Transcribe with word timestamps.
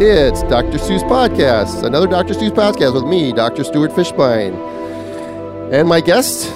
It's 0.00 0.42
Dr. 0.44 0.78
Stu's 0.78 1.02
Podcast, 1.02 1.82
another 1.82 2.06
Dr. 2.06 2.32
Stu's 2.34 2.52
podcast 2.52 2.94
with 2.94 3.04
me, 3.04 3.32
Dr. 3.32 3.64
Stuart 3.64 3.90
Fishbein. 3.90 4.54
And 5.72 5.88
my 5.88 6.00
guest, 6.00 6.54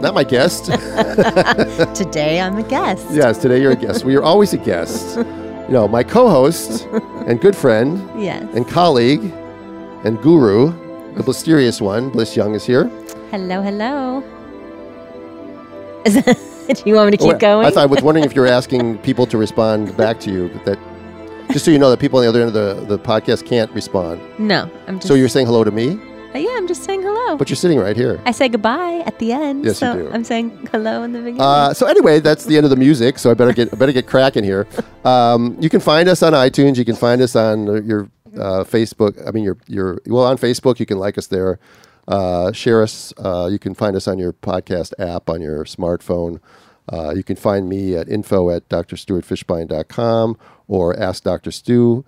not 0.00 0.14
my 0.14 0.22
guest. 0.22 0.66
Today 1.96 2.40
I'm 2.40 2.56
a 2.58 2.62
guest. 2.62 3.06
yes, 3.10 3.38
today 3.38 3.60
you're 3.60 3.72
a 3.72 3.76
guest. 3.76 4.04
We 4.04 4.14
are 4.16 4.22
always 4.22 4.52
a 4.52 4.58
guest. 4.58 5.16
You 5.16 5.68
know, 5.70 5.88
my 5.88 6.04
co 6.04 6.28
host 6.28 6.86
and 7.26 7.40
good 7.40 7.56
friend 7.56 8.08
Yes. 8.22 8.44
and 8.54 8.66
colleague 8.68 9.24
and 10.04 10.20
guru, 10.22 10.70
the 11.14 11.24
mysterious 11.26 11.80
one, 11.80 12.10
Bliss 12.10 12.36
Young, 12.36 12.54
is 12.54 12.64
here. 12.64 12.84
Hello, 13.32 13.62
hello. 13.62 14.22
Is 16.04 16.14
that, 16.24 16.38
do 16.68 16.82
you 16.88 16.94
want 16.94 17.10
me 17.10 17.16
to 17.16 17.24
oh, 17.24 17.26
keep 17.26 17.36
Oh, 17.36 17.38
going? 17.38 17.66
I 17.66 17.70
thought 17.70 17.82
I 17.82 17.86
was 17.86 18.02
wondering 18.02 18.24
if 18.24 18.34
you 18.36 18.42
were 18.42 18.46
asking 18.46 18.98
people 18.98 19.26
to 19.26 19.36
respond 19.36 19.96
back 19.96 20.20
to 20.20 20.30
you, 20.30 20.50
but 20.54 20.64
that 20.66 20.78
just 21.56 21.64
so 21.64 21.70
you 21.70 21.78
know 21.78 21.88
that 21.88 21.98
people 21.98 22.18
on 22.18 22.22
the 22.22 22.28
other 22.28 22.42
end 22.42 22.54
of 22.54 22.86
the, 22.86 22.96
the 22.96 23.02
podcast 23.02 23.46
can't 23.46 23.70
respond. 23.72 24.20
no, 24.38 24.70
I'm 24.86 24.96
just. 24.96 25.08
So 25.08 25.14
you're 25.14 25.30
saying 25.30 25.46
hello 25.46 25.64
to 25.64 25.70
me, 25.70 25.98
Uh, 26.34 26.38
yeah, 26.38 26.50
I'm 26.58 26.68
just 26.68 26.84
saying 26.84 27.00
hello. 27.00 27.34
but 27.38 27.48
you're 27.48 27.56
sitting 27.56 27.78
right 27.78 27.96
here. 27.96 28.20
I 28.26 28.32
say 28.32 28.50
goodbye 28.50 29.02
at 29.06 29.18
the 29.18 29.32
end. 29.32 29.64
Yes, 29.64 29.80
you 29.80 29.86
so 29.86 29.94
do. 29.94 30.10
I'm 30.12 30.22
saying 30.22 30.50
hello 30.70 31.02
in 31.02 31.12
the 31.12 31.20
beginning. 31.20 31.40
Uh, 31.40 31.72
so 31.72 31.86
anyway, 31.86 32.20
that's 32.20 32.44
the 32.44 32.58
end 32.58 32.64
of 32.64 32.70
the 32.70 32.76
music. 32.76 33.18
So 33.18 33.30
I 33.30 33.34
better 33.34 33.54
get 33.54 33.72
I 33.72 33.76
better 33.76 33.92
get 33.92 34.06
cracking 34.06 34.44
here. 34.44 34.66
Um, 35.02 35.56
you 35.58 35.70
can 35.70 35.80
find 35.80 36.10
us 36.10 36.22
on 36.22 36.34
iTunes. 36.34 36.76
You 36.76 36.84
can 36.84 36.94
find 36.96 37.22
us 37.22 37.34
on 37.34 37.68
uh, 37.70 37.72
your 37.80 38.10
uh, 38.34 38.64
Facebook. 38.64 39.26
I 39.26 39.30
mean, 39.30 39.44
your 39.44 39.56
your 39.66 39.98
well 40.06 40.24
on 40.26 40.36
Facebook. 40.36 40.78
You 40.78 40.84
can 40.84 40.98
like 40.98 41.16
us 41.16 41.28
there. 41.28 41.58
Uh, 42.06 42.52
share 42.52 42.82
us. 42.82 43.14
Uh, 43.16 43.48
you 43.50 43.58
can 43.58 43.72
find 43.74 43.96
us 43.96 44.06
on 44.06 44.18
your 44.18 44.34
podcast 44.34 44.92
app 44.98 45.30
on 45.30 45.40
your 45.40 45.64
smartphone. 45.64 46.38
Uh, 46.92 47.12
you 47.16 47.24
can 47.24 47.34
find 47.34 47.66
me 47.68 47.96
at 47.96 48.08
info 48.08 48.50
at 48.50 48.68
drstuartfishbein.com 48.68 50.36
or 50.68 50.98
ask 50.98 51.22
Dr. 51.22 51.50
Stu 51.50 52.04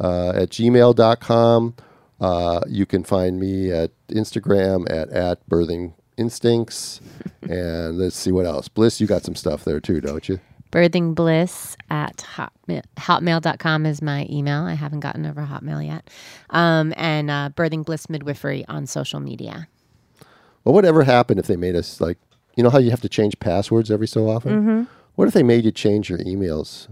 uh, 0.00 0.30
at 0.30 0.50
gmail.com. 0.50 1.74
Uh, 2.20 2.60
you 2.68 2.84
can 2.86 3.02
find 3.02 3.40
me 3.40 3.70
at 3.70 3.90
Instagram 4.08 4.90
at, 4.90 5.08
at 5.10 5.48
birthing 5.48 5.94
instincts. 6.16 7.00
and 7.42 7.98
let's 7.98 8.16
see 8.16 8.32
what 8.32 8.46
else. 8.46 8.68
Bliss, 8.68 9.00
you 9.00 9.06
got 9.06 9.24
some 9.24 9.34
stuff 9.34 9.64
there 9.64 9.80
too, 9.80 10.00
don't 10.00 10.28
you? 10.28 10.40
Birthing 10.70 11.16
bliss 11.16 11.76
at 11.90 12.18
hotmail, 12.18 12.84
hotmail.com 12.96 13.86
is 13.86 14.00
my 14.00 14.26
email. 14.30 14.62
I 14.62 14.74
haven't 14.74 15.00
gotten 15.00 15.26
over 15.26 15.42
Hotmail 15.42 15.84
yet. 15.84 16.08
Um, 16.50 16.94
and 16.96 17.28
uh, 17.28 17.50
birthing 17.56 17.84
bliss 17.84 18.08
midwifery 18.08 18.64
on 18.68 18.86
social 18.86 19.18
media. 19.18 19.66
Well, 20.62 20.72
whatever 20.72 21.02
happened 21.02 21.40
if 21.40 21.48
they 21.48 21.56
made 21.56 21.74
us 21.74 22.00
like, 22.00 22.18
you 22.54 22.62
know 22.62 22.70
how 22.70 22.78
you 22.78 22.90
have 22.90 23.00
to 23.00 23.08
change 23.08 23.40
passwords 23.40 23.90
every 23.90 24.06
so 24.06 24.28
often? 24.28 24.60
Mm-hmm. 24.60 24.82
What 25.16 25.26
if 25.26 25.34
they 25.34 25.42
made 25.42 25.64
you 25.64 25.72
change 25.72 26.08
your 26.08 26.18
emails 26.20 26.86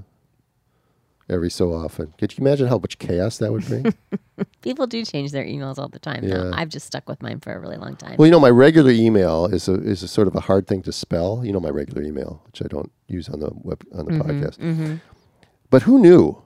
every 1.29 1.51
so 1.51 1.73
often? 1.73 2.15
Could 2.19 2.37
you 2.37 2.43
imagine 2.43 2.67
how 2.69 2.79
much 2.79 2.99
chaos 2.99 3.39
that 3.39 3.53
would 3.53 3.65
bring? 3.67 3.95
People 4.63 4.87
do 4.87 5.05
change 5.05 5.33
their 5.33 5.45
emails 5.45 5.79
all 5.79 5.89
the 5.89 5.99
time. 5.99 6.25
Yeah. 6.25 6.45
Now. 6.45 6.51
I've 6.55 6.69
just 6.69 6.87
stuck 6.87 7.09
with 7.09 7.23
mine 7.23 7.41
for 7.41 7.53
a 7.53 7.59
really 7.59 7.77
long 7.77 7.97
time. 7.97 8.17
well, 8.19 8.27
you 8.27 8.33
know, 8.33 8.41
my 8.41 8.51
regular 8.51 8.91
email 8.91 9.47
is 9.47 9.69
a 9.69 9.75
is 9.75 10.03
a 10.03 10.09
sort 10.09 10.29
of 10.29 10.35
a 10.35 10.41
hard 10.41 10.67
thing 10.67 10.83
to 10.83 10.93
spell. 10.93 11.43
You 11.45 11.53
know, 11.53 11.61
my 11.61 11.71
regular 11.71 12.03
email, 12.03 12.43
which 12.47 12.63
I 12.63 12.67
don't 12.67 12.91
use 13.07 13.29
on 13.29 13.41
the 13.41 13.51
web 13.55 13.85
on 13.93 14.07
the 14.07 14.13
mm-hmm, 14.13 14.23
podcast. 14.23 14.59
Mm-hmm. 14.59 14.95
But 15.71 15.83
who 15.83 15.99
knew 15.99 16.43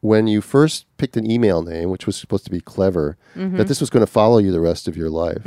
when 0.00 0.26
you 0.26 0.40
first 0.40 0.86
picked 0.96 1.16
an 1.16 1.30
email 1.30 1.62
name, 1.62 1.90
which 1.90 2.06
was 2.06 2.16
supposed 2.16 2.44
to 2.44 2.50
be 2.50 2.60
clever, 2.60 3.16
mm-hmm. 3.36 3.56
that 3.56 3.68
this 3.68 3.80
was 3.80 3.90
going 3.90 4.04
to 4.04 4.10
follow 4.10 4.38
you 4.38 4.50
the 4.50 4.60
rest 4.60 4.88
of 4.88 4.96
your 4.96 5.10
life? 5.10 5.44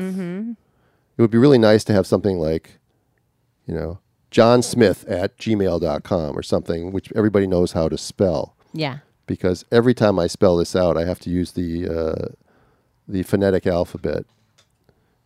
It 1.17 1.21
would 1.21 1.31
be 1.31 1.37
really 1.37 1.57
nice 1.57 1.83
to 1.85 1.93
have 1.93 2.07
something 2.07 2.39
like, 2.39 2.79
you 3.67 3.73
know, 3.75 3.99
John 4.33 4.63
Smith 4.63 5.05
at 5.07 5.37
gmail.com 5.37 6.35
or 6.37 6.41
something, 6.43 6.91
which 6.91 7.11
everybody 7.15 7.45
knows 7.47 7.71
how 7.73 7.87
to 7.87 7.97
spell. 7.97 8.55
yeah. 8.73 8.97
Because 9.25 9.63
every 9.71 9.93
time 9.93 10.19
I 10.19 10.27
spell 10.27 10.57
this 10.57 10.75
out, 10.75 10.97
I 10.97 11.05
have 11.05 11.19
to 11.21 11.29
use 11.29 11.53
the 11.53 11.87
uh, 11.87 12.25
the 13.07 13.23
phonetic 13.23 13.65
alphabet. 13.65 14.25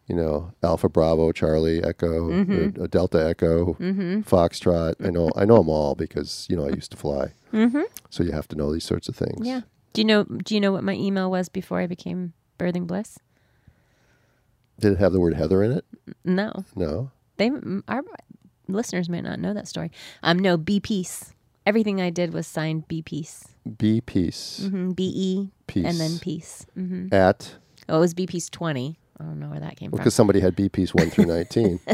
You 0.08 0.16
know, 0.16 0.52
Alpha, 0.62 0.88
Bravo, 0.88 1.31
Charlie, 1.31 1.84
Echo, 1.84 2.31
uh, 2.31 2.84
uh, 2.84 2.88
Delta, 2.88 3.28
Echo, 3.28 3.74
Foxtrot. 4.22 4.96
I 5.04 5.10
know, 5.10 5.30
I 5.36 5.46
know 5.46 5.58
them 5.58 5.70
all 5.70 5.96
because 5.96 6.46
you 6.48 6.56
know 6.56 6.66
I 6.68 6.70
used 6.70 6.92
to 6.92 6.98
fly. 6.98 7.34
Mm-hmm. 7.52 7.81
So 8.12 8.22
you 8.24 8.34
have 8.34 8.48
to 8.50 8.56
know 8.56 8.72
these 8.72 8.86
sorts 8.86 9.10
of 9.10 9.16
things. 9.16 9.46
Yeah. 9.48 9.62
Do 9.94 10.02
you 10.02 10.06
know? 10.06 10.24
Do 10.26 10.54
you 10.54 10.62
know 10.62 10.72
what 10.72 10.84
my 10.84 10.94
email 10.94 11.31
was 11.31 11.50
before 11.50 11.80
I 11.80 11.88
became 11.88 12.34
birthing 12.60 12.86
bliss? 12.86 13.18
Did 14.80 14.92
it 14.94 15.00
have 15.00 15.12
the 15.12 15.20
word 15.20 15.34
Heather 15.34 15.64
in 15.64 15.72
it? 15.72 15.86
No, 16.24 16.52
No. 16.76 17.10
they 17.38 17.50
our 17.88 18.04
listeners 18.68 19.10
may 19.10 19.22
not 19.22 19.40
know 19.40 19.54
that 19.54 19.68
story. 19.68 19.92
Um, 20.24 20.40
no, 20.40 20.58
B 20.58 20.80
peace. 20.80 21.34
Everything 21.66 22.00
I 22.00 22.10
did 22.10 22.34
was 22.34 22.48
signed 22.48 22.88
B 22.88 23.02
peace. 23.02 23.46
B 23.78 24.00
peace 24.02 24.62
Mm-hmm. 24.64 24.92
B 24.92 25.12
E 25.16 25.50
Peace. 25.68 25.86
and 25.86 26.00
then 26.00 26.20
peace. 26.20 26.66
Mm-hmm. 26.78 27.14
at 27.14 27.56
Oh, 27.90 27.98
it 27.98 28.00
was 28.00 28.14
B 28.14 28.26
peace 28.26 28.50
twenty. 28.50 28.98
I 29.20 29.24
don't 29.24 29.40
know 29.40 29.50
where 29.50 29.60
that 29.60 29.76
came 29.78 29.90
from. 29.90 29.98
because 29.98 30.14
somebody 30.14 30.40
had 30.40 30.56
B 30.56 30.70
piece 30.70 30.94
one 30.94 31.10
through 31.10 31.26
nineteen. 31.26 31.80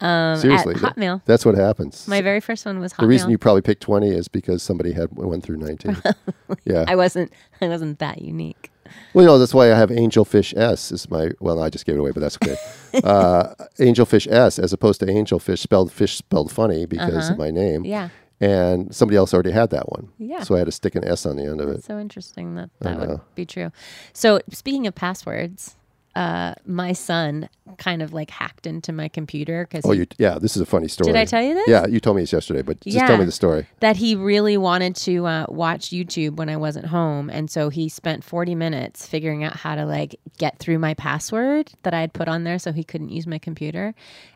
from. 0.00 0.36
Seriously, 0.36 0.74
that- 0.74 0.96
Hotmail. 0.96 1.22
that's 1.24 1.44
what 1.44 1.54
happens. 1.56 2.06
My 2.06 2.20
very 2.22 2.40
first 2.40 2.64
one 2.66 2.78
was 2.80 2.92
Hotmail. 2.92 3.00
the 3.00 3.06
reason 3.08 3.30
you 3.30 3.38
probably 3.38 3.62
picked 3.62 3.82
twenty 3.82 4.10
is 4.10 4.28
because 4.28 4.62
somebody 4.62 4.92
had 4.92 5.10
one 5.12 5.40
through 5.40 5.56
nineteen. 5.56 5.96
yeah. 6.64 6.84
I 6.86 6.94
wasn't. 6.96 7.32
I 7.60 7.68
wasn't 7.68 7.98
that 7.98 8.20
unique. 8.22 8.70
Well, 9.12 9.22
you 9.22 9.26
know, 9.26 9.38
that's 9.38 9.54
why 9.54 9.72
I 9.72 9.76
have 9.76 9.90
Angelfish 9.90 10.56
S 10.56 10.92
is 10.92 11.10
my. 11.10 11.30
Well, 11.40 11.56
no, 11.56 11.62
I 11.62 11.70
just 11.70 11.86
gave 11.86 11.96
it 11.96 11.98
away, 11.98 12.12
but 12.12 12.20
that's 12.20 12.36
okay. 12.42 12.56
uh, 13.04 13.54
Angelfish 13.78 14.30
S 14.30 14.58
as 14.58 14.72
opposed 14.72 15.00
to 15.00 15.06
Angelfish 15.06 15.58
spelled 15.58 15.92
fish 15.92 16.16
spelled 16.16 16.52
funny 16.52 16.86
because 16.86 17.30
of 17.30 17.38
my 17.38 17.50
name. 17.50 17.82
Uh-huh. 17.82 17.90
Yeah. 17.90 18.08
And 18.40 18.94
somebody 18.94 19.16
else 19.16 19.34
already 19.34 19.50
had 19.50 19.70
that 19.70 19.90
one. 19.90 20.10
Yeah. 20.18 20.44
So 20.44 20.54
I 20.54 20.58
had 20.58 20.66
to 20.66 20.72
stick 20.72 20.94
an 20.94 21.04
S 21.04 21.26
on 21.26 21.36
the 21.36 21.44
end 21.44 21.60
of 21.60 21.68
it. 21.68 21.82
So 21.82 21.98
interesting 21.98 22.54
that 22.54 22.70
that 22.80 22.98
would 22.98 23.20
be 23.34 23.44
true. 23.44 23.72
So 24.12 24.40
speaking 24.52 24.86
of 24.86 24.94
passwords, 24.94 25.74
uh, 26.14 26.54
my 26.64 26.92
son 26.92 27.48
kind 27.78 28.02
of 28.02 28.12
like 28.12 28.30
hacked 28.30 28.66
into 28.66 28.92
my 28.92 29.08
computer 29.08 29.64
because 29.66 29.84
Oh, 29.86 29.92
you 29.92 30.06
yeah. 30.18 30.38
This 30.38 30.56
is 30.56 30.62
a 30.62 30.66
funny 30.66 30.88
story. 30.88 31.12
Did 31.12 31.16
I 31.18 31.24
tell 31.24 31.42
you 31.42 31.54
this? 31.54 31.68
Yeah, 31.68 31.86
you 31.86 32.00
told 32.00 32.16
me 32.16 32.22
this 32.22 32.32
yesterday, 32.32 32.62
but 32.62 32.80
just 32.80 32.94
Yeah. 32.96 33.06
tell 33.06 33.16
me 33.16 33.24
the 33.24 33.32
story. 33.32 33.66
that 33.80 33.96
he 33.96 34.14
really 34.14 34.56
wanted 34.56 34.96
to 34.96 35.26
uh, 35.26 35.46
watch 35.48 35.90
YouTube 35.90 36.36
when 36.36 36.48
I 36.48 36.56
wasn't 36.56 36.86
home, 36.86 37.30
and 37.30 37.50
so 37.50 37.68
he 37.68 37.88
spent 37.88 38.24
forty 38.24 38.54
minutes 38.54 39.06
figuring 39.06 39.44
out 39.44 39.54
how 39.56 39.74
to 39.76 39.84
like 39.86 40.18
get 40.38 40.58
through 40.58 40.78
my 40.78 40.94
password 40.94 41.72
that 41.84 41.94
I 41.94 42.00
had 42.00 42.12
put 42.12 42.28
on 42.28 42.44
there 42.44 42.58
so 42.58 42.72
he 42.72 42.84
couldn't 42.84 43.10
use 43.10 43.26
my 43.26 43.38
computer, 43.38 43.94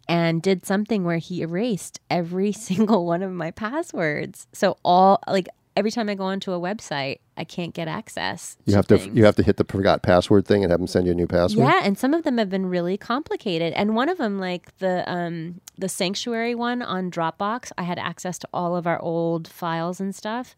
and 0.09 0.41
did 0.41 0.65
something 0.65 1.05
where 1.05 1.19
he 1.19 1.43
erased 1.43 2.01
every 2.09 2.53
single 2.69 3.05
one 3.07 3.23
of 3.23 3.33
my 3.33 3.51
passwords. 3.51 4.47
So 4.53 4.79
all 4.85 5.21
like 5.27 5.49
every 5.77 5.91
time 5.91 6.09
I 6.09 6.15
go 6.15 6.25
onto 6.25 6.53
a 6.53 6.60
website, 6.60 7.19
I 7.37 7.44
can't 7.44 7.75
get 7.75 7.88
access. 7.88 8.56
You 8.66 8.75
have 8.75 8.87
to 8.88 8.99
things. 8.99 9.16
you 9.16 9.25
have 9.25 9.37
to 9.37 9.43
hit 9.43 9.56
the 9.56 9.65
forgot 9.65 10.03
password 10.03 10.47
thing 10.47 10.62
and 10.62 10.71
have 10.71 10.81
them 10.81 10.87
send 10.87 11.06
you 11.06 11.12
a 11.12 11.15
new 11.15 11.27
password. 11.27 11.66
Yeah, 11.66 11.81
and 11.83 11.97
some 11.97 12.15
of 12.15 12.25
them 12.25 12.38
have 12.38 12.50
been 12.50 12.66
really 12.66 12.97
complicated. 12.97 13.72
And 13.75 13.94
one 13.94 14.09
of 14.09 14.19
them, 14.19 14.38
like 14.38 14.77
the 14.78 15.11
um, 15.11 15.61
the 15.78 15.88
sanctuary 15.88 16.55
one 16.55 16.82
on 16.82 17.11
Dropbox, 17.11 17.72
I 17.78 17.82
had 17.84 17.99
access 17.99 18.38
to 18.41 18.49
all 18.53 18.77
of 18.77 18.87
our 18.87 19.00
old 19.00 19.49
files 19.49 20.00
and 20.00 20.15
stuff. 20.15 20.55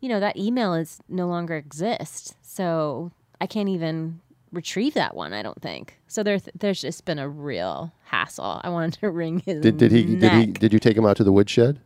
You 0.00 0.08
know, 0.08 0.20
that 0.20 0.36
email 0.36 0.74
is 0.74 1.00
no 1.08 1.26
longer 1.26 1.56
exists, 1.56 2.34
so 2.42 3.10
I 3.40 3.46
can't 3.46 3.68
even 3.68 4.20
retrieve 4.52 4.94
that 4.94 5.14
one. 5.14 5.32
I 5.32 5.42
don't 5.42 5.60
think 5.60 5.98
so. 6.06 6.22
There's 6.22 6.48
there's 6.58 6.80
just 6.80 7.04
been 7.04 7.18
a 7.18 7.28
real 7.28 7.92
hassle. 8.04 8.60
I 8.62 8.68
wanted 8.68 9.00
to 9.00 9.10
ring 9.10 9.40
his 9.40 9.62
Did, 9.62 9.78
did 9.78 9.92
he 9.92 10.16
did 10.16 10.32
he 10.32 10.46
did 10.46 10.72
you 10.72 10.78
take 10.78 10.96
him 10.96 11.06
out 11.06 11.16
to 11.16 11.24
the 11.24 11.32
woodshed? 11.32 11.80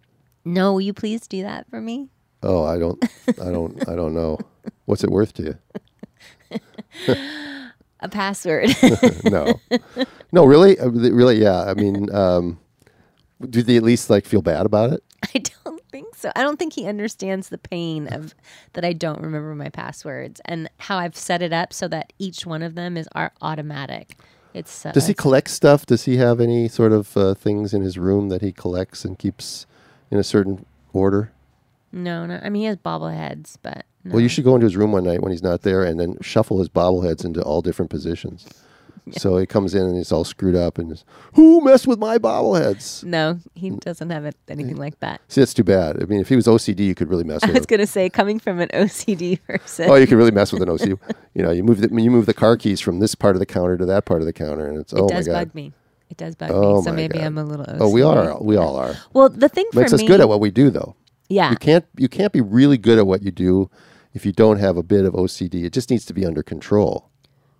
No, 0.44 0.72
will 0.72 0.80
you 0.80 0.92
please 0.92 1.28
do 1.28 1.42
that 1.42 1.70
for 1.70 1.80
me? 1.80 2.08
Oh, 2.42 2.64
I 2.64 2.78
don't 2.78 3.02
I 3.40 3.50
don't 3.50 3.88
I 3.88 3.94
don't 3.94 4.14
know. 4.14 4.38
What's 4.86 5.04
it 5.04 5.10
worth 5.10 5.32
to 5.34 5.42
you? 5.42 6.58
A 8.00 8.08
password. 8.08 8.68
no, 9.24 9.60
no, 10.32 10.44
really, 10.44 10.78
Uh, 10.78 10.88
really, 10.88 11.40
yeah. 11.40 11.62
I 11.64 11.74
mean, 11.74 12.12
um, 12.12 12.58
do 13.48 13.62
they 13.62 13.76
at 13.76 13.84
least 13.84 14.10
like 14.10 14.26
feel 14.26 14.42
bad 14.42 14.66
about 14.66 14.92
it? 14.92 15.04
I 15.34 15.38
don't 15.38 15.80
think 15.92 16.16
so. 16.16 16.32
I 16.34 16.42
don't 16.42 16.58
think 16.58 16.72
he 16.72 16.86
understands 16.86 17.48
the 17.48 17.58
pain 17.58 18.08
of 18.08 18.34
that 18.72 18.84
I 18.84 18.92
don't 18.92 19.20
remember 19.20 19.54
my 19.54 19.68
passwords 19.68 20.40
and 20.46 20.68
how 20.78 20.98
I've 20.98 21.16
set 21.16 21.42
it 21.42 21.52
up 21.52 21.72
so 21.72 21.86
that 21.88 22.12
each 22.18 22.44
one 22.44 22.62
of 22.62 22.74
them 22.74 22.96
is 22.96 23.08
are 23.12 23.30
automatic. 23.40 24.18
It's 24.52 24.84
uh, 24.84 24.90
Does 24.92 25.06
he 25.06 25.14
collect 25.14 25.48
stuff? 25.50 25.86
Does 25.86 26.04
he 26.04 26.16
have 26.16 26.40
any 26.40 26.68
sort 26.68 26.92
of 26.92 27.16
uh, 27.16 27.34
things 27.34 27.72
in 27.72 27.82
his 27.82 27.96
room 27.98 28.28
that 28.30 28.42
he 28.42 28.50
collects 28.52 29.04
and 29.04 29.16
keeps 29.16 29.64
in 30.10 30.18
a 30.18 30.24
certain 30.24 30.66
order? 30.92 31.30
No, 31.92 32.26
no. 32.26 32.40
I 32.42 32.48
mean, 32.48 32.62
he 32.62 32.66
has 32.66 32.76
bobbleheads, 32.76 33.56
but 33.62 33.84
no. 34.04 34.14
Well, 34.14 34.20
you 34.20 34.28
should 34.28 34.44
go 34.44 34.54
into 34.54 34.64
his 34.64 34.76
room 34.76 34.92
one 34.92 35.04
night 35.04 35.20
when 35.22 35.32
he's 35.32 35.42
not 35.42 35.62
there 35.62 35.84
and 35.84 35.98
then 36.00 36.16
shuffle 36.20 36.58
his 36.58 36.68
bobbleheads 36.68 37.24
into 37.24 37.42
all 37.42 37.62
different 37.62 37.90
positions. 37.90 38.46
So 39.10 39.36
he 39.36 39.46
comes 39.46 39.74
in 39.74 39.82
and 39.82 39.96
he's 39.96 40.12
all 40.12 40.22
screwed 40.22 40.54
up 40.54 40.78
and 40.78 40.92
is, 40.92 41.04
who 41.34 41.60
messed 41.60 41.88
with 41.88 41.98
my 41.98 42.18
bobbleheads? 42.18 43.02
No, 43.02 43.40
he 43.54 43.70
doesn't 43.70 44.10
have 44.10 44.24
it, 44.24 44.36
anything 44.48 44.76
like 44.76 45.00
that. 45.00 45.20
See, 45.26 45.40
that's 45.40 45.52
too 45.52 45.64
bad. 45.64 46.00
I 46.00 46.06
mean, 46.06 46.20
if 46.20 46.28
he 46.28 46.36
was 46.36 46.46
OCD, 46.46 46.80
you 46.86 46.94
could 46.94 47.10
really 47.10 47.24
mess 47.24 47.42
I 47.42 47.48
with 47.48 47.54
was 47.56 47.62
him. 47.64 47.66
gonna 47.68 47.86
say, 47.88 48.08
coming 48.08 48.38
from 48.38 48.60
an 48.60 48.68
OCD 48.68 49.40
person, 49.44 49.90
Oh, 49.90 49.96
you 49.96 50.06
could 50.06 50.16
really 50.18 50.30
mess 50.30 50.52
with 50.52 50.62
an 50.62 50.68
OCD. 50.68 50.98
you 51.34 51.42
know, 51.42 51.50
you 51.50 51.64
move 51.64 51.80
the 51.80 51.88
you 52.00 52.12
move 52.12 52.26
the 52.26 52.34
car 52.34 52.56
keys 52.56 52.80
from 52.80 53.00
this 53.00 53.16
part 53.16 53.34
of 53.34 53.40
the 53.40 53.46
counter 53.46 53.76
to 53.76 53.84
that 53.86 54.04
part 54.04 54.20
of 54.20 54.26
the 54.26 54.32
counter, 54.32 54.68
and 54.68 54.78
it's 54.78 54.92
it 54.92 55.00
oh 55.00 55.08
my 55.08 55.08
god. 55.08 55.18
It 55.18 55.24
does 55.24 55.28
bug 55.34 55.54
me. 55.56 55.72
It 56.08 56.16
does 56.16 56.34
bug 56.36 56.50
Oh 56.52 56.76
me. 56.76 56.82
So 56.84 56.92
maybe 56.92 57.18
God. 57.18 57.24
I'm 57.24 57.38
a 57.38 57.44
little. 57.44 57.66
OCD. 57.66 57.78
Oh, 57.80 57.90
we 57.90 58.02
are. 58.02 58.40
We 58.40 58.56
all 58.56 58.76
are. 58.76 58.94
Well, 59.12 59.28
the 59.30 59.48
thing 59.48 59.66
for 59.72 59.80
Makes 59.80 59.92
me, 59.94 60.04
us 60.04 60.08
good 60.08 60.20
at 60.20 60.28
what 60.28 60.38
we 60.38 60.52
do, 60.52 60.70
though. 60.70 60.94
Yeah, 61.32 61.50
You 61.50 61.56
can't 61.56 61.84
you 61.96 62.08
can't 62.08 62.32
be 62.32 62.40
really 62.40 62.78
good 62.78 62.98
at 62.98 63.06
what 63.06 63.22
you 63.22 63.30
do 63.30 63.70
if 64.14 64.26
you 64.26 64.32
don't 64.32 64.58
have 64.58 64.76
a 64.76 64.82
bit 64.82 65.04
of 65.04 65.14
OCD, 65.14 65.64
it 65.64 65.72
just 65.72 65.90
needs 65.90 66.04
to 66.06 66.12
be 66.12 66.26
under 66.26 66.42
control. 66.42 67.08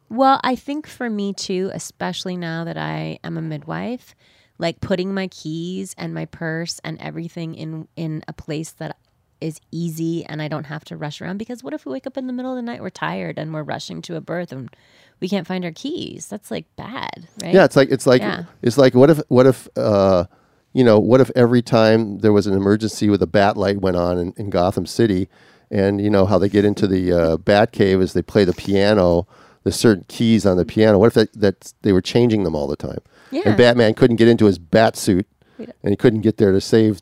Well, 0.08 0.40
I 0.44 0.54
think 0.56 0.86
for 0.86 1.08
me 1.08 1.32
too, 1.32 1.70
especially 1.72 2.36
now 2.36 2.64
that 2.64 2.76
I 2.76 3.18
am 3.24 3.38
a 3.38 3.42
midwife, 3.42 4.14
like 4.58 4.80
putting 4.80 5.14
my 5.14 5.28
keys 5.28 5.94
and 5.96 6.12
my 6.12 6.26
purse 6.26 6.78
and 6.84 7.00
everything 7.00 7.54
in 7.54 7.88
in 7.96 8.22
a 8.28 8.32
place 8.32 8.72
that 8.72 8.96
is 9.40 9.60
easy 9.72 10.24
and 10.26 10.40
I 10.40 10.46
don't 10.46 10.64
have 10.66 10.84
to 10.84 10.96
rush 10.96 11.20
around 11.20 11.38
because 11.38 11.64
what 11.64 11.74
if 11.74 11.84
we 11.84 11.92
wake 11.92 12.06
up 12.06 12.16
in 12.16 12.28
the 12.28 12.32
middle 12.32 12.52
of 12.52 12.56
the 12.56 12.62
night 12.62 12.80
we're 12.80 12.90
tired 12.90 13.38
and 13.38 13.52
we're 13.52 13.64
rushing 13.64 14.00
to 14.02 14.14
a 14.14 14.20
birth 14.20 14.52
and 14.52 14.70
we 15.18 15.28
can't 15.28 15.46
find 15.46 15.64
our 15.64 15.72
keys? 15.72 16.28
That's 16.28 16.50
like 16.50 16.66
bad, 16.76 17.26
right? 17.42 17.54
Yeah, 17.54 17.64
it's 17.64 17.74
like 17.74 17.90
it's 17.90 18.06
like 18.06 18.20
Yeah. 18.20 18.44
it's 18.60 18.78
like 18.78 18.94
what 18.94 19.10
if 19.10 19.18
what 19.28 19.46
if 19.46 19.66
uh, 19.76 20.26
you 20.72 20.84
know 20.84 20.98
what 20.98 21.20
if 21.20 21.30
every 21.36 21.62
time 21.62 22.18
there 22.18 22.32
was 22.32 22.46
an 22.46 22.54
emergency 22.54 23.08
with 23.10 23.22
a 23.22 23.26
bat 23.26 23.56
light 23.56 23.80
went 23.80 23.96
on 23.96 24.18
in, 24.18 24.32
in 24.36 24.50
Gotham 24.50 24.86
City, 24.86 25.28
and 25.70 26.00
you 26.00 26.10
know 26.10 26.26
how 26.26 26.38
they 26.38 26.48
get 26.48 26.64
into 26.64 26.86
the 26.86 27.12
uh, 27.12 27.36
bat 27.36 27.72
cave 27.72 28.00
as 28.00 28.12
they 28.12 28.22
play 28.22 28.44
the 28.44 28.52
piano, 28.52 29.26
the 29.64 29.72
certain 29.72 30.04
keys 30.08 30.44
on 30.46 30.56
the 30.56 30.64
piano. 30.64 30.98
What 30.98 31.06
if 31.08 31.14
that, 31.14 31.32
that 31.34 31.72
they 31.82 31.92
were 31.92 32.02
changing 32.02 32.42
them 32.44 32.54
all 32.54 32.66
the 32.66 32.76
time? 32.76 32.98
Yeah. 33.30 33.42
And 33.46 33.56
Batman 33.56 33.94
couldn't 33.94 34.16
get 34.16 34.28
into 34.28 34.46
his 34.46 34.58
bat 34.58 34.96
suit, 34.96 35.26
don't- 35.58 35.72
and 35.82 35.90
he 35.90 35.96
couldn't 35.96 36.20
get 36.22 36.36
there 36.38 36.52
to 36.52 36.60
save 36.60 37.00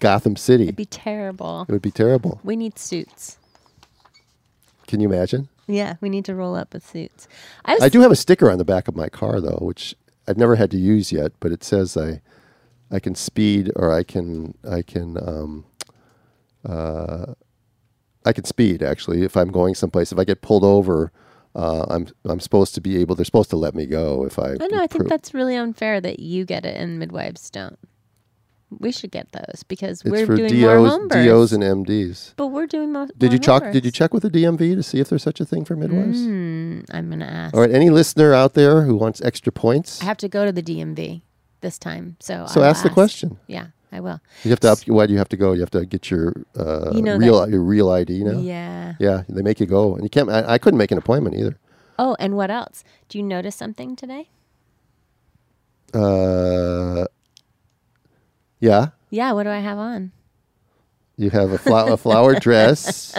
Gotham 0.00 0.36
City. 0.36 0.64
It'd 0.64 0.76
be 0.76 0.84
terrible. 0.84 1.64
it 1.68 1.72
would 1.72 1.80
be 1.82 1.90
terrible. 1.90 2.40
We 2.44 2.56
need 2.56 2.78
suits. 2.78 3.38
Can 4.86 5.00
you 5.00 5.08
imagine? 5.10 5.48
Yeah, 5.66 5.94
we 6.00 6.10
need 6.10 6.24
to 6.26 6.34
roll 6.34 6.54
up 6.56 6.74
with 6.74 6.86
suits. 6.86 7.28
I 7.64 7.74
was 7.74 7.82
I 7.84 7.88
do 7.88 8.00
have 8.00 8.10
a 8.10 8.16
sticker 8.16 8.50
on 8.50 8.58
the 8.58 8.64
back 8.64 8.88
of 8.88 8.96
my 8.96 9.08
car 9.08 9.40
though, 9.40 9.58
which 9.62 9.94
I've 10.26 10.36
never 10.36 10.56
had 10.56 10.70
to 10.72 10.76
use 10.76 11.12
yet, 11.12 11.32
but 11.40 11.52
it 11.52 11.62
says 11.64 11.96
I 11.96 12.20
I 12.92 13.00
can 13.00 13.14
speed 13.14 13.72
or 13.74 13.90
I 13.92 14.02
can 14.04 14.54
I 14.68 14.82
can 14.82 15.16
um, 15.16 15.64
uh, 16.64 17.34
I 18.24 18.32
can 18.32 18.44
speed 18.44 18.82
actually 18.82 19.22
if 19.22 19.36
I'm 19.36 19.50
going 19.50 19.74
someplace. 19.74 20.12
If 20.12 20.18
I 20.18 20.24
get 20.24 20.42
pulled 20.42 20.62
over, 20.64 21.10
uh, 21.54 21.86
I'm 21.88 22.06
I'm 22.24 22.38
supposed 22.40 22.74
to 22.74 22.80
be 22.80 22.98
able. 22.98 23.14
They're 23.14 23.24
supposed 23.24 23.50
to 23.50 23.56
let 23.56 23.74
me 23.74 23.86
go 23.86 24.24
if 24.24 24.38
I. 24.38 24.52
I 24.60 24.66
know. 24.68 24.82
I 24.82 24.86
think 24.86 25.08
that's 25.08 25.34
really 25.34 25.56
unfair 25.56 26.00
that 26.00 26.20
you 26.20 26.44
get 26.44 26.64
it 26.64 26.76
and 26.76 26.98
midwives 26.98 27.50
don't. 27.50 27.78
We 28.78 28.90
should 28.90 29.10
get 29.10 29.32
those 29.32 29.64
because 29.68 30.00
it's 30.00 30.10
we're 30.10 30.24
doing 30.24 30.58
more 30.60 30.76
DOs, 30.78 30.90
home 30.90 31.08
births. 31.08 31.26
DOs 31.26 31.52
and 31.52 31.62
MDs. 31.62 32.32
but 32.36 32.46
we're 32.46 32.66
doing 32.66 32.90
mo- 32.92 33.06
Did 33.18 33.26
more 33.26 33.32
you 33.34 33.38
check? 33.38 33.70
Did 33.72 33.84
you 33.84 33.90
check 33.90 34.14
with 34.14 34.22
the 34.22 34.30
DMV 34.30 34.74
to 34.76 34.82
see 34.82 34.98
if 34.98 35.10
there's 35.10 35.22
such 35.22 35.40
a 35.40 35.44
thing 35.44 35.66
for 35.66 35.76
midwives? 35.76 36.20
Mm, 36.20 36.86
I'm 36.90 37.10
gonna 37.10 37.26
ask. 37.26 37.54
All 37.54 37.60
right, 37.60 37.70
any 37.70 37.90
listener 37.90 38.32
out 38.32 38.54
there 38.54 38.82
who 38.82 38.96
wants 38.96 39.20
extra 39.20 39.52
points, 39.52 40.00
I 40.00 40.06
have 40.06 40.16
to 40.18 40.28
go 40.28 40.46
to 40.46 40.52
the 40.52 40.62
DMV 40.62 41.20
this 41.62 41.78
time, 41.78 42.16
so 42.20 42.44
so 42.46 42.60
I'll 42.60 42.66
ask 42.68 42.82
the 42.82 42.90
question. 42.90 43.38
Yeah, 43.46 43.68
I 43.90 44.00
will. 44.00 44.20
You 44.44 44.50
have 44.50 44.60
to 44.60 44.72
up, 44.72 44.78
why 44.86 45.06
do 45.06 45.12
you 45.12 45.18
have 45.18 45.28
to 45.30 45.36
go? 45.36 45.52
You 45.52 45.60
have 45.60 45.70
to 45.70 45.86
get 45.86 46.10
your 46.10 46.34
uh, 46.56 46.90
You 46.94 47.00
know 47.02 47.16
real 47.16 47.48
your 47.48 47.62
real 47.62 47.90
ID 47.90 48.22
now. 48.24 48.38
Yeah. 48.38 48.94
Yeah, 49.00 49.22
they 49.28 49.42
make 49.42 49.58
you 49.60 49.66
go, 49.66 49.94
and 49.94 50.02
you 50.04 50.10
can't. 50.10 50.28
I, 50.28 50.54
I 50.54 50.58
couldn't 50.58 50.78
make 50.78 50.90
an 50.92 50.98
appointment 50.98 51.36
either. 51.36 51.58
Oh, 51.98 52.16
and 52.18 52.36
what 52.36 52.50
else? 52.50 52.84
Do 53.08 53.18
you 53.18 53.24
notice 53.24 53.56
something 53.56 53.96
today? 53.96 54.28
Uh, 55.94 57.04
yeah, 58.60 58.88
Yeah. 59.10 59.32
What 59.32 59.42
do 59.44 59.50
I 59.50 59.58
have 59.60 59.78
on? 59.78 60.12
you 61.18 61.28
have 61.30 61.52
a, 61.52 61.58
flo- 61.58 61.92
a 61.92 61.96
flower 61.96 62.34
dress. 62.40 63.14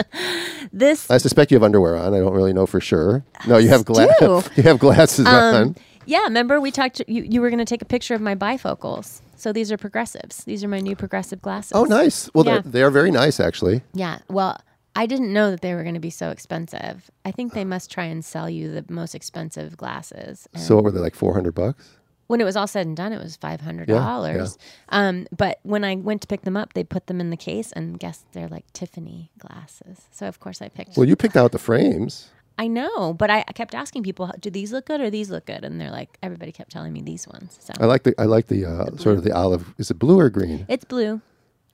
This 0.72 1.08
I 1.10 1.18
suspect 1.18 1.50
you 1.52 1.54
have 1.56 1.62
underwear 1.62 1.96
on. 1.96 2.12
I 2.14 2.18
don't 2.18 2.34
really 2.34 2.52
know 2.52 2.66
for 2.66 2.80
sure. 2.80 3.24
No, 3.46 3.56
you 3.58 3.68
have 3.68 3.84
do. 3.84 3.92
glasses. 3.94 4.50
you 4.56 4.62
have 4.64 4.78
glasses 4.80 5.26
on. 5.26 5.76
Yeah, 6.06 6.20
remember 6.24 6.60
we 6.60 6.70
talked. 6.70 7.02
You, 7.08 7.22
you 7.22 7.40
were 7.40 7.50
going 7.50 7.58
to 7.58 7.64
take 7.64 7.82
a 7.82 7.86
picture 7.86 8.14
of 8.14 8.20
my 8.20 8.34
bifocals. 8.34 9.20
So 9.36 9.52
these 9.52 9.70
are 9.72 9.76
progressives. 9.76 10.44
These 10.44 10.62
are 10.64 10.68
my 10.68 10.80
new 10.80 10.96
progressive 10.96 11.42
glasses. 11.42 11.72
Oh, 11.74 11.84
nice. 11.84 12.30
Well, 12.34 12.44
Yeah. 12.46 12.60
they're 12.60 12.72
they 12.72 12.82
are 12.82 12.90
very 12.90 13.10
nice, 13.10 13.40
actually. 13.40 13.82
Yeah. 13.92 14.18
Well, 14.28 14.58
I 14.96 15.06
didn't 15.06 15.32
know 15.32 15.50
that 15.50 15.60
they 15.60 15.74
were 15.74 15.82
going 15.82 15.94
to 15.94 16.00
be 16.00 16.10
so 16.10 16.30
expensive. 16.30 17.10
I 17.24 17.30
think 17.32 17.52
they 17.52 17.64
must 17.64 17.90
try 17.90 18.04
and 18.04 18.24
sell 18.24 18.48
you 18.48 18.72
the 18.80 18.84
most 18.92 19.14
expensive 19.14 19.76
glasses. 19.76 20.46
And 20.54 20.62
So, 20.62 20.76
what 20.76 20.84
were 20.84 20.90
they 20.92 21.00
like? 21.00 21.14
Four 21.16 21.34
hundred 21.34 21.54
bucks. 21.54 21.84
when 22.28 22.40
it 22.40 22.44
was 22.44 22.56
all 22.56 22.66
said 22.66 22.86
and 22.86 22.96
done, 22.96 23.12
it 23.12 23.20
was 23.20 23.36
five 23.36 23.60
hundred 23.60 23.88
dollars. 23.88 24.56
Um, 24.90 25.26
but 25.36 25.58
when 25.62 25.84
I 25.84 25.96
went 25.96 26.20
to 26.22 26.28
pick 26.28 26.42
them 26.42 26.56
up, 26.56 26.72
they 26.74 26.84
put 26.84 27.06
them 27.08 27.20
in 27.20 27.30
the 27.30 27.36
case, 27.36 27.72
and 27.72 27.98
guess 27.98 28.24
they're 28.32 28.48
like 28.48 28.72
Tiffany 28.72 29.30
glasses. 29.38 30.02
So 30.12 30.26
of 30.28 30.38
course 30.38 30.62
I 30.62 30.68
picked. 30.68 30.96
Well, 30.96 31.08
you 31.08 31.16
picked 31.16 31.36
out 31.36 31.50
the 31.52 31.58
frames. 31.58 32.30
I 32.56 32.68
know, 32.68 33.12
but 33.14 33.30
I, 33.30 33.44
I 33.48 33.52
kept 33.52 33.74
asking 33.74 34.04
people, 34.04 34.30
"Do 34.40 34.48
these 34.50 34.72
look 34.72 34.86
good 34.86 35.00
or 35.00 35.10
these 35.10 35.30
look 35.30 35.46
good?" 35.46 35.64
And 35.64 35.80
they're 35.80 35.90
like, 35.90 36.18
everybody 36.22 36.52
kept 36.52 36.70
telling 36.70 36.92
me 36.92 37.02
these 37.02 37.26
ones. 37.26 37.58
So 37.60 37.72
I 37.80 37.86
like 37.86 38.04
the 38.04 38.14
I 38.18 38.24
like 38.24 38.46
the, 38.46 38.64
uh, 38.64 38.96
sort 38.96 39.16
of 39.18 39.24
the 39.24 39.32
olive. 39.32 39.74
Is 39.78 39.90
it 39.90 39.98
blue 39.98 40.18
or 40.20 40.30
green? 40.30 40.64
it's 40.68 40.84
blue. 40.84 41.20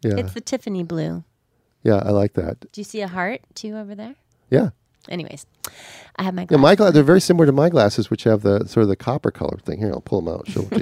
Yeah, 0.03 0.17
It's 0.17 0.32
the 0.32 0.41
Tiffany 0.41 0.82
blue. 0.82 1.25
yeah, 1.82 1.97
I 2.05 2.11
like 2.11 2.32
that. 2.32 2.61
Do 2.73 2.81
you 2.81 2.85
see 2.85 3.03
a 3.03 3.09
heart 3.09 3.43
too 3.55 3.77
over 3.77 3.94
there? 3.94 4.15
Yeah. 4.49 4.71
Anyways, 5.09 5.44
I 6.17 6.23
have 6.23 6.35
my. 6.35 6.43
Yeah, 6.43 6.47
Glasses. 6.47 6.62
my 6.62 6.75
gla- 6.77 6.93
they're 6.93 7.03
very 7.03 7.21
similar 7.21 7.44
to 7.47 7.53
my 7.53 7.69
glasses, 7.69 8.09
which 8.11 8.25
have 8.25 8.41
the 8.43 8.67
sort 8.67 8.83
of 8.83 8.88
the 8.88 8.97
copper 8.97 9.31
color 9.31 9.59
thing. 9.59 9.79
Here, 9.79 9.91
I'll 9.91 10.00
pull 10.00 10.23
them 10.23 10.35
out. 10.35 10.49
Show 10.49 10.62
it 10.62 10.71
to 10.71 10.81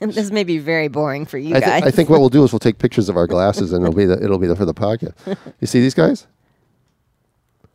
you. 0.00 0.06
this 0.12 0.30
may 0.30 0.44
be 0.44 0.58
very 0.58 0.88
boring 0.88 1.24
for 1.26 1.38
you 1.38 1.54
I, 1.54 1.60
guys. 1.60 1.82
I 1.84 1.90
think 1.90 2.08
what 2.10 2.20
we'll 2.20 2.28
do 2.30 2.42
is 2.44 2.52
we'll 2.52 2.58
take 2.58 2.78
pictures 2.78 3.08
of 3.08 3.16
our 3.16 3.26
glasses, 3.26 3.72
and 3.72 3.82
it'll 3.82 3.94
be 3.94 4.06
the, 4.06 4.22
it'll 4.22 4.38
be 4.38 4.46
the, 4.46 4.56
for 4.56 4.64
the 4.66 4.74
podcast. 4.74 5.14
You 5.60 5.66
see 5.66 5.80
these 5.80 5.94
guys? 5.94 6.26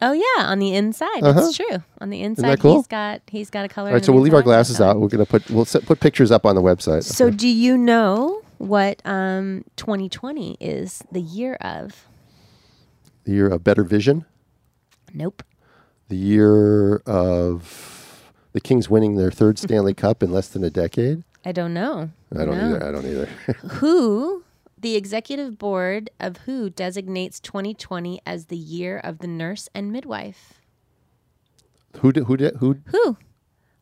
Oh 0.05 0.11
yeah, 0.11 0.45
on 0.47 0.59
the 0.59 0.75
inside, 0.75 1.23
Uh-huh. 1.23 1.39
it's 1.47 1.55
true. 1.55 1.81
On 2.01 2.09
the 2.09 2.21
inside, 2.21 2.59
cool? 2.59 2.75
he's 2.77 2.88
got 2.88 3.21
he's 3.27 3.50
got 3.50 3.63
a 3.63 3.69
color. 3.69 3.89
All 3.89 3.94
right, 3.94 4.03
so 4.03 4.11
we'll 4.11 4.21
leave 4.21 4.33
our 4.33 4.41
glasses 4.41 4.81
out. 4.81 5.00
We're 5.00 5.07
gonna 5.07 5.25
put 5.25 5.50
we'll 5.50 5.65
set, 5.65 5.85
put 5.85 6.00
pictures 6.01 6.29
up 6.31 6.45
on 6.45 6.55
the 6.55 6.61
website. 6.61 7.03
So, 7.03 7.27
Okay. 7.27 7.35
do 7.38 7.47
you 7.47 7.77
know 7.77 8.41
what 8.57 9.01
um, 9.05 9.63
2020 9.77 10.57
is 10.59 11.03
the 11.11 11.21
year 11.21 11.55
of? 11.61 12.07
the 13.25 13.31
year 13.31 13.47
of 13.47 13.63
better 13.63 13.85
vision, 13.85 14.25
Nope. 15.13 15.44
the 16.09 16.17
year 16.17 16.97
of 17.05 18.21
the 18.51 18.59
Kings 18.59 18.89
winning 18.89 19.15
their 19.15 19.31
third 19.31 19.57
Stanley 19.63 19.94
Cup 19.94 20.21
in 20.21 20.31
less 20.33 20.50
than 20.50 20.63
a 20.65 20.69
decade. 20.69 21.23
I 21.45 21.53
don't 21.53 21.73
know. 21.73 22.09
I 22.38 22.44
don't 22.45 22.57
No. 22.57 22.65
either. 22.75 22.85
I 22.85 22.91
don't 22.91 23.05
either. 23.05 23.25
Who, 23.79 24.43
the 24.83 24.95
executive 24.95 25.57
board 25.57 26.12
of 26.19 26.38
WHO 26.45 26.69
designates 26.69 27.39
2020 27.39 28.21
as 28.25 28.45
the 28.45 28.57
year 28.57 29.00
of 29.00 29.18
the 29.19 29.27
nurse 29.27 29.68
and 29.74 29.91
midwife? 29.91 30.59
who 32.00 32.12
did 32.12 32.24
who 32.25 32.38
did 32.38 32.56
who? 32.57 32.77
WHO, 32.91 33.18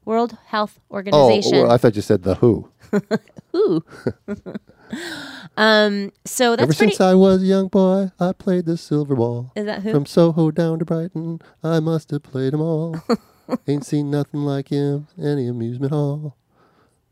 World 0.06 0.38
Health 0.48 0.80
Oh, 0.90 0.96
Organization. 0.96 1.60
well, 1.64 1.72
I 1.72 1.78
thought 1.78 1.96
you 1.96 2.02
said 2.02 2.24
the 2.24 2.36
who. 2.36 2.70
WHO. 3.52 3.84
um. 5.58 6.12
So 6.26 6.56
that's 6.56 6.64
Ever 6.64 6.74
pretty. 6.74 6.92
since 6.94 7.02
I 7.02 7.14
was 7.14 7.44
a 7.44 7.46
young 7.46 7.68
boy, 7.68 8.12
I 8.20 8.34
played 8.34 8.66
the 8.66 8.78
silver 8.78 9.16
ball. 9.16 9.52
is 9.56 9.66
that 9.66 9.82
who? 9.84 9.92
From 9.92 10.06
Soho 10.06 10.52
down 10.52 10.80
to 10.80 10.86
Brighton, 10.86 11.40
I 11.64 11.80
must 11.80 12.12
have 12.12 12.24
played 12.24 12.54
'em 12.54 12.62
all. 12.62 12.96
Ain't 13.68 13.86
seen 13.86 14.10
nothing 14.10 14.42
like 14.42 14.70
him 14.70 15.08
any 15.22 15.48
amusement 15.48 15.92
hall. 15.92 16.36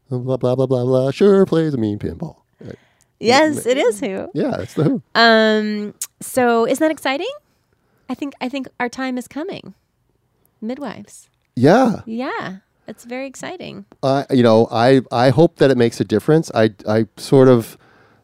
Blah 0.09 0.37
blah 0.37 0.55
blah 0.55 0.65
blah 0.65 0.83
blah. 0.85 1.11
Sure 1.11 1.45
plays 1.45 1.73
a 1.73 1.77
mean 1.77 1.99
pinball. 1.99 2.37
Right. 2.59 2.75
Yes, 3.19 3.65
it 3.65 3.77
is 3.77 3.99
who. 3.99 4.29
Yeah, 4.33 4.61
it's 4.61 4.73
the 4.73 4.83
who. 4.83 5.01
Um. 5.15 5.93
So 6.21 6.65
isn't 6.67 6.83
that 6.83 6.91
exciting? 6.91 7.31
I 8.09 8.15
think 8.15 8.33
I 8.41 8.49
think 8.49 8.67
our 8.79 8.89
time 8.89 9.17
is 9.17 9.27
coming. 9.27 9.73
Midwives. 10.61 11.29
Yeah, 11.55 12.01
Yeah, 12.05 12.57
it's 12.87 13.05
very 13.05 13.27
exciting. 13.27 13.85
I 14.01 14.25
you 14.31 14.43
know 14.43 14.67
I 14.71 15.01
I 15.11 15.29
hope 15.29 15.57
that 15.57 15.71
it 15.71 15.77
makes 15.77 15.99
a 15.99 16.03
difference. 16.03 16.51
I 16.53 16.73
I 16.87 17.05
sort 17.17 17.47
of 17.47 17.77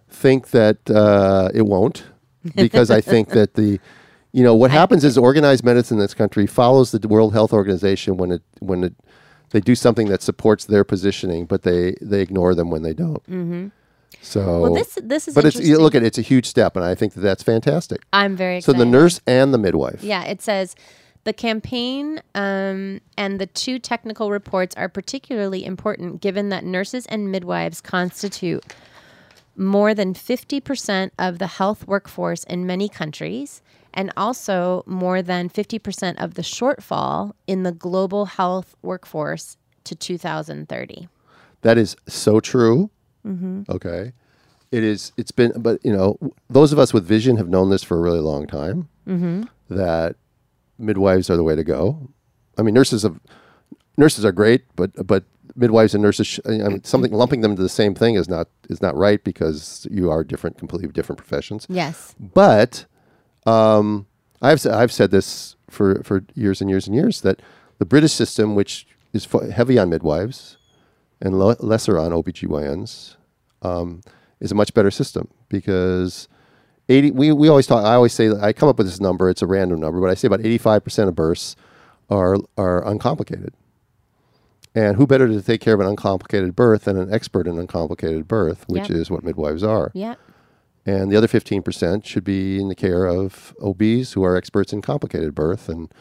think 0.10 0.52
that 0.52 0.90
uh, 0.90 1.50
it 1.54 1.64
won't 1.64 2.06
because 2.56 2.90
I 2.90 3.02
think 3.02 3.30
that 3.30 3.56
the 3.56 3.80
you 4.32 4.44
know 4.44 4.56
what 4.56 4.72
happens 4.72 5.04
is 5.04 5.18
organized 5.18 5.64
medicine 5.64 5.98
in 5.98 6.02
this 6.02 6.14
country 6.14 6.48
follows 6.48 6.92
the 6.92 7.08
World 7.08 7.34
Health 7.34 7.54
Organization 7.54 8.18
when 8.18 8.32
it 8.32 8.42
when 8.60 8.84
it 8.84 8.94
they 9.52 9.60
do 9.60 9.76
something 9.76 10.08
that 10.10 10.22
supports 10.22 10.66
their 10.66 10.84
positioning, 10.84 11.46
but 11.46 11.62
they 11.62 11.96
they 12.02 12.22
ignore 12.22 12.56
them 12.56 12.70
when 12.70 12.82
they 12.82 12.94
don't. 12.94 13.24
Mm-hmm. 13.30 13.68
So 14.26 14.60
Well, 14.60 14.74
this 14.74 14.98
this 15.04 15.28
is. 15.28 15.36
but 15.36 15.46
it's 15.46 15.56
you 15.56 15.78
look 15.78 15.94
at 15.94 16.02
it's 16.02 16.18
a 16.18 16.24
huge 16.24 16.48
step, 16.48 16.76
and 16.76 16.84
I 16.84 16.96
think 16.96 17.14
that 17.14 17.22
that's 17.22 17.44
fantastic. 17.44 18.02
I'm 18.12 18.36
very 18.36 18.60
So 18.60 18.74
the 18.74 18.86
nurse 18.86 19.22
and 19.28 19.54
the 19.54 19.60
midwife. 19.60 20.04
Yeah, 20.04 20.24
it 20.24 20.42
says 20.42 20.76
the 21.26 21.34
campaign 21.34 22.22
um, 22.34 23.02
and 23.18 23.40
the 23.40 23.46
two 23.46 23.78
technical 23.78 24.32
reports 24.32 24.76
are 24.78 24.90
particularly 24.90 25.64
important 25.64 26.22
given 26.22 26.50
that 26.50 26.64
nurses 26.64 27.06
and 27.06 27.32
midwives 27.32 27.82
constitute 27.82 28.66
more 29.56 29.94
than 29.94 30.14
50% 30.14 31.12
of 31.18 31.40
the 31.40 31.48
health 31.48 31.88
workforce 31.88 32.44
in 32.46 32.66
many 32.66 32.90
countries 32.90 33.62
and 33.94 34.12
also 34.18 34.84
more 34.86 35.22
than 35.22 35.50
50% 35.50 36.22
of 36.22 36.34
the 36.34 36.42
shortfall 36.42 37.34
in 37.48 37.64
the 37.64 37.72
global 37.72 38.26
health 38.26 38.76
workforce 38.82 39.56
to 39.86 39.96
2030. 39.96 41.08
That 41.62 41.78
is 41.78 41.96
so 42.08 42.40
true. 42.40 42.90
Mm-hmm. 43.26 43.64
Okay, 43.70 44.14
it 44.72 44.84
is. 44.84 45.12
It's 45.18 45.32
been, 45.32 45.54
but 45.58 45.80
you 45.84 45.92
know, 45.96 46.18
those 46.50 46.72
of 46.72 46.80
us 46.80 46.94
with 46.94 47.06
vision 47.06 47.38
have 47.38 47.50
known 47.50 47.70
this 47.70 47.84
for 47.84 47.98
a 47.98 48.02
really 48.02 48.20
long 48.20 48.48
time. 48.48 48.88
Mm-hmm. 49.08 49.44
That 49.70 50.16
midwives 50.78 51.30
are 51.30 51.38
the 51.38 51.44
way 51.44 51.56
to 51.56 51.64
go. 51.64 52.10
I 52.58 52.62
mean, 52.62 52.74
nurses 52.74 53.04
have 53.04 53.20
nurses 53.98 54.24
are 54.26 54.32
great, 54.32 54.64
but 54.76 54.92
but 55.08 55.24
midwives 55.56 55.94
and 55.94 56.04
nurses, 56.04 56.28
sh- 56.28 56.40
I 56.46 56.52
mean, 56.52 56.84
something 56.84 57.12
lumping 57.12 57.42
them 57.42 57.52
into 57.52 57.64
the 57.64 57.70
same 57.70 57.96
thing 57.96 58.16
is 58.16 58.28
not 58.28 58.48
is 58.70 58.82
not 58.82 58.96
right 58.96 59.24
because 59.24 59.88
you 59.90 60.12
are 60.12 60.24
different, 60.24 60.58
completely 60.58 60.88
different 60.90 61.18
professions. 61.18 61.66
Yes. 61.70 62.14
But 62.20 62.86
um, 63.46 64.06
I've 64.42 64.66
I've 64.66 64.92
said 64.92 65.12
this 65.12 65.56
for 65.70 66.04
for 66.04 66.24
years 66.36 66.62
and 66.62 66.70
years 66.70 66.88
and 66.88 66.96
years 66.96 67.22
that 67.22 67.42
the 67.80 67.86
British 67.86 68.14
system, 68.14 68.56
which 68.56 68.86
is 69.14 69.26
fo- 69.26 69.50
heavy 69.50 69.78
on 69.80 69.90
midwives 69.90 70.58
and 71.22 71.38
lesser 71.40 71.98
on 71.98 72.12
OBGYNs, 72.12 73.16
um, 73.62 74.02
is 74.40 74.52
a 74.52 74.56
much 74.56 74.74
better 74.74 74.92
system 74.92 75.28
because 75.50 76.28
80 76.90 77.12
we, 77.12 77.32
we 77.32 77.48
always 77.48 77.66
talk 77.68 77.84
I 77.86 77.94
always 77.96 78.14
say 78.14 78.30
I 78.30 78.52
come 78.54 78.68
up 78.70 78.78
with 78.78 78.86
this 78.88 79.00
number 79.00 79.30
it's 79.30 79.42
a 79.42 79.48
random 79.48 79.80
number 79.80 80.00
but 80.02 80.10
I 80.10 80.14
say 80.14 80.28
about 80.28 80.42
85% 80.42 81.08
of 81.08 81.16
births 81.16 81.56
are 82.10 82.36
are 82.58 82.86
uncomplicated 82.86 83.54
and 84.76 84.98
who 84.98 85.08
better 85.08 85.28
to 85.28 85.42
take 85.42 85.62
care 85.62 85.74
of 85.74 85.80
an 85.80 85.88
uncomplicated 85.88 86.56
birth 86.56 86.84
than 86.84 86.98
an 86.98 87.12
expert 87.14 87.48
in 87.48 87.58
uncomplicated 87.58 88.28
birth 88.28 88.66
which 88.68 88.90
Yep. 88.90 88.92
is 88.92 89.10
what 89.10 89.24
midwives 89.24 89.64
are 89.64 89.90
Yeah. 89.96 90.16
and 90.86 91.10
the 91.12 91.16
other 91.16 91.28
15% 91.28 92.06
should 92.06 92.26
be 92.26 92.60
in 92.60 92.68
the 92.68 92.76
care 92.76 93.06
of 93.06 93.56
OBs 93.64 94.14
who 94.14 94.24
are 94.24 94.36
experts 94.36 94.74
in 94.74 94.82
complicated 94.82 95.34
birth 95.34 95.70
and 95.70 95.92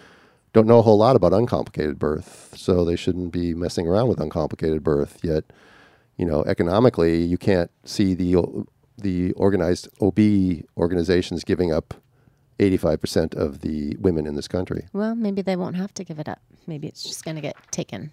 don't 0.55 0.67
know 0.67 0.79
a 0.79 0.83
whole 0.83 0.97
lot 0.97 1.17
about 1.17 1.35
uncomplicated 1.35 1.99
birth. 1.99 2.55
So 2.57 2.85
they 2.85 2.97
shouldn't 2.97 3.33
be 3.33 3.53
messing 3.53 3.87
around 3.87 4.09
with 4.09 4.21
uncomplicated 4.21 4.83
birth. 4.83 5.19
Yet, 5.23 5.45
you 6.17 6.25
know, 6.25 6.43
economically, 6.45 7.23
you 7.23 7.37
can't 7.37 7.71
see 7.85 8.15
the 8.15 8.65
the 8.97 9.33
organized 9.33 9.89
OB 10.01 10.19
organizations 10.79 11.43
giving 11.43 11.73
up 11.73 11.95
85% 12.61 13.35
of 13.35 13.63
the 13.63 13.97
women 13.99 14.25
in 14.25 14.37
this 14.37 14.47
country. 14.47 14.87
Well, 14.93 15.17
maybe 15.17 15.43
they 15.43 15.57
won't 15.57 15.75
have 15.75 15.93
to 15.95 16.05
give 16.05 16.21
it 16.21 16.29
up. 16.29 16.41
Maybe 16.69 16.87
it's 16.87 17.03
just 17.03 17.25
going 17.25 17.35
to 17.35 17.41
get 17.41 17.57
taken. 17.73 18.13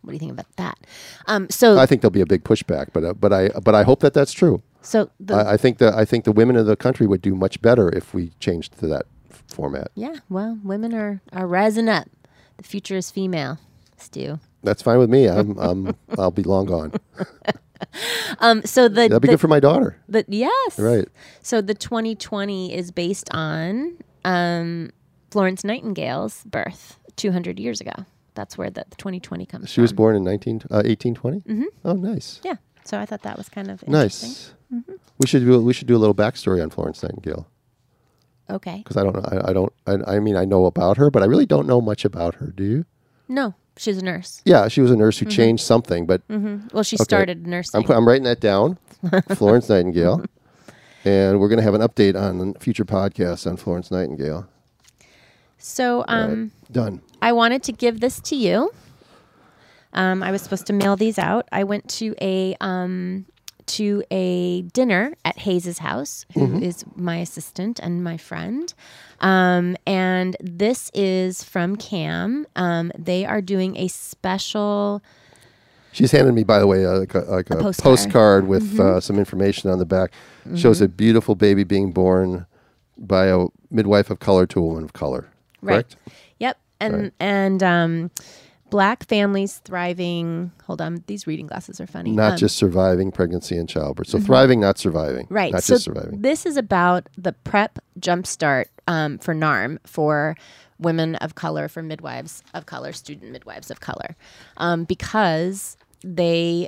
What 0.00 0.12
do 0.12 0.14
you 0.14 0.18
think 0.18 0.32
about 0.32 0.46
that? 0.56 0.78
Um, 1.26 1.48
so, 1.50 1.78
I 1.78 1.84
think 1.84 2.00
there'll 2.00 2.10
be 2.10 2.22
a 2.22 2.26
big 2.26 2.44
pushback, 2.44 2.88
but 2.94 3.04
uh, 3.04 3.12
but 3.12 3.32
I 3.32 3.48
but 3.48 3.74
I 3.74 3.82
hope 3.82 4.00
that 4.00 4.14
that's 4.14 4.32
true. 4.32 4.62
so 4.80 5.10
I, 5.28 5.52
I 5.52 5.56
think 5.58 5.78
that 5.78 5.94
I 5.94 6.04
think 6.06 6.24
the 6.24 6.32
women 6.32 6.56
of 6.56 6.64
the 6.66 6.76
country 6.76 7.06
would 7.06 7.22
do 7.22 7.34
much 7.34 7.60
better 7.60 7.88
if 7.90 8.14
we 8.14 8.32
changed 8.40 8.78
to 8.80 8.86
that 8.88 9.06
format. 9.54 9.88
yeah, 9.94 10.16
well, 10.28 10.58
women 10.62 10.92
are 10.94 11.20
are 11.32 11.46
rising 11.46 11.88
up. 11.88 12.08
The 12.58 12.64
future 12.64 12.96
is 12.96 13.10
female. 13.10 13.58
Stu. 13.96 14.38
That's 14.62 14.82
fine 14.82 14.98
with 14.98 15.08
me. 15.10 15.28
I'm, 15.28 15.58
I'm 15.58 15.96
I'll 16.18 16.30
be 16.30 16.42
long 16.42 16.66
gone. 16.66 16.92
Um, 18.38 18.62
so 18.64 18.88
the 18.88 18.94
That'd 19.08 19.20
be 19.22 19.26
the, 19.28 19.32
good 19.34 19.40
for 19.40 19.48
my 19.48 19.60
daughter. 19.60 19.96
But 20.08 20.26
yes, 20.28 20.78
Right. 20.78 21.06
So 21.42 21.60
the 21.60 21.74
2020 21.74 22.74
is 22.74 22.90
based 22.90 23.28
on 23.32 23.98
um, 24.24 24.90
Florence 25.30 25.64
Nightingale's 25.64 26.44
birth 26.44 26.98
200 27.16 27.60
years 27.60 27.80
ago. 27.80 27.92
That's 28.34 28.56
where 28.56 28.70
the, 28.70 28.84
the 28.88 28.96
2020 28.96 29.44
comes 29.46 29.60
from 29.62 29.66
She 29.66 29.74
from. 29.74 29.82
was 29.82 29.92
born 29.92 30.16
in 30.16 30.24
19, 30.24 30.62
uh, 30.70 30.82
1820? 30.84 31.40
Mm-hmm. 31.40 31.62
Oh, 31.84 31.92
nice. 31.94 32.40
Yeah. 32.42 32.56
So 32.84 32.98
I 32.98 33.06
thought 33.06 33.22
that 33.22 33.36
was 33.36 33.48
kind 33.48 33.70
of 33.70 33.82
interesting. 33.86 34.28
Nice. 34.30 34.54
Mm-hmm. 34.72 34.92
We 35.18 35.26
should 35.26 35.44
do 35.44 35.60
we 35.60 35.72
should 35.72 35.86
do 35.86 35.96
a 35.96 35.98
little 35.98 36.14
backstory 36.14 36.62
on 36.62 36.70
Florence 36.70 37.02
Nightingale 37.02 37.46
Okay. 38.50 38.78
because 38.78 38.96
I 38.96 39.02
don't 39.04 39.14
know 39.16 39.22
I, 39.24 39.50
I 39.50 39.52
don't 39.52 39.72
I, 39.86 40.16
I 40.16 40.20
mean 40.20 40.36
I 40.36 40.44
know 40.44 40.66
about 40.66 40.96
her 40.98 41.10
but 41.10 41.22
I 41.22 41.26
really 41.26 41.46
don't 41.46 41.66
know 41.66 41.80
much 41.80 42.04
about 42.04 42.34
her. 42.36 42.46
Do 42.48 42.62
you? 42.64 42.84
No, 43.28 43.54
she's 43.76 43.98
a 43.98 44.04
nurse. 44.04 44.42
Yeah, 44.44 44.68
she 44.68 44.80
was 44.82 44.90
a 44.90 44.96
nurse 44.96 45.16
Mm-hmm. 45.16 45.28
who 45.30 45.34
changed 45.34 45.64
something, 45.64 46.04
but 46.06 46.22
Well, 46.28 46.82
she 46.82 46.96
started 46.98 47.46
nursing. 47.46 47.84
I'm 47.84 47.90
I'm 47.90 48.06
writing 48.06 48.24
that 48.24 48.40
down. 48.40 48.78
Florence 49.34 49.68
Nightingale, 49.68 50.24
and 51.04 51.38
we're 51.40 51.48
going 51.48 51.58
to 51.58 51.62
have 51.64 51.74
an 51.74 51.82
update 51.82 52.14
on 52.20 52.54
future 52.54 52.84
podcasts 52.84 53.46
on 53.46 53.56
Florence 53.56 53.90
Nightingale. 53.90 54.46
so 55.58 56.04
um, 56.08 56.50
Done. 56.72 57.00
I 57.22 57.32
wanted 57.32 57.62
to 57.64 57.72
give 57.72 58.00
this 58.00 58.20
to 58.20 58.36
you. 58.36 58.70
Um, 59.92 60.22
I 60.22 60.30
was 60.32 60.42
supposed 60.42 60.66
to 60.66 60.72
mail 60.72 60.96
these 60.96 61.18
out. 61.18 61.46
I 61.52 61.64
went 61.64 61.88
to 62.00 62.14
a 62.20 62.56
um, 62.60 63.26
to 63.66 64.02
a 64.10 64.62
dinner 64.62 65.14
at 65.24 65.38
Hayes's 65.38 65.78
house, 65.78 66.26
who 66.34 66.58
is 66.58 66.84
my 66.96 67.16
assistant 67.18 67.78
and 67.80 68.02
my 68.04 68.16
friend. 68.16 68.72
Um, 69.20 69.76
and 69.86 70.36
this 70.40 70.90
is 70.94 71.42
from 71.42 71.76
Cam. 71.76 72.46
Um, 72.56 72.92
they 72.98 73.24
are 73.24 73.40
doing 73.40 73.76
a 73.76 73.88
special. 73.88 75.02
She's 75.92 76.10
handed 76.10 76.34
me, 76.34 76.44
by 76.44 76.58
the 76.58 76.66
way, 76.66 76.84
uh, 76.84 76.98
like 76.98 77.14
a, 77.14 77.20
like 77.20 77.50
a, 77.50 77.56
postcard. 77.56 77.82
postcard, 77.82 78.46
with 78.48 78.80
uh, 78.80 79.00
some 79.00 79.18
information 79.18 79.70
on 79.70 79.78
the 79.78 79.86
back. 79.86 80.12
Shows 80.56 80.80
a 80.80 80.88
beautiful 80.88 81.34
baby 81.34 81.64
being 81.64 81.92
born 81.92 82.46
by 82.98 83.26
a 83.26 83.46
midwife 83.70 84.10
of 84.10 84.18
color 84.18 84.46
to 84.46 84.60
a 84.60 84.62
woman 84.62 84.84
of 84.84 84.92
color. 84.92 85.28
Correct? 85.64 85.96
Yep. 86.38 86.58
And 86.80 86.94
Right. 86.94 87.12
and 87.20 87.62
um, 87.62 88.10
black 88.74 89.06
families 89.06 89.60
thriving. 89.64 90.50
Hold 90.66 90.80
on, 90.80 91.04
these 91.06 91.28
reading 91.28 91.46
glasses 91.46 91.80
are 91.80 91.86
funny. 91.86 92.10
Not 92.10 92.32
Um, 92.32 92.38
just 92.38 92.56
surviving 92.56 93.12
pregnancy 93.12 93.56
and 93.56 93.68
childbirth. 93.68 94.08
So 94.08 94.18
thriving, 94.18 94.58
not 94.58 94.78
surviving. 94.78 95.28
Right. 95.30 95.52
Not 95.52 95.62
so 95.62 95.74
just 95.74 95.84
surviving. 95.84 96.22
This 96.22 96.44
is 96.44 96.56
about 96.56 97.08
the 97.16 97.32
prep 97.32 97.78
jumpstart 98.00 98.64
um, 98.88 99.18
for 99.18 99.32
NARM 99.32 99.78
for 99.86 100.36
women 100.80 101.14
of 101.16 101.36
color, 101.36 101.68
for 101.68 101.84
midwives 101.84 102.42
of 102.52 102.66
color, 102.66 102.92
student 102.92 103.30
midwives 103.30 103.70
of 103.70 103.78
color, 103.78 104.16
um, 104.56 104.82
because 104.82 105.76
they 106.02 106.66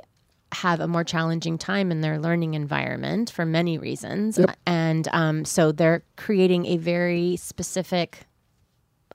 have 0.53 0.79
a 0.79 0.87
more 0.87 1.03
challenging 1.03 1.57
time 1.57 1.91
in 1.91 1.99
their 1.99 2.17
learning 2.19 2.53
environment 2.53 3.29
for 3.29 3.45
many 3.45 3.77
reasons. 3.77 4.39
And 4.65 5.09
um, 5.11 5.43
so 5.43 5.73
they're 5.73 6.03
creating 6.15 6.67
a 6.67 6.77
very 6.77 7.35
specific 7.35 8.25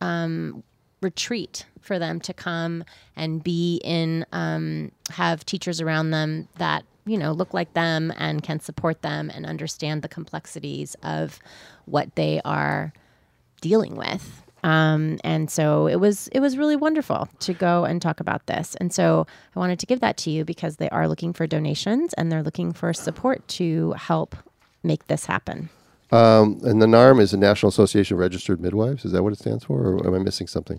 um, 0.03 0.63
retreat 1.03 1.67
for 1.81 1.99
them 1.99 2.21
to 2.21 2.33
come 2.33 2.85
and 3.17 3.43
be 3.43 3.81
in, 3.85 4.25
um, 4.33 4.93
have 5.11 5.45
teachers 5.45 5.81
around 5.81 6.11
them 6.11 6.49
that, 6.57 6.85
you 7.05 7.19
know, 7.19 7.33
look 7.33 7.53
like 7.53 7.73
them 7.75 8.13
and 8.17 8.43
can 8.43 8.61
support 8.61 9.03
them 9.03 9.31
and 9.35 9.45
understand 9.45 10.03
the 10.03 10.09
complexities 10.09 10.95
of 11.03 11.41
what 11.87 12.15
they 12.15 12.41
are 12.45 12.93
dealing 13.61 13.97
with. 13.97 14.43
Um, 14.65 15.19
and 15.25 15.51
so 15.51 15.89
it 15.89 15.97
was 15.97 16.29
it 16.29 16.39
was 16.39 16.57
really 16.57 16.77
wonderful 16.77 17.29
to 17.41 17.53
go 17.53 17.85
and 17.85 18.01
talk 18.01 18.21
about 18.21 18.47
this. 18.47 18.77
And 18.77 18.93
so 18.93 19.27
I 19.57 19.59
wanted 19.59 19.81
to 19.81 19.87
give 19.87 19.99
that 20.01 20.17
to 20.19 20.31
you 20.31 20.45
because 20.45 20.77
they 20.77 20.89
are 20.91 21.09
looking 21.09 21.33
for 21.33 21.49
donations 21.49 22.15
and 22.15 22.31
they're 22.31 22.45
looking 22.45 22.73
for 22.73 22.93
support 22.93 23.47
to 23.49 23.93
help 23.93 24.37
make 24.85 25.09
this 25.09 25.27
happen. 25.27 25.69
Um, 26.13 26.61
and 26.63 26.81
the 26.81 26.87
NARM 26.87 27.21
is 27.21 27.31
the 27.31 27.39
National 27.39 27.71
Association 27.71 28.15
of 28.15 28.21
Registered 28.21 28.61
Midwives. 28.61 29.05
Is 29.05 29.13
that 29.13 29.23
what 29.23 29.33
it 29.33 29.39
stands 29.39 29.65
for, 29.65 29.81
or 29.81 30.07
am 30.07 30.15
I 30.15 30.19
missing 30.19 30.47
something? 30.47 30.79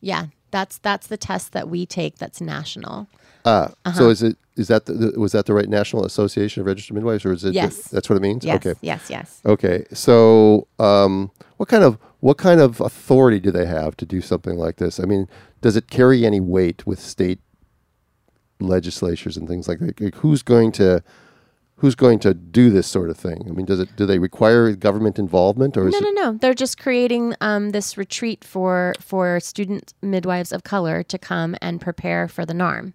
Yeah, 0.00 0.26
that's 0.50 0.78
that's 0.78 1.06
the 1.06 1.16
test 1.16 1.52
that 1.52 1.68
we 1.68 1.86
take 1.86 2.18
that's 2.18 2.40
national. 2.40 3.08
Ah, 3.44 3.72
Uh-huh. 3.84 3.92
so 3.98 4.08
is 4.10 4.22
it 4.22 4.36
is 4.56 4.68
that 4.68 4.84
the, 4.86 4.92
the- 4.92 5.20
was 5.20 5.32
that 5.32 5.46
the 5.46 5.54
right 5.54 5.68
National 5.68 6.04
Association 6.04 6.60
of 6.60 6.66
Registered 6.66 6.94
Midwives, 6.94 7.24
or 7.24 7.32
is 7.32 7.44
it? 7.44 7.54
Yes. 7.54 7.88
that's 7.88 8.08
what 8.10 8.16
it 8.16 8.22
means. 8.22 8.44
Yes, 8.44 8.56
Okay. 8.56 8.78
yes, 8.82 9.08
yes. 9.08 9.40
Okay. 9.46 9.84
So, 9.92 10.66
um, 10.78 11.30
what 11.56 11.68
kind 11.68 11.82
of 11.84 11.96
what 12.20 12.36
kind 12.36 12.60
of 12.60 12.80
authority 12.80 13.40
do 13.40 13.50
they 13.50 13.64
have 13.66 13.96
to 13.96 14.04
do 14.06 14.20
something 14.20 14.56
like 14.58 14.76
this? 14.76 15.00
I 15.00 15.04
mean, 15.04 15.26
does 15.62 15.76
it 15.76 15.88
carry 15.88 16.26
any 16.26 16.40
weight 16.40 16.86
with 16.86 17.00
state 17.00 17.40
legislatures 18.60 19.36
and 19.36 19.48
things 19.48 19.68
like 19.68 19.78
that? 19.78 20.00
Like, 20.00 20.14
who's 20.16 20.42
going 20.42 20.72
to 20.72 21.02
who's 21.80 21.94
going 21.94 22.18
to 22.20 22.34
do 22.34 22.70
this 22.70 22.86
sort 22.86 23.10
of 23.10 23.16
thing? 23.16 23.42
I 23.48 23.52
mean, 23.52 23.66
does 23.66 23.80
it 23.80 23.88
do 23.96 24.06
they 24.06 24.18
require 24.18 24.72
government 24.76 25.18
involvement, 25.18 25.76
or 25.76 25.88
is 25.88 25.94
No, 25.94 26.00
no, 26.00 26.10
no. 26.10 26.38
They're 26.38 26.54
just 26.54 26.78
creating 26.78 27.34
um, 27.40 27.70
this 27.70 27.96
retreat 27.98 28.44
for 28.44 28.94
for 29.00 29.40
student 29.40 29.94
midwives 30.02 30.52
of 30.52 30.62
color 30.62 31.02
to 31.04 31.18
come 31.18 31.56
and 31.60 31.80
prepare 31.80 32.28
for 32.28 32.44
the 32.46 32.54
NARM. 32.54 32.92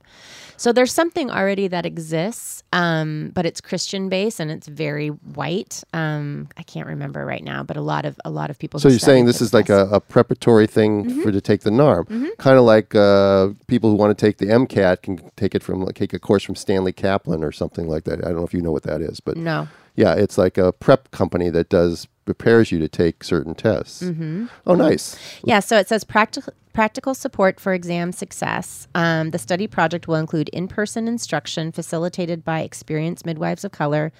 So 0.57 0.71
there's 0.71 0.93
something 0.93 1.29
already 1.29 1.67
that 1.67 1.85
exists, 1.85 2.63
um, 2.71 3.31
but 3.35 3.45
it's 3.45 3.59
Christian 3.59 4.07
based 4.07 4.39
and 4.39 4.49
it's 4.49 4.67
very 4.67 5.09
white. 5.09 5.83
Um, 5.93 6.47
I 6.55 6.63
can't 6.63 6.87
remember 6.87 7.25
right 7.25 7.43
now, 7.43 7.61
but 7.61 7.75
a 7.75 7.81
lot 7.81 8.05
of 8.05 8.17
a 8.23 8.29
lot 8.29 8.49
of 8.49 8.57
people. 8.57 8.79
So 8.79 8.87
you're 8.87 8.99
saying 8.99 9.25
this 9.25 9.41
is 9.41 9.53
like 9.53 9.69
a, 9.69 9.87
a 9.91 9.99
preparatory 9.99 10.67
thing 10.67 10.85
Mm-hmm. 11.05 11.23
for 11.23 11.31
to 11.31 11.41
take 11.41 11.61
the 11.61 11.71
NARM, 11.71 12.07
kind 12.37 12.57
of 12.57 12.63
like 12.63 12.95
uh, 12.95 13.49
people 13.67 13.89
who 13.89 13.95
want 13.95 14.17
to 14.17 14.25
take 14.25 14.37
the 14.37 14.45
MCAT 14.45 15.01
can 15.01 15.19
take 15.35 15.53
it 15.55 15.63
from 15.63 15.81
like, 15.83 15.95
take 15.95 16.13
a 16.13 16.19
course 16.19 16.43
from 16.43 16.55
Stanley 16.55 16.93
Kaplan 16.93 17.43
or 17.43 17.51
something 17.51 17.87
like 17.87 18.03
that. 18.05 18.19
I 18.23 18.27
don't 18.29 18.37
know 18.37 18.45
if 18.45 18.53
you 18.53 18.61
know 18.61 18.71
what 18.75 18.83
that 18.83 19.01
is, 19.01 19.19
but 19.19 19.37
no. 19.37 19.67
yeah, 19.95 20.13
it's 20.13 20.37
like 20.37 20.57
a 20.57 20.71
prep 20.71 21.09
company 21.11 21.49
that 21.49 21.69
does 21.69 22.07
prepares 22.25 22.71
you 22.71 22.79
to 22.79 22.89
take 22.89 23.23
certain 23.23 23.55
tests. 23.55 24.01
Mm-hmm. 24.01 24.47
Oh, 24.67 24.75
nice. 24.75 25.17
Yeah, 25.43 25.59
so 25.59 25.77
it 25.77 25.87
says 25.87 26.03
practical 26.03 26.53
practical 26.73 27.15
support 27.15 27.57
for 27.57 27.73
exam 27.73 28.11
success. 28.11 28.85
Um, 28.93 29.31
the 29.31 29.39
study 29.39 29.65
project 29.65 30.09
will 30.09 30.15
include 30.15 30.49
in-person 30.49 31.07
instruction 31.07 31.71
facilitated 31.71 32.43
by 32.43 32.59
experienced 32.59 33.25
midwives 33.25 33.63
of 33.63 33.71
color, 33.71 34.11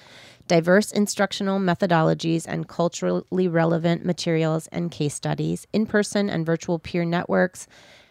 diverse 0.47 0.89
instructional 0.89 1.59
methodologies 1.59 2.45
and 2.47 2.69
culturally 2.69 3.49
relevant 3.49 4.05
materials 4.05 4.67
and 4.67 4.89
case 4.89 5.13
studies, 5.13 5.67
in-person 5.73 6.29
and 6.29 6.45
virtual 6.45 6.79
peer 6.79 7.03
networks, 7.03 7.67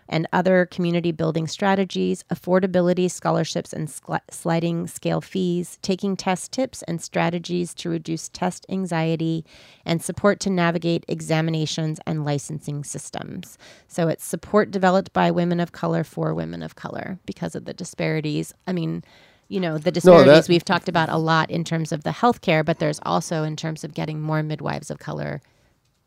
and 0.09 0.29
other 0.33 0.67
community 0.67 1.13
building 1.13 1.47
strategies, 1.47 2.25
affordability, 2.25 3.11
scholarships, 3.11 3.73
and 3.73 3.89
sli- 3.89 4.21
sliding 4.31 4.87
scale 4.87 5.21
fees, 5.21 5.79
taking 5.83 6.17
test 6.17 6.53
tips 6.53 6.83
and 6.83 7.01
strategies 7.03 7.75
to 7.75 7.89
reduce 7.89 8.29
test 8.29 8.67
anxiety, 8.69 9.45
and 9.85 10.03
support 10.03 10.41
to 10.41 10.51
navigate 10.51 11.05
examinations 11.09 12.01
and 12.07 12.25
licensing 12.25 12.85
systems. 12.85 13.59
So 13.89 14.09
it's 14.09 14.25
support 14.25 14.71
developed 14.71 15.13
by 15.13 15.31
women 15.31 15.61
of 15.61 15.73
color 15.73 16.05
for 16.05 16.35
women 16.35 16.63
of 16.63 16.77
color 16.77 17.19
because 17.27 17.55
of 17.55 17.65
the 17.65 17.75
disparities. 17.75 18.53
I 18.67 18.73
mean, 18.73 19.05
you 19.49 19.61
know, 19.61 19.79
the 19.79 19.93
disparities 19.93 20.49
we've 20.49 20.65
talked 20.65 20.89
about 20.89 21.09
a 21.09 21.19
lot 21.19 21.51
in 21.51 21.65
terms 21.65 21.93
of 21.93 22.03
the 22.03 22.11
healthcare, 22.11 22.65
but 22.65 22.79
there's 22.79 23.01
also 23.03 23.45
in 23.45 23.57
terms 23.57 23.85
of 23.85 23.95
getting 23.95 24.21
more 24.21 24.43
midwives 24.43 24.91
of 24.91 24.99
color 24.99 25.43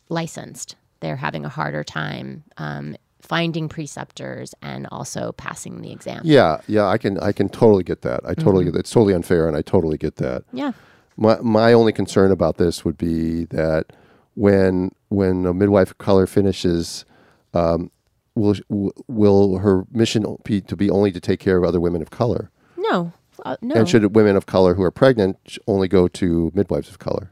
licensed. 0.09 0.75
They're 0.99 1.17
having 1.17 1.45
a 1.45 1.49
harder 1.49 1.83
time 1.83 2.43
um, 2.57 2.97
finding 3.21 3.67
preceptors 3.67 4.53
and 4.61 4.87
also 4.91 5.31
passing 5.33 5.81
the 5.81 5.91
exam. 5.91 6.21
Yeah, 6.23 6.61
yeah, 6.67 6.87
I 6.87 6.97
can 6.97 7.19
I 7.19 7.31
can 7.31 7.49
totally 7.49 7.83
get 7.83 8.01
that. 8.01 8.21
I 8.25 8.33
totally 8.33 8.65
get 8.65 8.73
that. 8.73 8.79
It's 8.79 8.91
totally 8.91 9.13
unfair, 9.13 9.47
and 9.47 9.57
I 9.57 9.61
totally 9.61 9.97
get 9.97 10.17
that. 10.17 10.43
Yeah. 10.53 10.73
My 11.17 11.39
my 11.41 11.73
only 11.73 11.93
concern 11.93 12.31
about 12.31 12.57
this 12.57 12.85
would 12.85 12.97
be 12.97 13.45
that 13.45 13.93
when 14.35 14.91
when 15.09 15.45
a 15.45 15.53
midwife 15.53 15.91
of 15.91 15.97
color 15.97 16.27
finishes, 16.27 17.05
um, 17.53 17.91
will 18.35 18.55
will 19.07 19.57
her 19.59 19.85
mission 19.91 20.37
be 20.43 20.61
to 20.61 20.75
be 20.75 20.89
only 20.89 21.11
to 21.11 21.19
take 21.19 21.39
care 21.39 21.57
of 21.57 21.63
other 21.63 21.79
women 21.79 22.01
of 22.01 22.11
color? 22.11 22.51
No. 22.77 23.13
Uh, 23.45 23.55
no. 23.61 23.75
And 23.75 23.89
should 23.89 24.15
women 24.15 24.35
of 24.35 24.45
color 24.45 24.73
who 24.73 24.83
are 24.83 24.91
pregnant 24.91 25.57
only 25.67 25.87
go 25.87 26.07
to 26.07 26.51
midwives 26.55 26.89
of 26.89 26.99
color? 26.99 27.31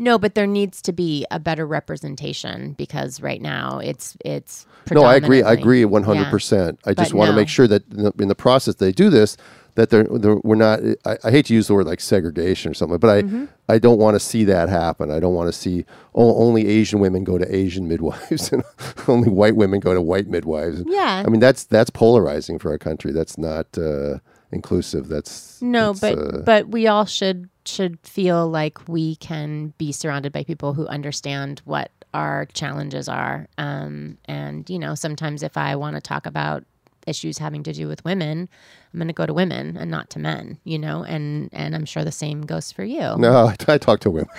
No, 0.00 0.18
but 0.18 0.34
there 0.34 0.46
needs 0.46 0.80
to 0.82 0.92
be 0.92 1.26
a 1.30 1.38
better 1.38 1.66
representation 1.66 2.72
because 2.72 3.20
right 3.20 3.40
now 3.40 3.80
it's 3.80 4.16
it's. 4.24 4.66
No, 4.90 5.02
I 5.02 5.14
agree. 5.14 5.42
I 5.42 5.52
agree 5.52 5.84
one 5.84 6.04
hundred 6.04 6.30
percent. 6.30 6.80
I 6.86 6.94
just 6.94 7.12
want 7.12 7.28
to 7.28 7.32
no. 7.32 7.36
make 7.36 7.48
sure 7.48 7.68
that 7.68 7.86
in 7.92 8.04
the, 8.04 8.12
in 8.18 8.28
the 8.28 8.34
process 8.34 8.76
they 8.76 8.92
do 8.92 9.10
this, 9.10 9.36
that 9.74 9.90
they're, 9.90 10.04
they're 10.04 10.36
we're 10.36 10.54
not. 10.54 10.80
I, 11.04 11.18
I 11.22 11.30
hate 11.30 11.44
to 11.46 11.54
use 11.54 11.66
the 11.66 11.74
word 11.74 11.86
like 11.86 12.00
segregation 12.00 12.70
or 12.70 12.74
something, 12.74 12.98
but 12.98 13.10
I 13.10 13.20
Mm-hmm. 13.20 13.44
I 13.68 13.78
don't 13.78 13.98
want 13.98 14.14
to 14.14 14.20
see 14.20 14.44
that 14.44 14.70
happen. 14.70 15.10
I 15.10 15.20
don't 15.20 15.34
want 15.34 15.48
to 15.48 15.52
see 15.52 15.84
o- 16.14 16.42
only 16.42 16.66
Asian 16.66 16.98
women 16.98 17.22
go 17.22 17.36
to 17.36 17.54
Asian 17.54 17.86
midwives 17.86 18.50
and 18.52 18.64
only 19.06 19.28
white 19.28 19.54
women 19.54 19.80
go 19.80 19.92
to 19.92 20.00
white 20.00 20.26
midwives. 20.26 20.82
Yeah. 20.86 21.22
I 21.26 21.28
mean 21.28 21.40
that's 21.40 21.64
that's 21.64 21.90
polarizing 21.90 22.58
for 22.58 22.70
our 22.70 22.78
country. 22.78 23.12
That's 23.12 23.36
not 23.36 23.66
uh, 23.76 24.20
inclusive. 24.50 25.08
That's 25.08 25.60
No, 25.60 25.92
that's, 25.92 26.00
but 26.00 26.18
uh, 26.18 26.38
but 26.38 26.68
we 26.68 26.86
all 26.86 27.04
should 27.04 27.49
should 27.64 27.98
feel 28.02 28.48
like 28.48 28.88
we 28.88 29.16
can 29.16 29.72
be 29.78 29.92
surrounded 29.92 30.32
by 30.32 30.44
people 30.44 30.74
who 30.74 30.86
understand 30.86 31.60
what 31.64 31.90
our 32.12 32.46
challenges 32.46 33.08
are. 33.08 33.46
Um, 33.58 34.18
and 34.24 34.68
you 34.68 34.78
know, 34.78 34.94
sometimes 34.94 35.42
if 35.42 35.56
I 35.56 35.76
want 35.76 35.96
to 35.96 36.00
talk 36.00 36.26
about 36.26 36.64
issues 37.10 37.38
having 37.38 37.62
to 37.64 37.72
do 37.72 37.86
with 37.88 38.04
women, 38.04 38.48
I'm 38.92 38.98
going 38.98 39.08
to 39.08 39.14
go 39.14 39.26
to 39.26 39.34
women 39.34 39.76
and 39.76 39.90
not 39.90 40.08
to 40.10 40.18
men. 40.18 40.58
You 40.64 40.78
know, 40.78 41.04
and 41.04 41.50
and 41.52 41.74
I'm 41.74 41.84
sure 41.84 42.04
the 42.04 42.12
same 42.12 42.42
goes 42.42 42.72
for 42.72 42.84
you. 42.84 43.16
no, 43.18 43.46
I, 43.46 43.56
I 43.68 43.78
talk 43.78 44.00
to 44.00 44.10
women. 44.10 44.28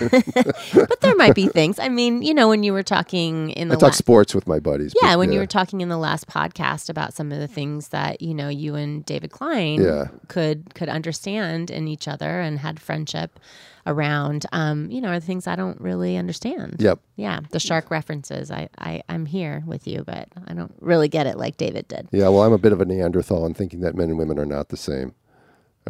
But 0.74 1.00
there 1.00 1.14
might 1.16 1.34
be 1.34 1.46
things. 1.48 1.78
I 1.78 1.88
mean, 1.88 2.22
you 2.22 2.34
know, 2.34 2.48
when 2.48 2.62
you 2.62 2.72
were 2.72 2.82
talking 2.82 3.50
in 3.50 3.68
the 3.68 3.74
I 3.76 3.78
talk 3.78 3.88
la- 3.90 4.04
sports 4.04 4.34
with 4.34 4.46
my 4.46 4.58
buddies. 4.58 4.92
yeah, 5.02 5.12
but, 5.12 5.18
when 5.20 5.32
you 5.32 5.38
were 5.38 5.46
talking 5.46 5.80
in 5.80 5.88
the 5.88 5.98
last 5.98 6.26
podcast 6.26 6.88
about 6.88 7.14
some 7.14 7.30
of 7.32 7.38
the 7.38 7.48
things 7.48 7.88
that 7.88 8.20
you 8.22 8.34
know 8.34 8.48
you 8.48 8.74
and 8.74 9.04
David 9.06 9.30
Klein 9.30 9.82
Yeah. 9.82 10.08
could 10.28 10.74
could 10.74 10.88
understand 10.88 11.70
in 11.70 11.86
each 11.88 12.08
other 12.08 12.40
and 12.40 12.58
had 12.58 12.80
friendship 12.80 13.38
around, 13.86 14.46
um, 14.52 14.90
you 14.90 15.00
know, 15.00 15.08
are 15.10 15.20
the 15.20 15.26
things 15.26 15.46
I 15.46 15.56
don't 15.56 15.80
really 15.80 16.16
understand. 16.16 16.76
Yep. 16.78 17.00
Yeah, 17.16 17.40
the 17.50 17.60
shark 17.60 17.90
references. 17.90 18.50
I, 18.50 18.68
I 18.78 19.02
I'm 19.08 19.26
here 19.26 19.62
with 19.66 19.86
you, 19.86 20.04
but 20.04 20.28
I 20.46 20.54
don't 20.54 20.74
really 20.80 21.08
get 21.08 21.26
it 21.26 21.36
like 21.36 21.56
David 21.56 21.88
did. 21.88 22.08
Yeah, 22.12 22.28
well, 22.28 22.42
I'm 22.42 22.52
a 22.52 22.58
bit 22.58 22.72
of 22.72 22.80
a 22.80 22.84
Neanderthal 22.84 23.46
in 23.46 23.54
thinking 23.54 23.80
that 23.80 23.94
men 23.94 24.08
and 24.10 24.18
women 24.18 24.38
are 24.38 24.46
not 24.46 24.68
the 24.68 24.76
same. 24.76 25.14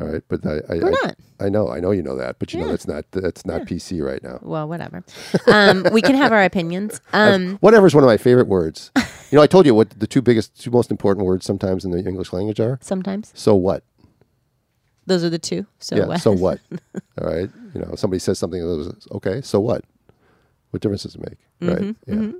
All 0.00 0.08
right, 0.08 0.22
but 0.28 0.46
I, 0.46 0.54
I, 0.70 0.74
I, 0.76 0.78
not. 0.78 1.16
I 1.38 1.48
know, 1.50 1.68
I 1.68 1.78
know 1.78 1.90
you 1.90 2.02
know 2.02 2.16
that, 2.16 2.38
but 2.38 2.54
you 2.54 2.60
know 2.60 2.68
that's 2.68 2.88
not 2.88 3.04
that's 3.10 3.44
not 3.44 3.62
PC 3.62 4.02
right 4.02 4.22
now. 4.22 4.38
Well, 4.40 4.66
whatever. 4.66 5.04
Um, 5.46 5.86
we 5.92 6.00
can 6.00 6.14
have 6.14 6.32
our 6.32 6.42
opinions. 6.44 7.00
Um, 7.12 7.58
Whatever 7.58 7.86
is 7.86 7.94
one 7.94 8.02
of 8.02 8.08
my 8.08 8.16
favorite 8.16 8.48
words. 8.48 8.90
you 8.96 9.36
know, 9.36 9.42
I 9.42 9.46
told 9.46 9.66
you 9.66 9.74
what 9.74 9.90
the 10.00 10.06
two 10.06 10.22
biggest, 10.22 10.58
two 10.58 10.70
most 10.70 10.90
important 10.90 11.26
words 11.26 11.44
sometimes 11.44 11.84
in 11.84 11.90
the 11.90 11.98
English 11.98 12.32
language 12.32 12.58
are. 12.58 12.78
sometimes 12.80 13.32
So 13.34 13.54
what? 13.54 13.84
Those 15.06 15.24
are 15.24 15.30
the 15.30 15.38
two. 15.38 15.66
So 15.78 15.96
yeah. 15.96 16.06
what? 16.06 16.20
So 16.20 16.32
what? 16.32 16.60
All 17.20 17.26
right. 17.28 17.50
You 17.74 17.80
know, 17.80 17.94
somebody 17.96 18.18
says 18.18 18.38
something. 18.38 18.60
that 18.60 18.66
was, 18.66 19.08
Okay. 19.12 19.40
So 19.42 19.60
what? 19.60 19.84
What 20.70 20.80
difference 20.80 21.02
does 21.02 21.14
it 21.16 21.20
make? 21.20 21.38
right. 21.60 21.94
Yeah. 22.06 22.32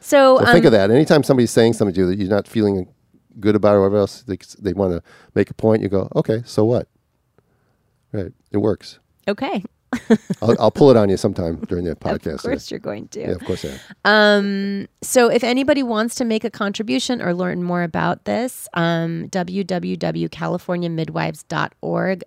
So, 0.00 0.38
So 0.38 0.38
um, 0.38 0.46
think 0.46 0.64
of 0.64 0.72
that. 0.72 0.90
Anytime 0.90 1.22
somebody's 1.22 1.50
saying 1.50 1.74
something 1.74 1.94
to 1.94 2.00
you 2.00 2.06
that 2.08 2.18
you're 2.18 2.28
not 2.28 2.48
feeling 2.48 2.88
good 3.38 3.54
about 3.54 3.74
or 3.74 3.80
whatever 3.82 3.98
else, 3.98 4.22
they, 4.22 4.38
they 4.58 4.72
want 4.72 4.92
to 4.92 5.02
make 5.34 5.50
a 5.50 5.54
point. 5.54 5.82
You 5.82 5.88
go, 5.88 6.08
okay. 6.16 6.42
So 6.46 6.64
what? 6.64 6.88
Right. 8.12 8.32
It 8.50 8.58
works. 8.58 8.98
okay. 9.28 9.62
I'll, 10.42 10.56
I'll 10.60 10.70
pull 10.70 10.90
it 10.90 10.96
on 10.96 11.08
you 11.08 11.16
sometime 11.16 11.56
during 11.68 11.84
the 11.84 11.96
podcast. 11.96 12.34
Of 12.36 12.42
course, 12.42 12.70
you're 12.70 12.80
going 12.80 13.08
to. 13.08 13.20
Yeah, 13.20 13.30
of 13.30 13.44
course 13.44 13.64
I 13.64 13.68
am. 13.68 13.78
Um, 14.04 14.86
so 15.02 15.28
if 15.28 15.42
anybody 15.44 15.82
wants 15.82 16.14
to 16.16 16.24
make 16.24 16.44
a 16.44 16.50
contribution 16.50 17.22
or 17.22 17.34
learn 17.34 17.62
more 17.62 17.82
about 17.82 18.24
this, 18.24 18.68
um, 18.74 19.28
www.californiamidwives.org 19.30 22.24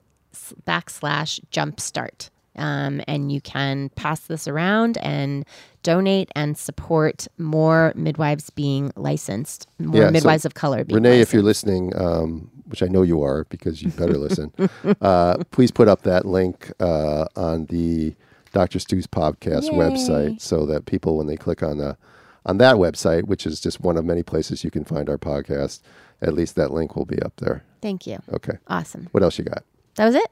backslash 0.66 1.40
jumpstart. 1.52 2.30
Um, 2.56 3.02
and 3.08 3.32
you 3.32 3.40
can 3.40 3.90
pass 3.90 4.22
this 4.22 4.48
around 4.48 4.98
and 4.98 5.46
donate 5.82 6.30
and 6.36 6.58
support 6.58 7.26
more 7.38 7.94
midwives 7.96 8.50
being 8.50 8.92
licensed, 8.98 9.68
more 9.80 10.02
Yeah, 10.02 10.08
so 10.08 10.12
midwives 10.12 10.46
of 10.46 10.56
color 10.56 10.84
being 10.84 10.96
Renee, 10.96 11.22
if 11.22 11.34
you're 11.34 11.44
listening, 11.44 11.94
um, 11.96 12.52
which 12.70 12.84
I 12.84 12.88
know 12.88 13.02
you 13.02 13.24
are 13.24 13.46
because 13.46 13.82
you 13.82 13.90
better 13.92 14.18
listen, 14.18 14.54
uh, 15.02 15.44
please 15.52 15.72
put 15.72 15.88
up 15.88 16.04
that 16.04 16.26
link 16.26 16.72
uh, 16.80 17.26
on 17.36 17.66
the 17.66 18.16
Dr. 18.54 18.80
Stu's 18.80 19.08
podcast 19.08 19.72
Yay. 19.72 19.78
website 19.78 20.40
so 20.42 20.66
that 20.66 20.86
people, 20.86 21.18
when 21.18 21.28
they 21.28 21.36
click 21.38 21.62
on 21.64 21.78
the 21.78 21.98
on 22.46 22.58
that 22.58 22.76
website, 22.78 23.24
which 23.26 23.46
is 23.46 23.60
just 23.60 23.82
one 23.82 23.98
of 23.98 24.06
many 24.06 24.24
places 24.24 24.64
you 24.64 24.72
can 24.72 24.86
find 24.86 25.10
our 25.10 25.18
podcast, 25.18 25.82
at 26.22 26.34
least 26.34 26.56
that 26.56 26.72
link 26.72 26.96
will 26.96 27.06
be 27.06 27.22
up 27.22 27.34
there. 27.38 27.64
Thank 27.82 28.08
you. 28.08 28.20
Okay. 28.32 28.58
Awesome. 28.68 29.08
What 29.12 29.24
else 29.24 29.38
you 29.38 29.44
got? 29.44 29.64
That 29.96 30.06
was 30.06 30.16
it. 30.16 30.32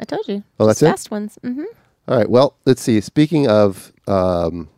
I 0.00 0.04
told 0.04 0.26
you. 0.28 0.42
Oh, 0.58 0.66
that's 0.66 0.80
Just 0.80 0.88
it? 0.88 0.92
Fast 0.92 1.10
ones. 1.10 1.38
hmm 1.42 1.62
All 2.08 2.18
right. 2.18 2.28
Well, 2.28 2.56
let's 2.66 2.82
see. 2.82 3.00
Speaking 3.00 3.48
of, 3.48 3.92
um, 4.08 4.68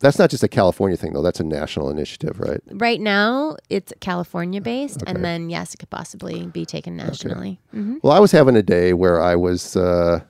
that's 0.00 0.18
not 0.18 0.30
just 0.30 0.42
a 0.42 0.48
California 0.48 0.96
thing, 0.96 1.12
though. 1.12 1.22
That's 1.22 1.40
a 1.40 1.44
national 1.44 1.90
initiative, 1.90 2.38
right? 2.40 2.60
Right 2.70 3.00
now, 3.00 3.56
it's 3.68 3.92
California 4.00 4.60
based, 4.60 5.02
Okay. 5.02 5.10
and 5.12 5.24
then 5.24 5.50
yes, 5.50 5.74
it 5.74 5.78
could 5.78 5.90
possibly 5.90 6.46
be 6.46 6.64
taken 6.64 6.96
nationally. 6.96 7.60
hmm 7.72 7.96
Well, 8.02 8.12
I 8.12 8.18
was 8.20 8.32
having 8.32 8.56
a 8.56 8.62
day 8.62 8.92
where 8.92 9.20
I 9.20 9.34
was. 9.36 9.76
Uh, 9.76 10.20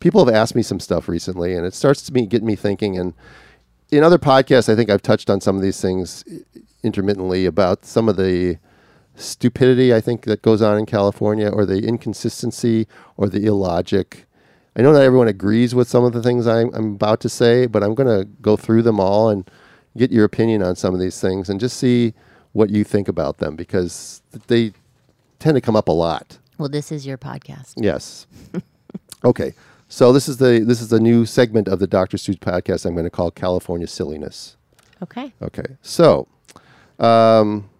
people 0.00 0.24
have 0.24 0.34
asked 0.34 0.54
me 0.54 0.62
some 0.62 0.80
stuff 0.80 1.08
recently, 1.08 1.54
and 1.54 1.64
it 1.66 1.74
starts 1.74 2.02
to 2.02 2.12
me 2.12 2.26
get 2.26 2.42
me 2.42 2.56
thinking. 2.56 2.98
And 2.98 3.14
in 3.90 4.02
other 4.04 4.18
podcasts, 4.18 4.68
I 4.70 4.76
think 4.76 4.90
I've 4.90 5.02
touched 5.02 5.30
on 5.30 5.40
some 5.40 5.56
of 5.56 5.62
these 5.62 5.80
things 5.80 6.24
intermittently 6.82 7.46
about 7.46 7.84
some 7.84 8.08
of 8.08 8.16
the 8.16 8.58
stupidity 9.14 9.94
I 9.94 10.00
think 10.00 10.24
that 10.26 10.42
goes 10.42 10.60
on 10.60 10.78
in 10.78 10.84
California, 10.86 11.48
or 11.48 11.64
the 11.64 11.78
inconsistency, 11.86 12.86
or 13.16 13.28
the 13.28 13.46
illogic. 13.46 14.25
I 14.76 14.82
know 14.82 14.92
not 14.92 15.02
everyone 15.02 15.28
agrees 15.28 15.74
with 15.74 15.88
some 15.88 16.04
of 16.04 16.12
the 16.12 16.22
things 16.22 16.46
I'm, 16.46 16.72
I'm 16.74 16.94
about 16.94 17.20
to 17.20 17.30
say, 17.30 17.66
but 17.66 17.82
I'm 17.82 17.94
going 17.94 18.08
to 18.08 18.26
go 18.42 18.56
through 18.56 18.82
them 18.82 19.00
all 19.00 19.30
and 19.30 19.50
get 19.96 20.12
your 20.12 20.24
opinion 20.26 20.62
on 20.62 20.76
some 20.76 20.92
of 20.92 21.00
these 21.00 21.18
things, 21.18 21.48
and 21.48 21.58
just 21.58 21.78
see 21.78 22.12
what 22.52 22.68
you 22.68 22.84
think 22.84 23.08
about 23.08 23.38
them 23.38 23.56
because 23.56 24.20
they 24.48 24.72
tend 25.38 25.54
to 25.54 25.60
come 25.62 25.76
up 25.76 25.88
a 25.88 25.92
lot. 25.92 26.38
Well, 26.58 26.68
this 26.68 26.92
is 26.92 27.06
your 27.06 27.16
podcast. 27.16 27.74
Yes. 27.76 28.26
okay. 29.24 29.54
So 29.88 30.12
this 30.12 30.28
is 30.28 30.38
the 30.38 30.64
this 30.66 30.80
is 30.80 30.88
the 30.88 31.00
new 31.00 31.24
segment 31.24 31.68
of 31.68 31.78
the 31.78 31.86
Dr. 31.86 32.18
Stu's 32.18 32.36
podcast 32.36 32.84
I'm 32.84 32.94
going 32.94 33.04
to 33.04 33.10
call 33.10 33.30
California 33.30 33.86
Silliness. 33.86 34.56
Okay. 35.02 35.32
Okay. 35.40 35.76
So, 35.82 36.26
um, 36.98 37.70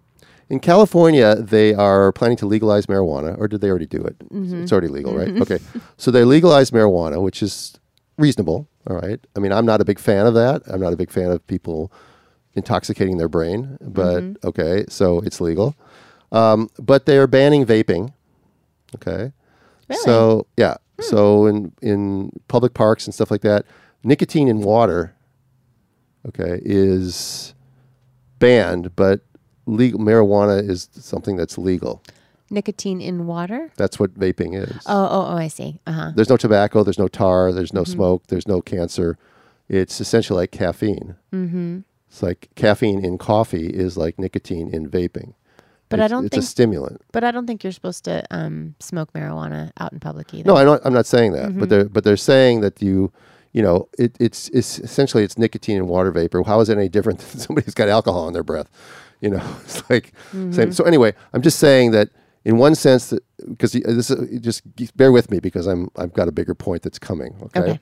in 0.49 0.59
California, 0.59 1.35
they 1.35 1.73
are 1.73 2.11
planning 2.11 2.37
to 2.37 2.45
legalize 2.45 2.85
marijuana, 2.85 3.37
or 3.37 3.47
did 3.47 3.61
they 3.61 3.69
already 3.69 3.85
do 3.85 4.01
it? 4.01 4.17
Mm-hmm. 4.19 4.63
It's 4.63 4.71
already 4.71 4.87
legal, 4.87 5.15
right? 5.15 5.27
Mm-hmm. 5.27 5.41
Okay. 5.41 5.59
So 5.97 6.11
they 6.11 6.23
legalized 6.23 6.73
marijuana, 6.73 7.21
which 7.21 7.43
is 7.43 7.79
reasonable. 8.17 8.67
All 8.89 8.95
right. 8.95 9.19
I 9.35 9.39
mean, 9.39 9.51
I'm 9.51 9.65
not 9.65 9.81
a 9.81 9.85
big 9.85 9.99
fan 9.99 10.25
of 10.25 10.33
that. 10.35 10.63
I'm 10.67 10.79
not 10.79 10.93
a 10.93 10.97
big 10.97 11.11
fan 11.11 11.31
of 11.31 11.45
people 11.47 11.91
intoxicating 12.53 13.17
their 13.17 13.27
brain, 13.27 13.77
but 13.81 14.23
mm-hmm. 14.23 14.47
okay. 14.47 14.85
So 14.89 15.19
it's 15.21 15.41
legal. 15.41 15.75
Um, 16.31 16.69
but 16.79 17.05
they 17.05 17.17
are 17.17 17.27
banning 17.27 17.65
vaping. 17.65 18.13
Okay. 18.95 19.31
Really? 19.89 20.01
So 20.03 20.47
yeah. 20.55 20.75
Hmm. 20.97 21.03
So 21.03 21.45
in 21.45 21.73
in 21.81 22.31
public 22.47 22.73
parks 22.73 23.05
and 23.05 23.13
stuff 23.13 23.29
like 23.31 23.41
that, 23.41 23.65
nicotine 24.03 24.47
in 24.47 24.61
water, 24.61 25.13
okay, 26.27 26.59
is 26.63 27.53
banned, 28.39 28.95
but 28.95 29.21
legal 29.67 29.99
marijuana 29.99 30.67
is 30.67 30.89
something 30.93 31.35
that's 31.35 31.57
legal. 31.57 32.01
Nicotine 32.49 33.01
in 33.01 33.27
water? 33.27 33.71
That's 33.75 33.99
what 33.99 34.13
vaping 34.17 34.55
is. 34.55 34.71
Oh, 34.85 35.07
oh, 35.11 35.27
oh, 35.33 35.37
I 35.37 35.49
see. 35.49 35.79
Uh 35.85 35.91
huh. 35.91 36.11
There's 36.15 36.29
no 36.29 36.37
tobacco, 36.37 36.83
there's 36.83 36.97
no 36.99 37.07
tar, 37.09 37.51
there's 37.51 37.73
no 37.73 37.83
smoke, 37.83 38.27
there's 38.27 38.47
no 38.47 38.61
cancer. 38.61 39.17
It's 39.69 39.99
essentially 39.99 40.37
like 40.37 40.51
caffeine. 40.51 41.15
Mm-hmm. 41.33 41.79
It's 42.09 42.23
like 42.23 42.47
caffeine 42.55 43.03
in 43.03 43.17
coffee 43.17 43.67
is 43.67 43.97
like 43.97 44.17
nicotine 44.17 44.69
in 44.73 44.89
vaping. 44.89 45.33
But 45.89 45.99
I 45.99 46.07
don't 46.07 46.25
it's 46.25 46.31
think- 46.35 46.43
a 46.43 46.45
stimulant. 46.45 47.01
But 47.11 47.23
I 47.25 47.31
don't 47.31 47.47
think 47.47 47.63
you're 47.63 47.73
supposed 47.73 48.05
to 48.05 48.23
um, 48.31 48.75
smoke 48.79 49.11
marijuana 49.13 49.71
out 49.79 49.91
in 49.91 49.99
public 49.99 50.33
either. 50.33 50.47
No, 50.47 50.55
I 50.55 50.63
don't, 50.63 50.81
I'm 50.85 50.93
not 50.93 51.05
saying 51.05 51.33
that, 51.33 51.49
Mm-hmm. 51.49 51.59
but 51.59 51.69
they're 51.69 51.85
but 51.85 52.03
they're 52.05 52.15
saying 52.17 52.61
that 52.61 52.81
you, 52.81 53.11
you 53.51 53.61
know, 53.61 53.89
it, 53.99 54.15
it's 54.21 54.47
it's 54.49 54.79
essentially 54.79 55.23
it's 55.23 55.37
nicotine 55.37 55.77
and 55.77 55.87
water 55.89 56.11
vapor. 56.11 56.43
How 56.43 56.61
is 56.61 56.69
it 56.69 56.77
any 56.77 56.87
different 56.89 57.19
than 57.31 57.39
somebody 57.41 57.65
who's 57.65 57.73
got 57.73 57.89
alcohol 57.89 58.27
in 58.27 58.33
their 58.33 58.43
breath? 58.43 58.69
You 59.21 59.31
know, 59.31 59.55
it's 59.63 59.89
like 59.89 60.13
Mm-hmm. 60.31 60.51
same. 60.51 60.71
So 60.71 60.83
anyway, 60.83 61.13
I'm 61.33 61.41
just 61.41 61.59
saying 61.59 61.91
that 61.91 62.09
in 62.45 62.57
one 62.57 62.75
sense 62.75 63.09
that 63.09 63.23
because 63.47 63.71
this 63.73 64.09
is, 64.09 64.29
just 64.41 64.63
bear 64.97 65.11
with 65.11 65.31
me 65.31 65.39
because 65.39 65.67
I'm 65.67 65.89
I've 65.97 66.13
got 66.13 66.27
a 66.27 66.31
bigger 66.31 66.55
point 66.55 66.83
that's 66.83 66.99
coming. 66.99 67.35
Okay. 67.43 67.59
Okay. 67.61 67.79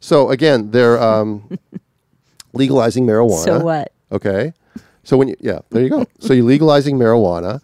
So 0.00 0.30
again, 0.30 0.70
they're 0.70 1.00
um, 1.00 1.58
legalizing 2.52 3.06
marijuana. 3.06 3.44
So 3.44 3.60
what? 3.60 3.92
Okay. 4.12 4.52
So 5.02 5.16
when 5.16 5.28
you, 5.28 5.36
yeah, 5.40 5.60
there 5.70 5.82
you 5.82 5.88
go. 5.88 6.06
So 6.18 6.32
you're 6.34 6.44
legalizing 6.44 6.98
marijuana, 6.98 7.60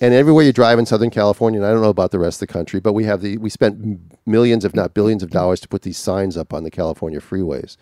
and 0.00 0.12
everywhere 0.14 0.44
you 0.44 0.52
drive 0.52 0.78
in 0.78 0.86
Southern 0.86 1.10
California, 1.10 1.60
and 1.60 1.66
I 1.66 1.72
don't 1.72 1.82
know 1.82 1.88
about 1.88 2.10
the 2.10 2.18
rest 2.18 2.42
of 2.42 2.48
the 2.48 2.52
country, 2.52 2.80
but 2.80 2.92
we 2.92 3.04
have 3.04 3.20
the 3.20 3.38
we 3.38 3.48
spent 3.50 4.00
millions, 4.26 4.64
if 4.64 4.74
not 4.74 4.94
billions, 4.94 5.22
of 5.22 5.30
dollars 5.30 5.60
to 5.60 5.68
put 5.68 5.82
these 5.82 5.98
signs 5.98 6.36
up 6.36 6.52
on 6.52 6.64
the 6.64 6.70
California 6.70 7.20
freeways, 7.20 7.76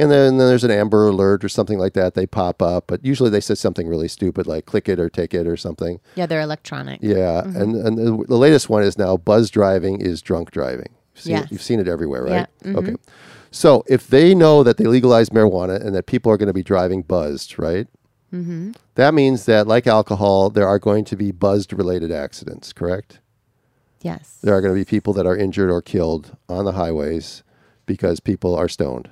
and 0.00 0.10
then, 0.10 0.38
then 0.38 0.48
there's 0.48 0.64
an 0.64 0.70
Amber 0.70 1.08
Alert 1.08 1.44
or 1.44 1.48
something 1.48 1.78
like 1.78 1.92
that. 1.94 2.14
They 2.14 2.26
pop 2.26 2.62
up, 2.62 2.84
but 2.86 3.04
usually 3.04 3.30
they 3.30 3.40
say 3.40 3.54
something 3.54 3.86
really 3.88 4.08
stupid 4.08 4.46
like 4.46 4.66
"click 4.66 4.88
it" 4.88 4.98
or 4.98 5.08
"take 5.08 5.34
it" 5.34 5.46
or 5.46 5.56
something. 5.56 6.00
Yeah, 6.14 6.26
they're 6.26 6.40
electronic. 6.40 7.00
Yeah, 7.02 7.42
and 7.44 7.74
and 7.74 7.98
the, 7.98 8.24
the 8.26 8.36
latest 8.36 8.68
one 8.68 8.82
is 8.82 8.96
now 8.98 9.16
buzz 9.16 9.50
driving 9.50 10.00
is 10.00 10.22
drunk 10.22 10.50
driving. 10.50 10.88
You've 11.14 11.22
seen, 11.24 11.30
Yes. 11.32 11.44
it, 11.44 11.52
you've 11.52 11.62
seen 11.62 11.80
it 11.80 11.88
everywhere, 11.88 12.24
right? 12.24 12.46
Yeah, 12.64 12.76
Okay. 12.76 12.96
So 13.52 13.82
if 13.88 14.06
they 14.06 14.34
know 14.34 14.62
that 14.62 14.76
they 14.76 14.84
legalize 14.84 15.30
marijuana 15.30 15.84
and 15.84 15.92
that 15.94 16.06
people 16.06 16.30
are 16.30 16.36
going 16.36 16.46
to 16.46 16.52
be 16.52 16.62
driving 16.62 17.02
buzzed, 17.02 17.58
right? 17.58 17.88
Mm-hmm. 18.32 18.72
That 18.94 19.12
means 19.12 19.44
that, 19.46 19.66
like 19.66 19.88
alcohol, 19.88 20.50
there 20.50 20.68
are 20.68 20.78
going 20.78 21.04
to 21.06 21.16
be 21.16 21.32
buzzed 21.32 21.72
related 21.72 22.12
accidents, 22.12 22.72
correct? 22.72 23.18
Yes. 24.02 24.38
There 24.42 24.54
are 24.54 24.60
going 24.60 24.72
to 24.72 24.78
be 24.80 24.84
people 24.84 25.12
that 25.14 25.26
are 25.26 25.36
injured 25.36 25.68
or 25.68 25.82
killed 25.82 26.36
on 26.48 26.64
the 26.64 26.72
highways 26.72 27.42
because 27.86 28.20
people 28.20 28.54
are 28.54 28.68
stoned, 28.68 29.10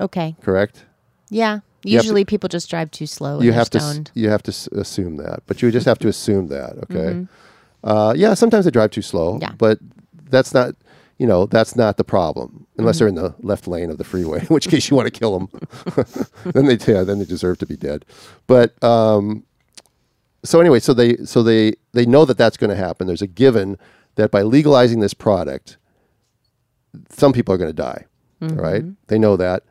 Okay. 0.00 0.36
correct? 0.42 0.84
Yeah. 1.30 1.52
have 1.54 1.62
to- 1.82 1.88
Usually 1.90 2.24
people 2.24 2.48
just 2.48 2.68
drive 2.70 2.90
too 2.90 3.06
slow. 3.06 3.40
you 3.40 3.52
have 3.52 3.70
to 3.70 4.04
you 4.14 4.28
have 4.30 4.42
to 4.44 4.50
s- 4.50 4.66
assume 4.68 5.16
that, 5.18 5.42
but 5.46 5.62
you 5.62 5.70
just 5.70 5.86
have 5.86 5.98
to 6.00 6.08
assume 6.08 6.48
that. 6.48 6.72
Okay. 6.90 7.26
Uh, 7.84 8.12
yeah, 8.16 8.34
sometimes 8.34 8.64
they 8.64 8.70
drive 8.72 8.90
too 8.90 9.02
slow. 9.02 9.34
Mm-hmm. 9.34 9.42
Yeah. 9.42 9.52
But 9.58 9.78
that's 10.28 10.52
not, 10.52 10.74
you 11.18 11.26
know, 11.26 11.46
that's 11.46 11.76
not 11.76 11.96
the 11.98 12.04
problem 12.04 12.48
Mm-hmm. 12.48 12.80
unless 12.80 12.98
they're 12.98 13.08
in 13.08 13.14
the 13.14 13.34
left 13.40 13.68
lane 13.68 13.90
of 13.90 13.98
the 13.98 14.04
freeway. 14.04 14.40
In 14.46 14.46
which 14.46 14.68
case 14.68 14.90
you 14.90 14.96
want 14.96 15.06
to 15.12 15.16
kill 15.18 15.38
them. 15.38 15.48
then 16.54 16.66
they 16.66 16.76
yeah, 16.92 17.04
then 17.04 17.18
they 17.20 17.24
deserve 17.24 17.58
to 17.58 17.66
be 17.66 17.76
dead. 17.76 18.04
But 18.48 18.82
um, 18.82 19.44
so 20.44 20.60
anyway, 20.60 20.80
so 20.80 20.92
they 20.94 21.16
so 21.24 21.42
they 21.44 21.74
they 21.92 22.06
know 22.06 22.24
that 22.24 22.36
that's 22.38 22.56
going 22.56 22.70
to 22.70 22.76
happen. 22.76 23.06
There's 23.06 23.22
a 23.22 23.26
given 23.28 23.78
that 24.16 24.30
by 24.30 24.42
legalizing 24.42 25.00
this 25.00 25.14
product, 25.14 25.76
some 27.10 27.32
people 27.32 27.54
are 27.54 27.58
going 27.58 27.70
to 27.70 27.82
die. 27.82 28.06
all 28.42 28.48
Right? 28.48 28.84
They 29.08 29.18
know 29.18 29.36
that. 29.36 29.62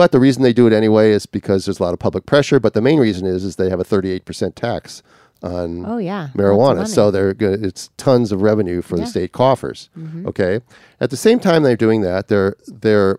But 0.00 0.12
the 0.12 0.18
reason 0.18 0.42
they 0.42 0.54
do 0.54 0.66
it 0.66 0.72
anyway 0.72 1.10
is 1.10 1.26
because 1.26 1.66
there's 1.66 1.78
a 1.78 1.82
lot 1.82 1.92
of 1.92 1.98
public 1.98 2.24
pressure. 2.24 2.58
But 2.58 2.72
the 2.72 2.80
main 2.80 2.98
reason 2.98 3.26
is 3.26 3.44
is 3.44 3.56
they 3.56 3.68
have 3.68 3.80
a 3.80 3.84
38% 3.84 4.54
tax 4.54 5.02
on 5.42 5.84
Oh 5.84 5.98
yeah. 5.98 6.28
Marijuana. 6.34 6.88
So 6.88 7.10
they're 7.10 7.34
good. 7.34 7.62
It's 7.62 7.90
tons 7.98 8.32
of 8.32 8.40
revenue 8.40 8.80
for 8.80 8.94
the 8.96 9.02
Yeah. 9.02 9.04
Mm-hmm. 9.04 9.10
state 9.10 9.32
coffers. 9.32 9.90
Okay. 10.24 10.60
At 11.02 11.10
the 11.10 11.18
same 11.18 11.38
time 11.38 11.62
they're 11.64 11.76
doing 11.76 12.00
that, 12.00 12.28
they're 12.28 12.56
they're 12.66 13.18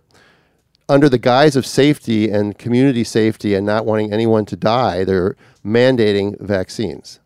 under 0.90 1.08
the 1.08 1.20
guise 1.20 1.56
of 1.56 1.68
safety 1.68 2.32
and 2.32 2.58
community 2.58 3.04
safety 3.04 3.54
and 3.54 3.64
not 3.64 3.86
wanting 3.86 4.12
anyone 4.12 4.46
to 4.46 4.56
die. 4.56 5.04
They're 5.04 5.36
mandating 5.64 6.42
vaccines. 6.42 7.20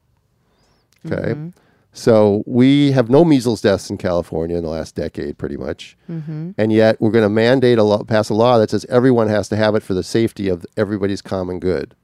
Okay. 1.05 1.29
Mm-hmm. 1.31 1.49
So 1.97 2.43
we 2.45 2.91
have 2.91 3.09
no 3.09 3.23
measles 3.23 3.61
deaths 3.61 3.89
in 3.89 3.97
California 3.97 4.57
in 4.57 4.63
the 4.63 4.69
last 4.69 4.95
decade, 4.95 5.37
pretty 5.37 5.55
much, 5.55 5.95
Mm-hmm. 6.11 6.51
and 6.57 6.73
yet 6.73 6.99
we're 6.99 7.09
going 7.11 7.23
to 7.23 7.29
mandate 7.29 7.77
a 7.77 7.83
law, 7.83 8.03
pass 8.03 8.29
a 8.29 8.33
law 8.33 8.57
that 8.59 8.69
says 8.69 8.85
everyone 8.89 9.29
has 9.29 9.47
to 9.47 9.55
have 9.55 9.75
it 9.75 9.81
for 9.81 9.93
the 9.93 10.03
safety 10.03 10.49
of 10.49 10.65
everybody's 10.75 11.21
common 11.21 11.57
good. 11.59 11.95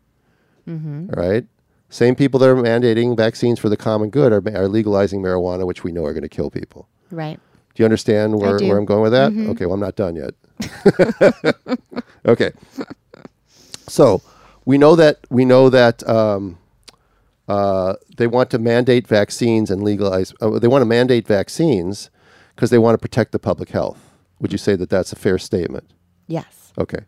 Mm-hmm. 0.66 1.10
All 1.14 1.22
right. 1.22 1.46
Same 1.90 2.16
people 2.16 2.40
that 2.40 2.48
are 2.48 2.56
mandating 2.56 3.18
vaccines 3.18 3.60
for 3.60 3.68
the 3.68 3.76
common 3.76 4.10
good 4.10 4.32
are, 4.32 4.42
are 4.58 4.70
legalizing 4.70 5.22
marijuana, 5.22 5.68
which 5.68 5.84
we 5.84 5.92
know 5.92 6.06
are 6.06 6.14
going 6.14 6.24
to 6.24 6.30
kill 6.30 6.50
people. 6.50 6.88
Right. 7.12 7.38
Do 7.76 7.84
you 7.84 7.86
understand 7.86 8.40
where. 8.40 8.58
Mm-hmm. 8.58 8.70
where 8.70 8.78
I'm 8.78 8.86
going 8.86 9.02
with 9.02 9.12
that? 9.12 9.34
Okay, 9.34 9.66
well, 9.66 9.74
I'm 9.74 9.82
not 9.82 9.98
done 9.98 10.16
yet. 10.16 10.34
okay. 12.26 12.52
So 13.90 14.22
we 14.64 14.78
know 14.78 14.96
that 14.96 15.20
we 15.30 15.44
know 15.44 15.70
that 15.70 16.08
um, 16.08 16.58
uh, 17.48 17.96
they 18.18 18.28
want 18.28 18.50
to 18.52 18.60
mandate 18.60 19.08
vaccines 19.08 19.70
and 19.72 19.84
legalize. 19.84 20.34
Uh, 20.42 20.60
they 20.60 20.68
want 20.68 20.82
to 20.82 20.86
mandate 20.86 21.28
vaccines 21.28 22.10
because 22.56 22.70
they 22.70 22.78
want 22.78 22.94
to 22.94 23.02
protect 23.02 23.32
the 23.32 23.40
public 23.40 23.70
health. 23.70 24.00
Would 24.40 24.52
you 24.52 24.58
say 24.58 24.76
that 24.76 24.90
that's 24.90 25.12
a 25.12 25.16
fair 25.16 25.38
statement? 25.38 25.92
Yes. 26.28 26.74
Okay. 26.78 27.06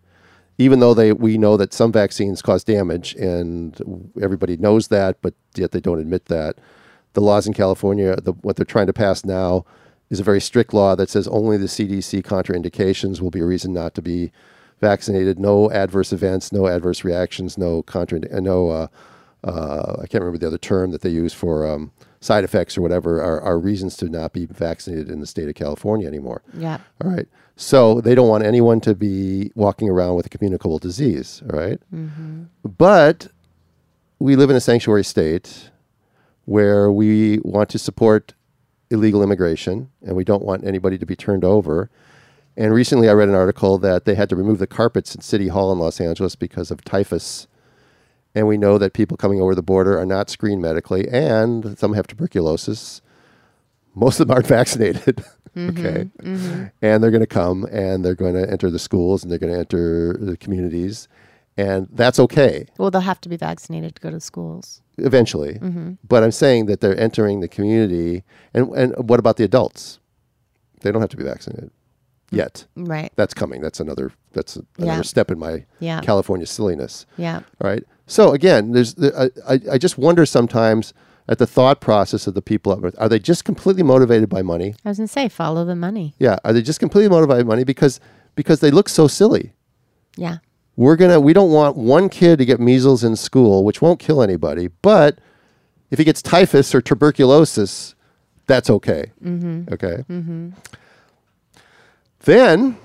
Even 0.57 0.79
though 0.79 0.93
they, 0.93 1.13
we 1.13 1.37
know 1.37 1.57
that 1.57 1.73
some 1.73 1.91
vaccines 1.91 2.41
cause 2.41 2.63
damage, 2.63 3.15
and 3.15 4.11
everybody 4.21 4.55
knows 4.57 4.89
that, 4.89 5.21
but 5.21 5.33
yet 5.55 5.71
they 5.71 5.79
don't 5.79 5.99
admit 5.99 6.25
that. 6.25 6.57
The 7.13 7.21
laws 7.21 7.47
in 7.47 7.53
California, 7.53 8.15
the, 8.17 8.33
what 8.33 8.55
they're 8.55 8.65
trying 8.65 8.87
to 8.87 8.93
pass 8.93 9.25
now, 9.25 9.65
is 10.09 10.19
a 10.19 10.23
very 10.23 10.41
strict 10.41 10.73
law 10.73 10.95
that 10.95 11.09
says 11.09 11.27
only 11.27 11.57
the 11.57 11.65
CDC 11.65 12.21
contraindications 12.23 13.19
will 13.19 13.31
be 13.31 13.39
a 13.39 13.45
reason 13.45 13.73
not 13.73 13.95
to 13.95 14.01
be 14.01 14.31
vaccinated. 14.79 15.39
No 15.39 15.71
adverse 15.71 16.13
events, 16.13 16.51
no 16.51 16.67
adverse 16.67 17.03
reactions, 17.03 17.57
no 17.57 17.81
contra, 17.83 18.19
no. 18.19 18.69
Uh, 18.69 18.87
uh, 19.43 19.97
I 20.01 20.07
can't 20.07 20.23
remember 20.23 20.37
the 20.37 20.47
other 20.47 20.57
term 20.57 20.91
that 20.91 21.01
they 21.01 21.09
use 21.09 21.33
for 21.33 21.69
um, 21.69 21.91
side 22.21 22.43
effects 22.43 22.77
or 22.77 22.81
whatever 22.81 23.21
are, 23.21 23.41
are 23.41 23.59
reasons 23.59 23.97
to 23.97 24.09
not 24.09 24.33
be 24.33 24.45
vaccinated 24.45 25.09
in 25.09 25.19
the 25.19 25.27
state 25.27 25.49
of 25.49 25.55
California 25.55 26.07
anymore. 26.07 26.41
Yeah. 26.53 26.79
All 27.03 27.11
right. 27.11 27.27
So 27.55 28.01
they 28.01 28.15
don't 28.15 28.29
want 28.29 28.45
anyone 28.45 28.79
to 28.81 28.95
be 28.95 29.51
walking 29.55 29.89
around 29.89 30.15
with 30.15 30.25
a 30.25 30.29
communicable 30.29 30.79
disease. 30.79 31.43
All 31.51 31.59
right? 31.59 31.79
But 32.63 33.27
we 34.19 34.35
live 34.35 34.49
in 34.49 34.55
a 34.55 34.61
sanctuary 34.61 35.03
state 35.03 35.69
where 36.45 36.91
we 36.91 37.39
want 37.43 37.69
to 37.69 37.79
support 37.79 38.33
illegal 38.89 39.21
immigration 39.23 39.89
and 40.01 40.15
we 40.15 40.23
don't 40.23 40.43
want 40.43 40.65
anybody 40.65 40.97
to 40.97 41.05
be 41.05 41.15
turned 41.15 41.43
over. 41.43 41.89
And 42.55 42.73
recently 42.73 43.09
I 43.09 43.13
read 43.13 43.29
an 43.29 43.35
article 43.35 43.77
that 43.79 44.05
they 44.05 44.15
had 44.15 44.29
to 44.29 44.35
remove 44.35 44.59
the 44.59 44.67
carpets 44.67 45.15
at 45.15 45.23
City 45.23 45.47
Hall 45.49 45.71
in 45.71 45.79
Los 45.79 45.99
Angeles 45.99 46.35
because 46.35 46.71
of 46.71 46.83
typhus. 46.83 47.47
And 48.35 48.47
we 48.47 48.57
know 48.57 48.77
that 48.77 48.93
people 48.93 49.15
coming 49.17 49.39
over 49.41 49.53
the 49.53 49.61
border 49.61 49.97
are 49.99 50.05
not 50.05 50.29
screened 50.29 50.61
medically 50.61 51.07
and 51.09 51.77
some 51.77 51.93
have 51.93 52.07
tuberculosis. 52.07 53.01
Most 53.95 54.19
of 54.19 54.27
them 54.27 54.35
aren't 54.35 54.47
vaccinated. 54.59 55.23
Mm-hmm, 55.55 55.69
okay. 55.85 56.09
Mm-hmm. 56.23 56.63
And 56.81 57.03
they're 57.03 57.11
going 57.11 57.21
to 57.21 57.27
come 57.27 57.65
and 57.65 58.03
they're 58.03 58.15
going 58.15 58.33
to 58.33 58.49
enter 58.49 58.71
the 58.71 58.79
schools 58.79 59.21
and 59.23 59.31
they're 59.31 59.37
going 59.39 59.53
to 59.53 59.59
enter 59.59 60.17
the 60.19 60.35
communities. 60.35 61.07
And 61.55 61.87
that's 61.91 62.17
okay 62.17 62.65
Well, 62.79 62.89
they'll 62.89 63.01
have 63.01 63.21
to 63.21 63.29
be 63.29 63.37
vaccinated 63.37 63.95
to 63.97 64.01
go 64.01 64.09
to 64.09 64.19
schools. 64.19 64.81
eventually. 64.97 65.59
Mm-hmm. 65.59 65.93
But 66.07 66.23
I'm 66.23 66.31
saying 66.31 66.65
that 66.65 66.81
they're 66.81 66.99
entering 66.99 67.41
the 67.41 67.47
community. 67.47 68.23
And, 68.55 68.71
and 68.75 69.07
what 69.07 69.19
about 69.19 69.37
the 69.37 69.43
adults? 69.43 69.99
They 70.81 70.91
don't 70.91 71.01
have 71.01 71.11
to 71.11 71.17
be 71.17 71.23
vaccinated 71.23 71.69
mm. 72.31 72.37
yet. 72.37 72.65
Right. 72.75 73.11
That's 73.15 73.35
coming. 73.35 73.61
That's 73.61 73.79
another. 73.79 74.11
That's 74.31 74.55
another 74.79 74.97
Yeah. 74.97 75.01
step 75.03 75.29
in 75.29 75.37
my 75.37 75.65
Yeah. 75.79 76.01
California 76.01 76.47
silliness. 76.47 77.05
Yeah. 77.17 77.41
All 77.61 77.69
right. 77.69 77.83
So 78.05 78.31
again, 78.33 78.71
there's. 78.71 78.95
the- 78.95 79.31
I, 79.47 79.59
I, 79.73 79.77
just 79.77 79.97
wonder 79.97 80.25
sometimes 80.25 80.93
at 81.27 81.37
the 81.37 81.47
thought 81.47 81.79
process 81.79 82.27
of 82.27 82.33
the 82.33 82.41
people. 82.41 82.71
Up 82.71 82.81
there. 82.81 82.91
Are 82.97 83.09
they 83.09 83.19
just 83.19 83.45
completely 83.45 83.83
motivated 83.83 84.29
by 84.29 84.41
money? 84.41 84.75
I 84.83 84.89
was 84.89 84.97
gonna 84.97 85.07
say 85.07 85.29
follow 85.29 85.65
the 85.65 85.75
money. 85.75 86.13
Yeah. 86.19 86.37
Are 86.43 86.53
they 86.53 86.61
just 86.61 86.79
completely 86.79 87.09
motivated 87.09 87.45
by 87.45 87.49
money 87.49 87.63
because 87.63 87.99
because 88.35 88.59
they 88.59 88.71
look 88.71 88.89
so 88.89 89.07
silly? 89.07 89.53
Yeah. 90.17 90.37
We're 90.75 90.95
gonna. 90.95 91.19
We 91.19 91.33
don't 91.33 91.51
want 91.51 91.77
one 91.77 92.09
kid 92.09 92.39
to 92.39 92.45
get 92.45 92.59
measles 92.59 93.03
in 93.03 93.15
school, 93.15 93.63
which 93.63 93.81
won't 93.81 93.99
kill 93.99 94.21
anybody. 94.21 94.67
But 94.81 95.19
if 95.91 95.99
he 95.99 96.03
gets 96.05 96.21
typhus 96.21 96.73
or 96.73 96.81
tuberculosis, 96.81 97.93
that's 98.47 98.69
okay. 98.69 99.11
Mm-hmm. 99.23 99.73
Okay. 99.73 100.03
Mm-hmm. 100.09 100.49
Then, 102.21 102.77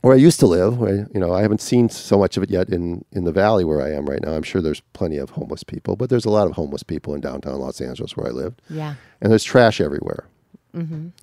where 0.00 0.14
I 0.14 0.16
used 0.16 0.38
to 0.40 0.46
live, 0.46 0.78
where, 0.78 1.08
you 1.12 1.20
know, 1.20 1.32
I 1.32 1.42
haven't 1.42 1.60
seen 1.60 1.88
so 1.88 2.18
much 2.18 2.36
of 2.36 2.42
it 2.42 2.50
yet 2.50 2.68
in 2.68 3.04
in 3.12 3.24
the 3.24 3.32
valley 3.32 3.64
where 3.64 3.82
I 3.82 3.90
am 3.92 4.06
right 4.06 4.22
now. 4.22 4.32
I'm 4.32 4.42
sure 4.42 4.62
there's 4.62 4.80
plenty 4.92 5.16
of 5.18 5.30
homeless 5.30 5.64
people, 5.64 5.96
but 5.96 6.08
there's 6.10 6.24
a 6.24 6.30
lot 6.30 6.46
of 6.46 6.52
homeless 6.54 6.82
people 6.82 7.14
in 7.14 7.20
downtown 7.20 7.58
Los 7.60 7.80
Angeles 7.80 8.16
where 8.16 8.26
I 8.28 8.30
lived 8.30 8.62
Yeah. 8.70 8.94
and 9.20 9.30
there's 9.30 9.44
trash 9.44 9.80
everywhere. 9.80 10.24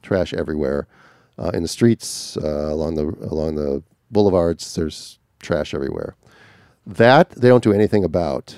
Trash 0.02 0.34
everywhere, 0.34 0.86
uh, 1.40 1.52
in 1.54 1.62
the 1.62 1.70
streets, 1.70 2.36
uh, 2.36 2.68
along 2.74 2.96
the 2.96 3.06
along 3.32 3.56
the 3.56 3.84
boulevards. 4.12 4.76
There's 4.76 5.18
trash 5.40 5.74
everywhere. 5.74 6.16
That 6.86 7.30
they 7.32 7.48
don't 7.48 7.64
do 7.64 7.72
anything 7.72 8.04
about. 8.04 8.58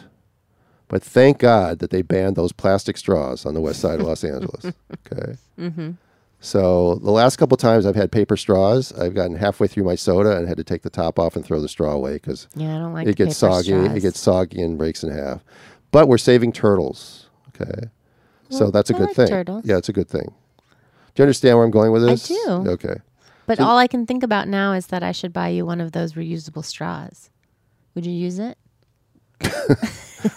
But 0.88 1.04
thank 1.04 1.38
God 1.40 1.78
that 1.80 1.92
they 1.92 2.02
banned 2.02 2.36
those 2.36 2.52
plastic 2.54 2.98
straws 2.98 3.46
on 3.46 3.54
the 3.54 3.62
west 3.62 3.80
side 3.80 4.00
of 4.00 4.08
Los 4.08 4.24
Angeles. 4.24 4.66
Okay. 5.14 5.38
So 6.40 6.96
the 6.96 7.12
last 7.12 7.38
couple 7.38 7.58
times 7.58 7.86
I've 7.86 7.96
had 7.96 8.12
paper 8.12 8.38
straws, 8.38 8.94
I've 8.94 9.16
gotten 9.16 9.36
halfway 9.36 9.68
through 9.68 9.84
my 9.86 9.96
soda 9.96 10.38
and 10.38 10.48
had 10.48 10.58
to 10.58 10.64
take 10.64 10.84
the 10.84 10.90
top 10.90 11.18
off 11.18 11.36
and 11.36 11.44
throw 11.44 11.60
the 11.60 11.68
straw 11.68 11.92
away 11.94 12.14
because 12.14 12.48
Yeah. 12.56 12.76
I 12.76 12.80
don't 12.80 12.94
like. 12.94 13.08
it 13.08 13.16
gets 13.16 13.36
soggy. 13.38 13.70
straws. 13.72 13.96
It 13.96 14.02
gets 14.02 14.20
soggy 14.20 14.62
and 14.62 14.78
breaks 14.78 15.04
in 15.04 15.10
half. 15.12 15.44
But 15.92 16.08
we're 16.08 16.18
saving 16.20 16.52
turtles. 16.54 17.30
Okay. 17.50 17.90
so 18.50 18.70
that's 18.70 18.90
a 18.92 18.96
I 18.96 18.98
good 19.00 19.08
like 19.08 19.16
thing. 19.16 19.28
turtles. 19.28 19.64
Yeah, 19.66 19.78
it's 19.78 19.90
a 19.90 19.94
good 19.94 20.08
thing. 20.08 20.34
Do 21.16 21.22
you 21.22 21.24
understand 21.24 21.58
where 21.58 21.66
I'm 21.66 21.72
going 21.72 21.92
with 21.92 22.04
I 22.04 22.12
this? 22.12 22.28
do. 22.28 22.46
Okay. 22.68 22.96
But 23.48 23.58
So- 23.58 23.66
all 23.66 23.78
I 23.78 23.88
can 23.88 24.06
think 24.06 24.22
about 24.24 24.48
now 24.48 24.74
is 24.74 24.88
that 24.88 25.02
I 25.04 25.12
should 25.12 25.34
buy 25.34 25.50
you 25.50 25.66
one 25.66 25.82
of 25.82 25.92
those 25.94 26.14
reusable 26.14 26.64
straws. 26.64 27.30
Would 27.96 28.06
you 28.06 28.14
use 28.14 28.38
it? 28.38 28.58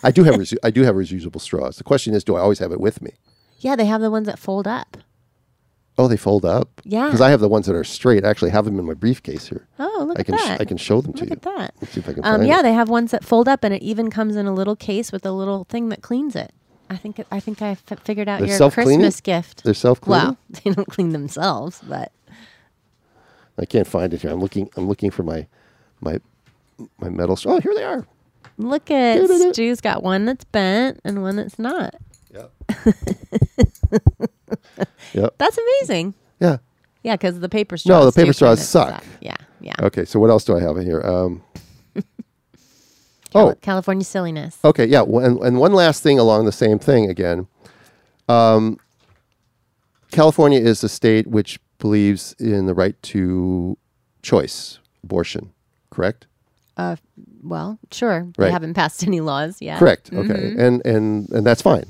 I 0.03 0.11
do 0.11 0.25
have 0.25 0.37
resu- 0.37 0.57
I 0.63 0.71
do 0.71 0.83
have 0.83 0.95
reusable 0.95 1.41
straws. 1.41 1.77
The 1.77 1.85
question 1.85 2.15
is, 2.15 2.25
do 2.25 2.37
I 2.37 2.41
always 2.41 2.59
have 2.59 2.73
it 2.73 2.81
with 2.81 3.03
me? 3.03 3.13
Yeah, 3.59 3.77
they 3.77 3.85
have 3.85 4.01
the 4.01 4.11
ones 4.11 4.27
that 4.27 4.39
fold 4.39 4.67
up. 4.67 4.97
Oh, 6.01 6.09
they 6.09 6.17
fold 6.17 6.45
up. 6.45 6.81
Yeah. 6.85 7.07
Because 7.07 7.21
I 7.21 7.31
have 7.31 7.41
the 7.41 7.49
ones 7.49 7.67
that 7.67 7.75
are 7.77 7.85
straight. 7.85 8.25
I 8.25 8.31
actually 8.31 8.51
have 8.51 8.65
them 8.65 8.79
in 8.79 8.85
my 8.87 8.95
briefcase 8.95 9.47
here. 9.49 9.67
Oh, 9.79 10.05
look 10.09 10.19
I 10.19 10.21
at 10.21 10.27
can 10.27 10.39
sh- 10.39 10.43
that. 10.43 10.61
I 10.61 10.65
can 10.65 10.77
show 10.77 11.01
them 11.01 11.13
to 11.15 11.21
look 11.21 11.29
you. 11.31 11.33
at 11.35 11.43
that. 11.43 11.75
Let's 11.81 11.93
see 11.95 12.01
if 12.01 12.09
I 12.09 12.13
can 12.15 12.25
Um, 12.25 12.43
yeah, 12.45 12.61
it. 12.61 12.63
they 12.63 12.73
have 12.73 12.89
ones 12.89 13.11
that 13.11 13.25
fold 13.25 13.49
up, 13.49 13.63
and 13.65 13.75
it 13.75 13.83
even 13.83 14.11
comes 14.11 14.35
in 14.37 14.47
a 14.47 14.55
little 14.55 14.77
case 14.77 15.13
with 15.13 15.25
a 15.27 15.33
little 15.33 15.65
thing 15.65 15.89
that 15.91 16.03
cleans 16.03 16.35
it. 16.35 16.53
I 16.89 16.97
think 16.97 17.19
it, 17.21 17.27
I 17.31 17.39
think 17.39 17.63
I 17.63 17.71
f- 17.71 18.01
figured 18.03 18.29
out 18.29 18.41
They're 18.41 18.49
your? 18.59 18.71
Christmas 18.71 19.21
gift. 19.21 19.63
They're 19.63 19.75
self-cleaning. 19.75 20.27
Well, 20.27 20.37
they 20.65 20.71
don't 20.73 20.89
clean 20.89 21.11
themselves, 21.11 21.81
but 21.87 22.11
I 23.59 23.65
can't 23.67 23.87
find 23.87 24.13
it 24.15 24.23
here. 24.23 24.31
I'm 24.31 24.41
looking. 24.41 24.71
I'm 24.77 24.89
looking 24.89 25.11
for 25.11 25.23
my 25.23 25.47
my 26.01 26.19
my 26.99 27.09
metal. 27.11 27.39
Oh, 27.47 27.61
here 27.61 27.75
they 27.75 27.85
are. 27.85 28.07
look 28.59 28.91
at. 28.91 29.29
Stu's 29.55 29.81
got 29.81 30.03
one 30.03 30.25
that's 30.25 30.45
bent 30.45 31.01
and 31.05 31.23
one 31.23 31.37
that's 31.37 31.59
not. 31.59 31.95
Yep. 32.33 32.53
yep. 35.15 35.35
That's 35.39 35.59
amazing. 35.59 36.15
Yeah. 36.41 36.59
Yeah, 37.03 37.15
because 37.17 37.41
the 37.41 37.49
paper 37.49 37.77
straws. 37.77 37.89
No, 38.05 38.11
the 38.11 38.13
paper 38.13 38.33
straws 38.33 38.59
kind 38.73 38.91
of 38.95 39.01
suck. 39.03 39.05
Yeah, 39.21 39.37
yeah. 39.61 39.75
Okay. 39.81 40.05
So 40.05 40.21
what 40.21 40.31
else 40.31 40.45
do 40.45 40.57
I 40.57 40.61
have 40.61 40.77
in 40.77 40.85
here? 40.85 41.01
Um, 41.01 41.43
Cal- 43.33 43.51
oh, 43.51 43.55
California 43.63 44.05
silliness. 44.05 44.59
Okay, 44.65 44.85
yeah, 44.87 45.03
and, 45.03 45.39
and 45.39 45.59
one 45.61 45.73
last 45.73 46.03
thing 46.03 46.19
along 46.19 46.47
the 46.47 46.53
same 46.53 46.79
thing 46.81 47.09
again. 47.09 47.47
Um, 48.29 48.79
California 50.11 50.59
is 50.61 50.83
a 50.83 50.89
state 50.89 51.29
which 51.29 51.61
believes 51.79 52.35
in 52.41 52.67
the 52.67 52.75
right 52.75 53.01
to 53.05 53.79
choice, 54.23 54.81
abortion, 55.05 55.53
correct? 55.91 56.27
Uh, 56.77 56.97
well, 57.43 57.79
sure. 57.93 58.27
They 58.37 58.45
Right. 58.45 58.53
haven't 58.53 58.75
passed 58.75 59.03
any 59.07 59.21
laws 59.21 59.63
yet. 59.63 59.79
Correct. 59.79 60.11
Okay, 60.13 60.55
and 60.59 60.85
and 60.85 61.29
and 61.31 61.47
that's 61.47 61.63
fine. 61.63 61.85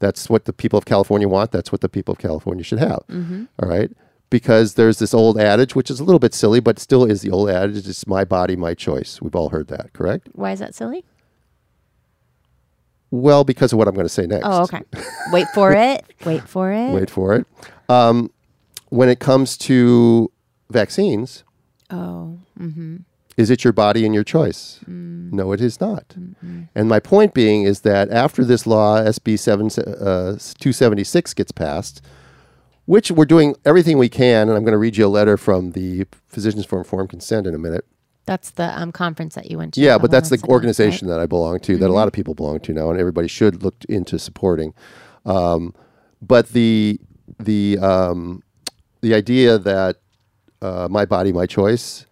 That's 0.00 0.30
what 0.30 0.44
the 0.44 0.52
people 0.52 0.78
of 0.78 0.84
California 0.84 1.28
want. 1.28 1.50
That's 1.50 1.72
what 1.72 1.80
the 1.80 1.88
people 1.88 2.12
of 2.12 2.18
California 2.18 2.62
should 2.64 2.78
have. 2.78 3.00
All 3.10 3.68
right, 3.68 3.90
because 4.30 4.74
there's 4.74 4.98
this 4.98 5.12
old 5.12 5.38
adage, 5.40 5.74
which 5.74 5.90
is 5.90 5.98
a 6.00 6.04
little 6.04 6.18
bit 6.20 6.34
silly, 6.34 6.60
but 6.60 6.78
still 6.78 7.04
is 7.04 7.22
the 7.22 7.30
old 7.30 7.50
adage: 7.50 7.86
"It's 7.88 8.06
my 8.06 8.24
body, 8.24 8.54
my 8.56 8.74
choice." 8.74 9.20
We've 9.20 9.34
all 9.34 9.48
heard 9.48 9.68
that, 9.68 9.92
correct? 9.92 10.28
Why 10.34 10.52
is 10.52 10.60
that 10.60 10.74
silly? 10.74 11.04
Well, 13.10 13.42
because 13.42 13.72
of 13.72 13.78
what 13.78 13.88
I'm 13.88 13.94
going 13.94 14.04
to 14.06 14.12
say 14.12 14.26
next. 14.26 14.44
Oh, 14.46 14.62
okay. 14.64 14.82
Wait 15.32 15.46
for 15.54 15.72
it. 15.88 16.04
Wait 16.26 16.42
for 16.46 16.70
it. 16.70 16.92
Wait 16.92 17.08
for 17.10 17.34
it. 17.36 17.46
Um, 17.88 18.30
when 18.90 19.08
it 19.08 19.18
comes 19.18 19.56
to 19.58 20.30
vaccines, 20.70 21.42
Oh. 21.90 22.38
Is 23.38 23.50
it 23.50 23.62
your 23.62 23.72
body 23.72 24.04
and 24.04 24.12
your 24.12 24.24
choice? 24.24 24.80
No, 24.88 25.52
it 25.52 25.60
is 25.60 25.80
not. 25.80 26.16
And 26.74 26.88
my 26.88 26.98
point 26.98 27.34
being 27.34 27.62
is 27.62 27.80
that 27.82 28.10
after 28.10 28.44
this 28.44 28.66
law, 28.66 28.98
SB 29.00 29.38
7, 29.38 29.66
uh, 29.66 30.36
276, 30.36 31.34
gets 31.34 31.52
passed, 31.52 32.04
which 32.86 33.12
we're 33.12 33.24
doing 33.24 33.54
everything 33.64 33.96
we 33.96 34.08
can, 34.08 34.48
and 34.48 34.56
I'm 34.56 34.64
going 34.64 34.72
to 34.72 34.78
read 34.78 34.96
you 34.96 35.06
a 35.06 35.08
letter 35.08 35.36
from 35.36 35.72
the 35.72 36.06
Physicians 36.26 36.66
for 36.66 36.78
Informed 36.78 37.10
Consent 37.10 37.46
in 37.46 37.54
a 37.54 37.58
minute. 37.58 37.86
That's 38.26 38.50
the 38.50 38.76
um, 38.78 38.90
conference 38.90 39.36
that 39.36 39.50
you 39.50 39.56
went 39.56 39.74
to. 39.74 39.80
Yeah, 39.80 39.98
but 39.98 40.10
that's 40.10 40.30
the 40.30 40.42
organization 40.48 41.06
right? 41.06 41.14
that 41.14 41.20
I 41.20 41.26
belong 41.26 41.60
to, 41.60 41.76
that 41.78 41.88
a 41.88 41.92
lot 41.92 42.08
of 42.08 42.12
people 42.12 42.34
belong 42.34 42.58
to 42.60 42.74
now, 42.74 42.90
and 42.90 42.98
everybody 42.98 43.28
should 43.28 43.62
look 43.62 43.84
into 43.88 44.18
supporting. 44.18 44.74
Um, 45.24 45.74
but 46.20 46.48
the 46.48 47.00
the 47.38 47.78
um, 47.78 48.42
the 49.00 49.14
idea 49.14 49.58
that 49.58 49.96
uh, 50.60 50.88
my 50.90 51.04
body, 51.04 51.32
my 51.32 51.46
choice. 51.46 52.04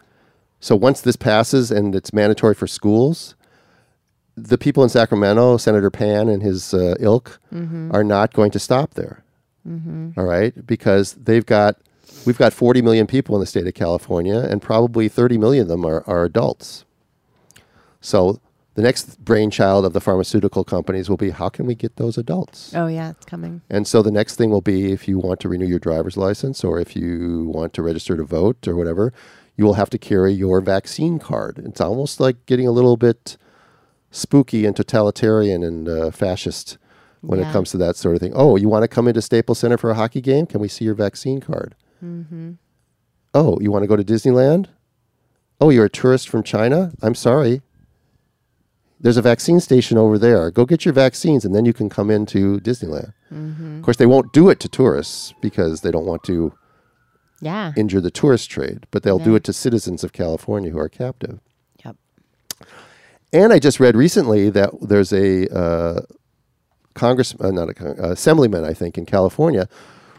So 0.60 0.74
once 0.76 1.00
this 1.00 1.16
passes 1.16 1.70
and 1.70 1.94
it's 1.94 2.12
mandatory 2.12 2.54
for 2.54 2.66
schools, 2.66 3.34
the 4.36 4.58
people 4.58 4.82
in 4.82 4.88
Sacramento, 4.88 5.56
Senator 5.56 5.90
Pan 5.90 6.28
and 6.28 6.42
his 6.42 6.74
uh, 6.74 6.94
ilk, 7.00 7.38
are 7.92 8.04
not 8.04 8.32
going 8.32 8.50
to 8.50 8.58
stop 8.58 8.94
there. 8.94 9.22
All 10.16 10.24
right, 10.24 10.64
because 10.66 11.14
they've 11.14 11.44
got 11.44 11.76
we've 12.24 12.38
got 12.38 12.52
40 12.52 12.82
million 12.82 13.06
people 13.08 13.34
in 13.34 13.40
the 13.40 13.46
state 13.46 13.66
of 13.66 13.74
California, 13.74 14.38
and 14.38 14.62
probably 14.62 15.08
30 15.08 15.38
million 15.38 15.62
of 15.62 15.68
them 15.68 15.84
are, 15.84 16.04
are 16.06 16.24
adults. 16.24 16.84
So 18.00 18.40
the 18.74 18.82
next 18.82 19.24
brainchild 19.24 19.84
of 19.84 19.92
the 19.92 20.00
pharmaceutical 20.00 20.62
companies 20.62 21.08
will 21.08 21.16
be 21.16 21.30
how 21.30 21.48
can 21.48 21.66
we 21.66 21.74
get 21.74 21.96
those 21.96 22.16
adults? 22.16 22.72
Oh 22.76 22.86
yeah, 22.86 23.10
it's 23.10 23.24
coming. 23.24 23.62
And 23.68 23.88
so 23.88 24.02
the 24.02 24.10
next 24.12 24.36
thing 24.36 24.50
will 24.50 24.60
be 24.60 24.92
if 24.92 25.08
you 25.08 25.18
want 25.18 25.40
to 25.40 25.48
renew 25.48 25.66
your 25.66 25.78
driver's 25.80 26.16
license 26.16 26.62
or 26.62 26.78
if 26.78 26.94
you 26.94 27.50
want 27.52 27.72
to 27.74 27.82
register 27.82 28.16
to 28.16 28.22
vote 28.24 28.68
or 28.68 28.76
whatever, 28.76 29.12
you 29.56 29.64
will 29.64 29.74
have 29.74 29.90
to 29.90 29.98
carry 29.98 30.32
your 30.32 30.60
vaccine 30.60 31.18
card. 31.18 31.58
It's 31.64 31.80
almost 31.80 32.20
like 32.20 32.44
getting 32.46 32.66
a 32.66 32.72
little 32.72 32.96
bit 32.96 33.36
spooky 34.10 34.64
and 34.66 34.74
totalitarian 34.76 35.62
and 35.62 35.88
uh, 35.88 36.10
fascist 36.10 36.78
when 37.22 37.40
it 37.40 37.50
comes 37.52 37.70
to 37.72 37.76
that 37.78 37.96
sort 37.96 38.14
of 38.14 38.20
thing. 38.20 38.32
Oh, 38.34 38.56
you 38.56 38.68
want 38.68 38.82
to 38.82 38.88
come 38.88 39.08
into 39.08 39.20
Staples 39.20 39.58
Center 39.58 39.76
for 39.76 39.90
a 39.90 39.94
hockey 39.94 40.20
game? 40.20 40.46
Can 40.46 40.60
we 40.60 40.68
see 40.68 40.84
your 40.84 40.94
vaccine 40.94 41.40
card? 41.40 41.74
Mm-hmm. 42.04 42.52
Oh, 43.34 43.58
you 43.60 43.72
want 43.72 43.82
to 43.82 43.88
go 43.88 43.96
to 43.96 44.04
Disneyland? 44.04 44.66
Oh, 45.60 45.70
you're 45.70 45.86
a 45.86 45.90
tourist 45.90 46.28
from 46.28 46.42
China? 46.42 46.92
I'm 47.02 47.14
sorry. 47.14 47.62
There's 49.00 49.16
a 49.16 49.22
vaccine 49.22 49.60
station 49.60 49.98
over 49.98 50.18
there. 50.18 50.50
Go 50.50 50.64
get 50.64 50.84
your 50.84 50.94
vaccines 50.94 51.44
and 51.44 51.54
then 51.54 51.64
you 51.64 51.72
can 51.72 51.88
come 51.88 52.10
into 52.10 52.60
Disneyland. 52.60 53.12
Of 53.78 53.82
course, 53.82 53.96
they 53.96 54.06
won't 54.06 54.32
do 54.32 54.48
it 54.48 54.60
to 54.60 54.68
tourists 54.68 55.34
because 55.40 55.80
they 55.80 55.90
don't 55.90 56.06
want 56.06 56.22
to 56.24 56.52
Yeah. 57.40 57.72
injure 57.76 58.00
the 58.00 58.10
tourist 58.10 58.50
trade, 58.50 58.86
but 58.90 59.02
they'll 59.02 59.18
do 59.18 59.34
it 59.34 59.44
to 59.44 59.52
citizens 59.52 60.02
of 60.02 60.12
California 60.12 60.70
who 60.70 60.78
are 60.78 60.88
captive. 60.88 61.40
Yep. 61.84 61.96
And 63.32 63.52
I 63.52 63.58
just 63.58 63.78
read 63.78 63.94
recently 63.94 64.48
that 64.50 64.70
there's 64.80 65.12
a 65.12 65.46
uh, 65.54 66.00
Congress, 66.94 67.34
uh, 67.38 67.50
not 67.50 67.68
a 67.68 67.74
con- 67.74 68.00
uh, 68.00 68.10
assemblyman, 68.12 68.64
I 68.64 68.72
think, 68.72 68.96
in 68.98 69.06
California, 69.06 69.68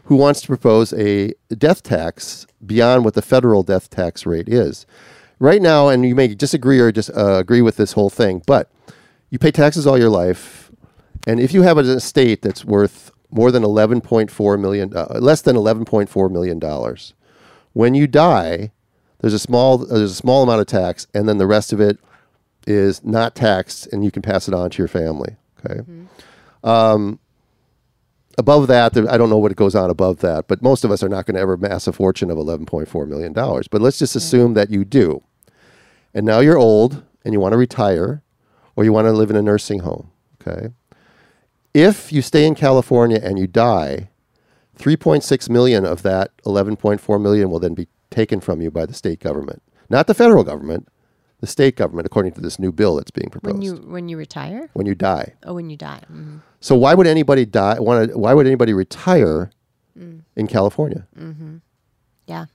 who 0.05 0.15
wants 0.15 0.41
to 0.41 0.47
propose 0.47 0.93
a 0.93 1.33
death 1.57 1.83
tax 1.83 2.47
beyond 2.65 3.03
what 3.03 3.13
the 3.15 3.21
federal 3.21 3.63
death 3.63 3.89
tax 3.89 4.25
rate 4.25 4.47
is. 4.47 4.85
Right 5.39 5.61
now, 5.61 5.89
and 5.89 6.05
you 6.05 6.15
may 6.15 6.33
disagree 6.33 6.79
or 6.79 6.91
just 6.91 7.09
uh, 7.15 7.35
agree 7.35 7.61
with 7.61 7.77
this 7.77 7.91
whole 7.93 8.09
thing, 8.09 8.41
but 8.47 8.71
you 9.29 9.37
pay 9.37 9.51
taxes 9.51 9.85
all 9.85 9.97
your 9.97 10.09
life, 10.09 10.71
and 11.27 11.39
if 11.39 11.53
you 11.53 11.63
have 11.63 11.77
an 11.77 11.87
estate 11.87 12.41
that's 12.41 12.63
worth 12.63 13.11
more 13.29 13.51
than 13.51 13.63
11.4 13.63 14.59
million, 14.59 14.95
uh, 14.95 15.17
less 15.19 15.41
than 15.41 15.55
11.4 15.55 16.31
million 16.31 16.59
dollars, 16.59 17.13
when 17.73 17.93
you 17.93 18.07
die, 18.07 18.71
there's 19.19 19.33
a 19.33 19.39
small 19.39 19.77
there's 19.79 20.11
a 20.11 20.15
small 20.15 20.43
amount 20.43 20.61
of 20.61 20.67
tax, 20.67 21.07
and 21.13 21.27
then 21.27 21.37
the 21.37 21.47
rest 21.47 21.73
of 21.73 21.79
it 21.79 21.99
is 22.65 23.03
not 23.03 23.35
taxed, 23.35 23.87
and 23.91 24.03
you 24.03 24.11
can 24.11 24.21
pass 24.21 24.47
it 24.47 24.53
on 24.53 24.69
to 24.69 24.77
your 24.77 24.87
family. 24.87 25.35
Okay. 25.65 25.81
Um, 26.63 27.19
above 28.37 28.67
that, 28.67 28.93
there, 28.93 29.09
I 29.09 29.17
don't 29.17 29.29
know 29.29 29.37
what 29.37 29.55
goes 29.55 29.75
on 29.75 29.89
above 29.89 30.19
that, 30.19 30.47
but 30.47 30.61
most 30.61 30.83
of 30.83 30.91
us 30.91 31.01
are 31.01 31.09
not 31.09 31.25
going 31.25 31.35
to 31.35 31.41
ever 31.41 31.53
amass 31.53 31.87
a 31.87 31.93
fortune 31.93 32.29
of 32.29 32.37
11.4 32.37 33.07
million 33.07 33.33
dollars. 33.33 33.67
But 33.67 33.81
let's 33.81 33.99
just 33.99 34.15
assume 34.15 34.53
that 34.53 34.69
you 34.69 34.85
do, 34.85 35.23
and 36.13 36.25
now 36.25 36.39
you're 36.39 36.57
old 36.57 37.03
and 37.25 37.33
you 37.33 37.39
want 37.39 37.53
to 37.53 37.57
retire, 37.57 38.21
or 38.75 38.83
you 38.83 38.93
want 38.93 39.05
to 39.05 39.11
live 39.11 39.29
in 39.29 39.35
a 39.35 39.41
nursing 39.41 39.79
home. 39.79 40.11
Okay. 40.41 40.69
If 41.77 42.11
you 42.11 42.23
stay 42.23 42.47
in 42.47 42.55
California 42.55 43.19
and 43.21 43.37
you 43.37 43.45
die, 43.45 44.09
3.6 44.79 45.47
million 45.47 45.85
of 45.85 46.01
that 46.01 46.31
11.4 46.43 47.21
million 47.21 47.51
will 47.51 47.59
then 47.59 47.75
be 47.75 47.87
taken 48.09 48.39
from 48.39 48.61
you 48.61 48.71
by 48.71 48.87
the 48.87 48.95
state 48.95 49.19
government, 49.19 49.61
not 49.87 50.07
the 50.07 50.15
federal 50.15 50.43
government, 50.43 50.87
the 51.39 51.45
state 51.45 51.75
government, 51.75 52.07
according 52.07 52.31
to 52.31 52.41
this 52.41 52.57
new 52.57 52.71
bill 52.71 52.95
that's 52.95 53.11
being 53.11 53.29
proposed. 53.29 53.53
When 53.53 53.61
you 53.61 53.75
when 53.75 54.09
you 54.09 54.17
retire? 54.17 54.71
when 54.73 54.87
you 54.87 54.95
die. 54.95 55.35
Oh, 55.43 55.53
when 55.53 55.69
you 55.69 55.77
die. 55.77 56.01
Mhm. 56.11 56.41
So 56.61 56.75
why 56.75 56.95
would 56.95 57.05
anybody 57.05 57.45
die? 57.45 57.79
Want 57.79 58.09
to? 58.09 58.17
Why 58.17 58.33
would 58.33 58.47
anybody 58.47 58.73
retire 58.73 59.51
in 60.35 60.47
California? 60.47 61.05
Yeah. 62.25 62.45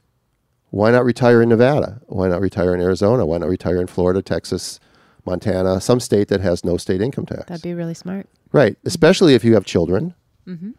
Why 0.70 0.90
not 0.90 1.04
retire 1.04 1.40
in 1.42 1.48
Nevada? 1.50 2.00
Why 2.06 2.26
not 2.26 2.40
retire 2.40 2.74
in 2.74 2.80
Arizona? 2.80 3.24
Why 3.24 3.38
not 3.38 3.48
retire 3.48 3.80
in 3.80 3.87
Florida, 3.87 4.20
Texas, 4.20 4.80
Montana, 5.24 5.80
some 5.80 6.00
state 6.00 6.28
that 6.28 6.40
has 6.40 6.64
no 6.64 6.76
state 6.76 7.00
income 7.00 7.26
tax? 7.26 7.44
That'd 7.46 7.62
be 7.62 7.74
really 7.74 7.94
smart. 7.94 8.28
Right, 8.52 8.72
mm-hmm. 8.72 8.88
especially 8.88 9.35
if 9.35 9.44
you 9.44 9.54
have 9.54 9.64
children. 9.64 10.14
Mm-hmm. 10.46 10.70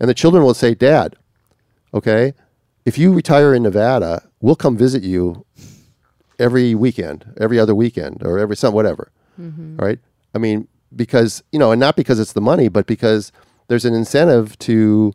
And 0.00 0.10
the 0.10 0.14
children 0.14 0.42
will 0.44 0.54
say, 0.54 0.74
Dad, 0.74 1.16
okay, 1.94 2.34
if 2.84 2.98
you 2.98 3.12
retire 3.12 3.54
in 3.54 3.62
Nevada, 3.62 4.22
we'll 4.40 4.56
come 4.56 4.76
visit 4.76 5.02
you 5.02 5.44
every 6.38 6.74
weekend, 6.74 7.32
every 7.40 7.58
other 7.58 7.74
weekend, 7.74 8.22
or 8.24 8.38
every 8.38 8.56
some 8.56 8.74
whatever. 8.74 9.12
Mm-hmm. 9.40 9.76
Right? 9.76 9.98
I 10.34 10.38
mean, 10.38 10.66
because, 10.94 11.42
you 11.52 11.58
know, 11.58 11.70
and 11.72 11.80
not 11.80 11.96
because 11.96 12.18
it's 12.18 12.32
the 12.32 12.40
money, 12.40 12.68
but 12.68 12.86
because 12.86 13.32
there's 13.68 13.84
an 13.84 13.94
incentive 13.94 14.58
to 14.60 15.12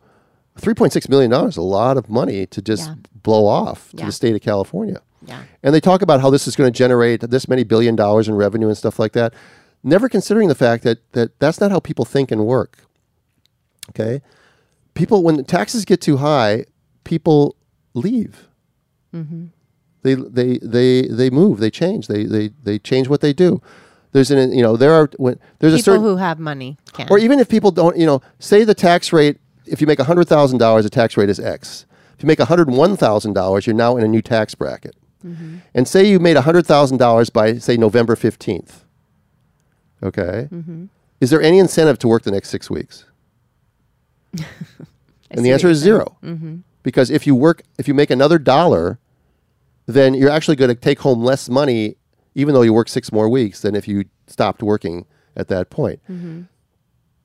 $3.6 0.60 1.10
million, 1.10 1.32
a 1.32 1.62
lot 1.62 1.98
of 1.98 2.10
money 2.10 2.46
to 2.48 2.62
just 2.62 2.88
Yeah. 2.88 2.96
blow 3.22 3.46
off 3.46 3.92
to 3.92 3.98
Yeah. 3.98 4.06
the 4.06 4.12
state 4.12 4.36
of 4.36 4.42
California. 4.42 5.02
Yeah. 5.26 5.44
And 5.64 5.74
they 5.74 5.80
talk 5.80 6.02
about 6.02 6.22
how 6.22 6.30
this 6.30 6.48
is 6.48 6.56
going 6.56 6.72
to 6.72 6.78
generate 6.78 7.22
this 7.22 7.48
many 7.48 7.64
billion 7.64 7.96
dollars 7.96 8.28
in 8.28 8.36
revenue 8.36 8.68
and 8.68 8.78
stuff 8.78 9.00
like 9.00 9.14
that, 9.14 9.34
never 9.84 10.10
considering 10.10 10.48
the 10.48 10.56
fact 10.56 10.84
that, 10.84 11.12
that 11.14 11.40
that's 11.40 11.60
not 11.60 11.72
how 11.72 11.80
people 11.80 12.06
think 12.06 12.32
and 12.32 12.46
work. 12.46 12.80
Okay? 13.90 14.22
People, 14.94 15.24
when 15.24 15.44
taxes 15.46 15.86
get 15.86 16.02
too 16.02 16.18
high, 16.18 16.66
people 17.04 17.56
leave. 17.94 18.48
Mm-hmm. 19.14 19.48
They, 20.04 20.14
they, 20.14 20.58
they, 20.60 21.08
they 21.08 21.30
move, 21.30 21.60
they 21.60 21.72
change, 21.72 22.08
they, 22.08 22.24
they, 22.24 22.50
they 22.64 22.80
change 22.80 23.08
what 23.08 23.22
they 23.22 23.34
do. 23.34 23.62
There's 24.12 24.32
an, 24.32 24.54
you 24.54 24.62
know, 24.62 24.78
there 24.78 24.94
are, 24.94 25.10
when, 25.18 25.40
there's 25.60 25.74
a 25.74 25.80
certain. 25.80 26.02
People 26.02 26.12
who 26.12 26.18
have 26.18 26.40
money 26.40 26.78
can. 26.94 27.08
or 27.10 27.20
even 27.20 27.40
if 27.40 27.50
people 27.50 27.72
don't, 27.72 27.98
you 27.98 28.06
know, 28.06 28.22
say 28.40 28.64
the 28.64 28.74
tax 28.74 29.12
rate, 29.12 29.38
if 29.66 29.82
you 29.82 29.88
make 29.88 30.00
$100,000, 30.00 30.84
the 30.84 30.90
tax 30.90 31.18
rate 31.18 31.30
is 31.30 31.40
X. 31.40 31.86
If 32.16 32.24
you 32.24 32.28
make 32.28 32.40
$101,000, 32.40 33.66
you're 33.66 33.76
now 33.76 33.98
in 33.98 34.04
a 34.04 34.08
new 34.08 34.22
tax 34.22 34.56
bracket. 34.56 34.96
Mm-hmm. 35.26 35.58
And 35.74 35.88
say 35.88 36.08
you 36.08 36.20
made 36.20 36.38
$100,000 36.38 37.34
by, 37.34 37.58
say, 37.58 37.78
November 37.78 38.16
15th. 38.16 38.84
Okay. 40.04 40.48
Is 41.20 41.30
there 41.32 41.42
any 41.42 41.60
incentive 41.60 41.98
to 42.00 42.08
work 42.08 42.24
the 42.24 42.32
next 42.32 42.50
six 42.50 42.70
weeks? 42.70 43.06
And 45.30 45.46
the 45.46 45.52
answer 45.52 45.68
is 45.68 45.82
saying. 45.82 45.96
0 45.96 46.18
Because 46.84 47.10
if 47.10 47.28
you 47.28 47.36
work, 47.36 47.64
if 47.78 47.88
you 47.88 47.94
make 47.94 48.10
another 48.10 48.40
dollar, 48.40 48.98
then 49.86 50.14
you're 50.14 50.30
actually 50.30 50.56
going 50.56 50.70
to 50.70 50.76
take 50.76 51.00
home 51.00 51.22
less 51.22 51.50
money, 51.50 51.98
even 52.34 52.54
though 52.54 52.62
you 52.62 52.72
work 52.72 52.88
six 52.88 53.12
more 53.12 53.28
weeks, 53.28 53.62
than 53.62 53.76
if 53.76 53.88
you 53.90 54.06
stopped 54.28 54.64
working 54.64 55.06
at 55.36 55.50
that 55.50 55.70
point. 55.70 56.00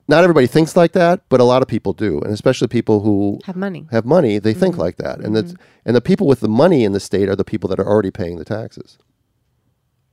Not 0.07 0.23
everybody 0.23 0.47
thinks 0.47 0.75
like 0.75 0.91
that, 0.93 1.21
but 1.29 1.39
a 1.39 1.45
lot 1.45 1.61
of 1.61 1.67
people 1.69 1.93
do, 1.93 2.19
and 2.19 2.33
especially 2.33 2.67
people 2.67 2.99
who 3.01 3.39
Have 3.45 3.55
money. 3.55 3.87
have 3.91 4.03
money, 4.05 4.37
they 4.37 4.53
think 4.53 4.77
like 4.77 4.97
that. 4.97 5.19
And 5.19 5.33
that's 5.35 5.55
and 5.85 5.95
the 5.95 6.01
people 6.01 6.27
with 6.27 6.41
the 6.41 6.49
money 6.49 6.83
in 6.83 6.91
the 6.91 6.99
state 6.99 7.29
are 7.29 7.35
the 7.37 7.45
people 7.45 7.69
that 7.69 7.79
are 7.79 7.87
already 7.87 8.11
paying 8.11 8.37
the 8.37 8.43
taxes. 8.45 8.97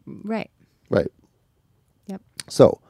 Right. 0.07 0.50
Right. 0.88 1.09
Yep. 2.07 2.22
So, 2.48 2.81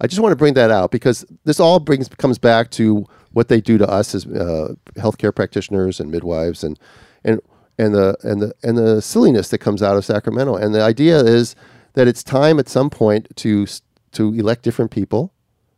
I 0.00 0.06
just 0.06 0.20
want 0.20 0.32
to 0.32 0.36
bring 0.36 0.54
that 0.54 0.70
out 0.70 0.90
because 0.90 1.24
this 1.44 1.60
all 1.60 1.78
brings 1.80 2.08
comes 2.08 2.38
back 2.38 2.70
to 2.72 3.04
what 3.32 3.48
they 3.48 3.60
do 3.60 3.78
to 3.78 3.88
us 3.88 4.14
as 4.14 4.26
uh, 4.26 4.74
healthcare 4.96 5.34
practitioners 5.34 6.00
and 6.00 6.10
midwives 6.10 6.64
and 6.64 6.78
and 7.24 7.40
and 7.78 7.94
the 7.94 8.16
and 8.24 8.42
the 8.42 8.52
and 8.64 8.76
the 8.76 9.00
silliness 9.00 9.48
that 9.50 9.58
comes 9.58 9.82
out 9.82 9.96
of 9.96 10.04
Sacramento. 10.04 10.56
And 10.56 10.74
the 10.74 10.82
idea 10.82 11.18
is 11.20 11.54
that 11.94 12.08
it's 12.08 12.22
time 12.24 12.58
at 12.58 12.68
some 12.68 12.90
point 12.90 13.28
to 13.36 13.66
to 14.12 14.34
elect 14.34 14.62
different 14.62 14.90
people 14.90 15.32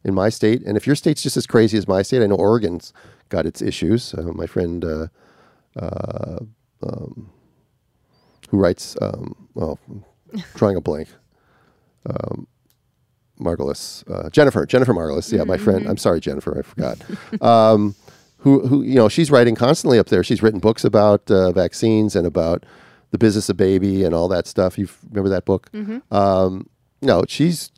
in 0.05 0.15
my 0.15 0.29
state. 0.29 0.63
And 0.63 0.77
if 0.77 0.87
your 0.87 0.97
state's 0.97 1.23
just 1.23 1.37
as 1.37 1.47
crazy 1.47 1.77
as 1.77 1.87
my 1.87 2.03
state, 2.03 2.23
I 2.23 2.27
know 2.27 2.37
Oregon's 2.37 2.93
got 3.29 3.47
its 3.47 3.63
issues. 3.63 4.15
Uh, 4.15 4.33
my 4.35 4.47
friend. 4.47 4.85
Uh, 4.85 5.07
uh, 5.79 6.39
um, 6.83 7.31
who 8.49 8.59
writes? 8.59 8.97
Um, 9.01 9.49
well, 9.55 9.79
drawing 10.55 10.77
a 10.77 10.81
blank. 10.81 11.09
Margulis, 13.41 14.09
uh, 14.11 14.29
Jennifer, 14.31 14.67
Jennifer 14.67 14.93
Margulis. 14.93 15.33
Yeah, 15.33 15.45
my 15.45 15.57
friend. 15.57 15.89
I'm 15.89 15.97
sorry, 15.97 16.21
Jennifer, 16.21 16.59
I 16.59 16.63
forgot. 16.63 16.99
um, 17.43 17.95
who, 18.39 18.67
who, 18.67 18.83
you 18.83 18.95
know, 18.95 19.09
she's 19.09 19.31
writing 19.31 19.55
constantly 19.55 19.99
up 19.99 20.07
there. 20.07 20.23
She's 20.23 20.43
written 20.43 20.61
books 20.61 20.85
about 20.85 21.31
uh, 21.31 21.53
vaccines 21.53 22.17
and 22.17 22.27
about 22.27 22.65
the 23.11 23.19
business 23.19 23.49
of 23.49 23.57
baby 23.57 24.05
and 24.05 24.15
all 24.15 24.29
that 24.29 24.47
stuff. 24.47 24.79
You 24.79 24.89
remember 25.11 25.29
that 25.31 25.45
book? 25.45 25.71
Um, 26.11 26.69
no, 27.03 27.25
she's 27.27 27.71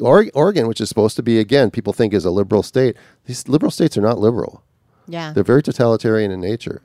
Oregon, 0.00 0.66
which 0.66 0.80
is 0.80 0.88
supposed 0.88 1.16
to 1.16 1.22
be 1.22 1.38
again, 1.38 1.70
people 1.70 1.92
think 1.92 2.12
is 2.12 2.24
a 2.24 2.30
liberal 2.30 2.62
state. 2.62 2.96
These 3.26 3.48
liberal 3.48 3.70
states 3.70 3.96
are 3.96 4.02
not 4.02 4.18
liberal. 4.18 4.62
Yeah. 5.06 5.32
They're 5.32 5.44
very 5.44 5.62
totalitarian 5.62 6.30
in 6.30 6.40
nature. 6.40 6.82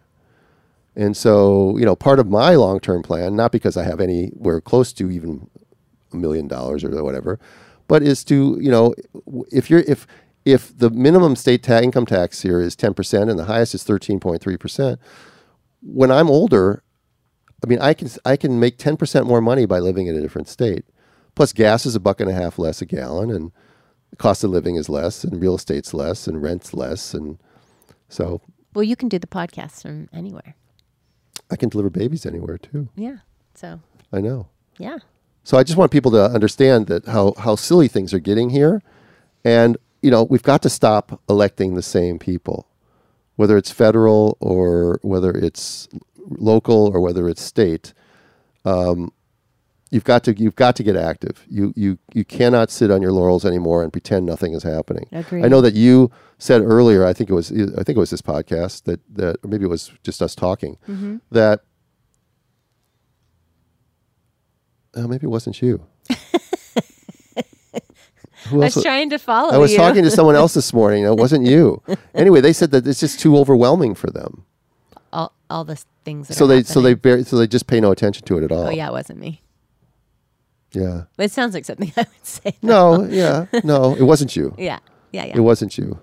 And 0.96 1.18
so, 1.18 1.78
you 1.78 1.86
know, 1.86 1.96
part 1.96 2.20
of 2.20 2.30
my 2.30 2.56
long 2.56 2.80
term 2.80 3.04
plan, 3.04 3.36
not 3.36 3.52
because 3.52 3.76
I 3.76 3.84
have 3.84 4.00
anywhere 4.00 4.62
close 4.62 4.94
to 4.94 5.12
even 5.12 5.50
a 6.14 6.16
million 6.16 6.48
dollars 6.48 6.84
or 6.84 7.04
whatever, 7.04 7.40
but 7.88 8.02
is 8.02 8.24
to, 8.26 8.58
you 8.62 8.72
know, 8.72 8.94
if 9.52 9.70
you're 9.70 9.82
if 9.82 10.08
if 10.46 10.78
the 10.78 10.90
minimum 10.90 11.36
state 11.36 11.64
ta- 11.64 11.80
income 11.80 12.06
tax 12.06 12.44
here 12.44 12.62
is 12.62 12.76
ten 12.76 12.94
percent 12.94 13.30
and 13.30 13.38
the 13.38 13.46
highest 13.46 13.76
is 13.76 13.84
thirteen 13.84 14.20
point 14.20 14.42
three 14.42 14.58
percent, 14.58 15.00
when 15.82 16.12
I'm 16.12 16.30
older, 16.30 16.84
I 17.64 17.68
mean, 17.68 17.80
I 17.80 17.94
can 17.94 18.10
I 18.24 18.38
can 18.38 18.60
make 18.60 18.78
ten 18.78 18.96
percent 18.96 19.28
more 19.28 19.42
money 19.42 19.66
by 19.66 19.80
living 19.80 20.08
in 20.08 20.16
a 20.16 20.22
different 20.22 20.48
state. 20.48 20.86
Plus, 21.36 21.54
gas 21.54 21.86
is 21.86 21.96
a 21.96 22.00
buck 22.00 22.20
and 22.22 22.30
a 22.30 22.34
half 22.34 22.58
less 22.58 22.82
a 22.82 22.86
gallon, 22.86 23.30
and 23.30 23.52
the 24.10 24.16
cost 24.16 24.44
of 24.44 24.50
living 24.50 24.76
is 24.76 24.90
less, 24.90 25.24
and 25.24 25.42
real 25.42 25.56
estate's 25.56 25.94
less, 25.94 26.28
and 26.28 26.42
rent's 26.42 26.74
less, 26.74 27.14
and 27.14 27.38
so 28.10 28.42
well, 28.74 28.84
you 28.84 28.96
can 28.96 29.08
do 29.10 29.18
the 29.20 29.28
podcast 29.28 29.82
from 29.82 30.10
anywhere. 30.14 30.56
I 31.50 31.56
can 31.56 31.70
deliver 31.70 31.90
babies 31.90 32.26
anywhere 32.26 32.58
too. 32.58 32.90
Yeah. 32.96 33.18
So, 33.54 33.80
I 34.12 34.20
know. 34.20 34.48
yeah. 34.78 34.98
So 35.44 35.58
I 35.58 35.64
just 35.64 35.78
want 35.78 35.92
people 35.92 36.12
to 36.12 36.24
understand 36.26 36.88
that 36.88 37.06
how 37.06 37.34
how 37.38 37.56
silly 37.56 37.88
things 37.88 38.14
are 38.14 38.20
getting 38.20 38.50
here, 38.50 38.82
and 39.44 39.78
you 40.02 40.10
know 40.10 40.24
we've 40.24 40.44
got 40.44 40.62
to 40.64 40.70
stop 40.70 41.22
electing 41.30 41.76
the 41.76 41.84
same 41.84 42.18
people, 42.18 42.68
whether 43.36 43.56
it's 43.56 43.72
federal 43.72 44.38
or 44.40 45.00
whether 45.04 45.32
it's 45.32 45.88
local 46.18 46.88
or 46.88 47.00
whether 47.00 47.30
it's 47.30 47.44
state. 47.44 47.94
Um, 48.66 49.14
you've 49.92 50.04
got 50.04 50.24
to 50.26 50.34
you've 50.38 50.56
got 50.56 50.76
to 50.78 50.84
get 50.84 50.96
active. 50.96 51.44
You 51.50 51.74
you 51.76 51.98
you 52.14 52.26
cannot 52.26 52.72
sit 52.72 52.92
on 52.92 53.02
your 53.02 53.12
laurels 53.12 53.46
anymore 53.46 53.84
and 53.84 53.92
pretend 53.92 54.26
nothing 54.26 54.54
is 54.54 54.64
happening. 54.64 55.08
Agreed. 55.12 55.46
I 55.46 55.48
know 55.48 55.62
that 55.62 55.74
you 55.74 56.12
said 56.38 56.62
earlier. 56.62 57.06
I 57.06 57.14
think 57.14 57.30
it 57.30 57.34
was 57.34 57.52
I 57.52 57.84
think 57.84 57.96
it 57.96 57.98
was 57.98 58.10
this 58.10 58.22
podcast 58.22 58.84
that 58.84 59.00
that 59.16 59.38
or 59.44 59.48
maybe 59.48 59.66
it 59.66 59.70
was 59.70 59.92
just 60.04 60.22
us 60.22 60.36
talking 60.36 60.78
Mm-hmm. 60.88 61.18
that. 61.32 61.62
Uh, 64.94 65.08
maybe 65.08 65.26
it 65.26 65.30
wasn't 65.30 65.62
you. 65.62 65.86
I 68.52 68.54
was 68.54 68.82
trying 68.82 69.10
to 69.10 69.18
follow 69.18 69.52
I 69.52 69.58
was 69.58 69.72
you. 69.72 69.78
talking 69.78 70.04
to 70.04 70.12
someone 70.20 70.36
else 70.36 70.54
this 70.54 70.72
morning. 70.74 71.04
It 71.04 71.18
wasn't 71.18 71.46
you. 71.46 71.82
Anyway, 72.14 72.40
they 72.40 72.54
said 72.54 72.72
that 72.72 72.88
it's 72.88 73.02
just 73.02 73.20
too 73.20 73.36
overwhelming 73.36 73.94
for 73.94 74.10
them. 74.10 74.46
all, 75.12 75.34
all 75.50 75.66
the 75.66 75.76
things. 76.06 76.30
That 76.30 76.36
So 76.36 76.46
are 76.46 76.48
they 76.48 76.64
so 76.64 76.80
they 76.80 76.96
so 77.24 77.36
they 77.38 77.46
just 77.48 77.68
pay 77.68 77.82
no 77.82 77.92
attention 77.92 78.24
to 78.26 78.38
it 78.38 78.44
at 78.46 78.52
all. 78.54 78.68
Oh 78.68 78.70
yeah, 78.70 78.88
it 78.88 78.94
wasn't 78.94 79.20
me. 79.20 79.42
Yeah. 80.76 81.04
But 81.18 81.26
it 81.28 81.32
sounds 81.32 81.54
like 81.54 81.66
something 81.66 81.92
I 81.98 82.02
would 82.02 82.26
say. 82.26 82.54
No. 82.62 83.06
Yeah. 83.06 83.46
No. 83.64 83.96
It 83.96 84.04
wasn't 84.04 84.36
you. 84.36 84.54
Yeah. 84.60 84.80
Yeah. 85.12 85.26
Yeah. 85.26 85.38
It 85.38 85.42
wasn't 85.42 85.78
you. 85.78 86.00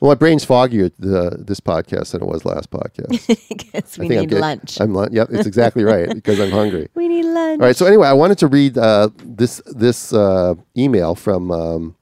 Well, 0.00 0.10
my 0.10 0.16
brain's 0.16 0.44
foggier 0.44 0.90
the, 0.98 1.36
this 1.38 1.60
podcast 1.60 2.12
than 2.12 2.22
it 2.22 2.26
was 2.26 2.44
last 2.44 2.70
podcast. 2.70 3.08
Because 3.48 3.96
we 3.98 4.06
I 4.06 4.08
think 4.08 4.20
I'm 4.20 4.28
need 4.30 4.38
lunch. 4.40 4.80
I'm 4.80 4.92
lunch. 4.94 5.12
Yep, 5.14 5.28
it's 5.30 5.46
exactly 5.46 5.84
right 5.84 6.08
because 6.12 6.38
I'm 6.40 6.50
hungry. 6.50 6.88
we 6.94 7.08
need 7.08 7.24
lunch. 7.24 7.60
All 7.60 7.66
right. 7.66 7.76
So 7.76 7.86
anyway, 7.86 8.08
I 8.08 8.12
wanted 8.12 8.38
to 8.38 8.46
read 8.48 8.76
uh, 8.76 9.08
this 9.24 9.62
this 9.66 10.12
uh, 10.12 10.54
email 10.76 11.14
from 11.14 11.50
um, 11.50 11.96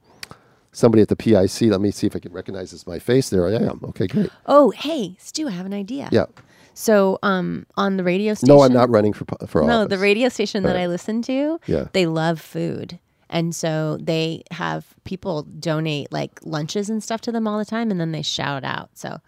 somebody 0.71 1.01
at 1.01 1.07
the 1.07 1.15
PIC. 1.15 1.61
Let 1.71 1.81
me 1.81 1.91
see 1.91 2.07
if 2.07 2.15
I 2.15 2.19
can 2.19 2.33
recognize 2.33 2.71
this. 2.71 2.85
My 2.87 2.99
face. 2.99 3.29
There 3.29 3.47
I 3.47 3.53
am. 3.53 3.79
Okay, 3.89 4.07
great. 4.07 4.29
Oh, 4.47 4.71
hey, 4.71 5.15
Stu, 5.19 5.47
I 5.47 5.51
have 5.51 5.65
an 5.65 5.73
idea. 5.73 6.09
Yeah. 6.11 6.25
So, 6.73 7.19
um, 7.23 7.65
on 7.77 7.97
the 7.97 8.03
radio 8.03 8.33
station. 8.33 8.55
No, 8.55 8.63
I'm 8.63 8.73
not 8.73 8.89
running 8.89 9.13
for 9.13 9.25
for 9.47 9.63
No, 9.63 9.85
the 9.85 9.97
radio 9.97 10.29
station 10.29 10.63
that 10.63 10.73
Right. 10.75 10.81
I 10.83 10.87
listen 10.87 11.21
to, 11.23 11.59
Yeah. 11.67 11.87
they 11.93 12.05
love 12.05 12.41
food. 12.41 12.99
And 13.29 13.55
so 13.55 13.97
they 14.01 14.43
have 14.51 14.85
people 15.05 15.43
donate 15.43 16.11
like 16.11 16.39
lunches 16.43 16.89
and 16.89 17.01
stuff 17.03 17.21
to 17.21 17.31
them 17.31 17.47
all 17.47 17.57
the 17.57 17.65
time 17.65 17.89
and 17.89 17.99
then 17.99 18.11
they 18.11 18.21
shout 18.21 18.63
out. 18.63 18.89
So, 18.93 19.19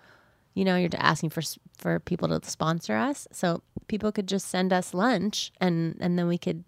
you 0.53 0.63
know, 0.63 0.75
you're 0.75 0.89
asking 0.97 1.31
for 1.31 1.41
for 1.77 1.99
people 1.99 2.27
to 2.29 2.39
sponsor 2.49 2.95
us. 2.95 3.27
So 3.31 3.61
people 3.87 4.11
could 4.11 4.27
just 4.27 4.47
send 4.47 4.71
us 4.71 4.93
lunch 4.93 5.51
and 5.59 5.97
and 5.99 6.17
then 6.19 6.27
we 6.27 6.37
could 6.37 6.63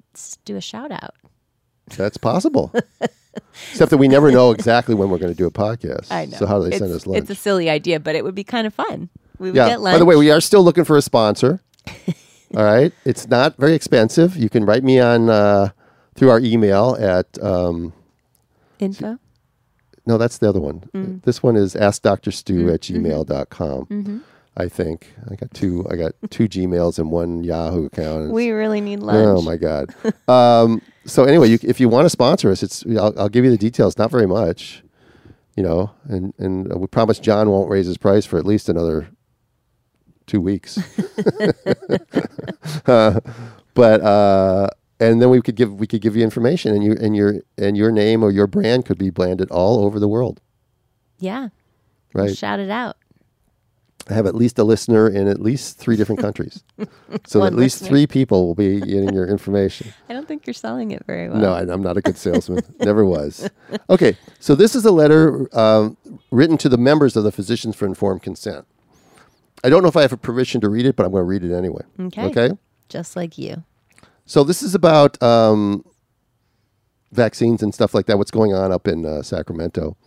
do 0.46 0.56
a 0.56 0.62
shout 0.62 0.92
out. 0.92 1.14
That's 1.96 2.18
possible. 2.18 2.74
Except 3.72 3.92
that 3.92 3.98
we 3.98 4.08
never 4.08 4.32
know 4.32 4.52
exactly 4.52 4.96
when 4.96 5.10
we're 5.10 5.20
going 5.20 5.32
to 5.32 5.38
do 5.38 5.46
a 5.46 5.52
podcast. 5.52 6.12
I 6.12 6.26
know. 6.26 6.38
So 6.38 6.46
how 6.48 6.58
do 6.58 6.64
they 6.64 6.70
it's, 6.76 6.80
send 6.80 6.92
us 6.92 7.06
lunch? 7.06 7.22
It's 7.22 7.30
a 7.30 7.36
silly 7.36 7.70
idea, 7.70 8.00
but 8.00 8.16
it 8.16 8.24
would 8.24 8.36
be 8.36 8.44
kind 8.44 8.66
of 8.66 8.74
fun. 8.74 9.10
We 9.40 9.50
would 9.50 9.56
yeah. 9.56 9.68
get 9.70 9.82
lunch. 9.82 9.96
By 9.96 10.00
the 10.00 10.06
way, 10.06 10.16
we 10.16 10.32
are 10.32 10.42
still 10.42 10.64
looking 10.64 10.84
for 10.86 10.98
a 10.98 11.02
sponsor. 11.02 11.62
All 12.56 12.64
right. 12.64 12.92
It's 13.06 13.28
not 13.28 13.58
very 13.58 13.74
expensive. 13.74 14.36
You 14.38 14.50
can 14.50 14.66
write 14.66 14.84
me 14.84 15.00
on 15.00 15.30
uh, 15.30 15.70
through 16.16 16.30
our 16.30 16.40
email 16.40 16.96
at 17.00 17.42
um, 17.44 17.94
info. 18.80 19.20
no, 20.06 20.18
that's 20.18 20.38
the 20.38 20.48
other 20.50 20.62
one. 20.62 20.90
Mm. 20.94 21.24
This 21.24 21.44
one 21.44 21.56
is 21.56 21.76
askdrstu 21.76 22.56
Mm-hmm. 22.56 22.70
at 22.70 22.82
gmail.com. 22.82 24.24
I 24.60 24.68
think 24.68 25.14
I 25.30 25.36
got 25.36 25.54
two. 25.54 25.86
I 25.90 25.96
got 25.96 26.14
two 26.32 26.48
Gmails 26.50 26.98
and 26.98 27.12
one 27.12 27.44
Yahoo 27.44 27.86
account. 27.86 28.32
We 28.32 28.50
really 28.50 28.82
need 28.82 29.02
lunch. 29.02 29.24
Oh 29.28 29.44
my 29.44 29.56
god. 29.56 29.94
um, 30.28 30.82
so 31.06 31.26
anyway, 31.26 31.50
you, 31.50 31.60
if 31.62 31.80
you 31.80 31.88
want 31.90 32.06
to 32.06 32.10
sponsor 32.10 32.50
us, 32.50 32.64
it's 32.64 32.84
I'll, 32.88 33.14
I'll 33.20 33.30
give 33.30 33.46
you 33.46 33.52
the 33.52 33.58
details. 33.58 34.00
Not 34.00 34.10
very 34.10 34.26
much, 34.26 34.84
you 35.56 35.62
know, 35.62 35.92
and 36.06 36.34
and 36.40 36.74
we 36.74 36.88
promise 36.88 37.20
John 37.20 37.52
won't 37.52 37.70
raise 37.70 37.86
his 37.86 38.00
price 38.00 38.26
for 38.26 38.40
at 38.40 38.46
least 38.48 38.68
another 38.68 39.10
two 40.28 40.42
weeks. 40.42 40.78
Uh, 42.86 43.20
but 43.74 44.02
uh, 44.02 44.68
and 45.00 45.22
then 45.22 45.30
we 45.30 45.42
could 45.42 45.56
give 45.56 45.74
we 45.74 45.88
could 45.88 46.02
give 46.02 46.16
you 46.16 46.24
information, 46.24 46.74
and 46.74 46.84
you 46.84 46.94
and 47.00 47.16
your 47.16 47.36
and 47.58 47.76
your 47.78 47.92
name 47.92 48.24
or 48.24 48.32
your 48.32 48.48
brand 48.48 48.86
could 48.86 48.98
be 48.98 49.10
branded 49.10 49.50
all 49.52 49.84
over 49.84 50.00
the 50.00 50.08
world, 50.08 50.40
Yeah. 51.20 51.50
right? 52.14 52.36
Shout 52.36 52.60
it 52.60 52.70
out. 52.70 52.96
I 54.10 54.14
have 54.14 54.26
at 54.26 54.36
least 54.36 54.58
a 54.58 54.64
listener 54.64 55.10
in 55.10 55.28
at 55.28 55.42
least 55.42 55.78
three 55.80 55.98
different 55.98 56.22
countries, 56.22 56.64
so 57.26 57.44
at 57.44 57.54
least 57.54 57.82
listener. 57.82 57.90
three 57.90 58.08
people 58.08 58.48
will 58.48 58.56
be 58.56 58.80
getting 58.80 59.14
your 59.14 59.28
information. 59.28 59.94
I 60.10 60.14
don't 60.14 60.28
think 60.28 60.48
you're 60.48 60.54
selling 60.54 60.92
it 60.92 61.04
very 61.06 61.28
well. 61.30 61.40
No, 61.40 61.52
I, 61.54 61.62
I'm 61.62 61.82
not 61.84 61.98
a 61.98 62.02
good 62.02 62.18
salesman. 62.18 62.62
Never 62.80 63.04
was. 63.04 63.50
Okay, 63.90 64.16
so 64.40 64.56
this 64.56 64.76
is 64.76 64.86
a 64.86 64.92
letter 64.92 65.50
um, 65.58 65.98
written 66.32 66.58
to 66.60 66.70
the 66.70 66.78
members 66.78 67.18
of 67.18 67.26
the 67.26 67.32
Physicians 67.34 67.76
for 67.76 67.86
Informed 67.86 68.22
Consent. 68.24 68.66
I 69.68 69.70
don't 69.70 69.82
know 69.82 69.90
if 69.90 69.98
I 69.98 70.02
have 70.02 70.14
a 70.14 70.18
permission 70.18 70.62
to 70.62 70.70
read 70.70 70.86
it, 70.86 70.96
but 70.96 71.06
I'm 71.06 71.12
going 71.12 71.20
to 71.20 71.26
read 71.26 71.44
it 71.44 71.54
anyway. 71.54 71.82
Okay. 72.00 72.24
Okay. 72.28 72.52
Just 72.88 73.18
like 73.18 73.38
you. 73.38 73.66
So 74.26 74.46
this 74.46 74.64
is 74.64 74.74
about 74.74 75.22
um, 75.22 75.84
vaccines 77.12 77.62
and 77.62 77.74
stuff 77.74 77.94
like 77.94 78.06
that. 78.06 78.18
What's 78.18 78.32
going 78.32 78.54
on 78.54 78.72
up 78.72 78.88
in 78.88 79.06
uh, 79.06 79.22
Sacramento, 79.24 79.98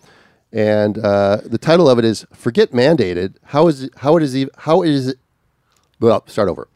and 0.50 0.96
uh, 0.96 1.42
the 1.44 1.58
title 1.58 1.90
of 1.90 1.98
it 1.98 2.06
is 2.06 2.24
"Forget 2.32 2.70
Mandated: 2.70 3.34
How 3.44 3.68
is 3.68 3.82
it, 3.82 3.92
how 3.98 4.16
it 4.16 4.22
is 4.22 4.34
even, 4.34 4.50
how 4.56 4.82
is 4.82 5.08
it 5.08 5.18
Well, 6.00 6.26
start 6.26 6.48
over. 6.48 6.66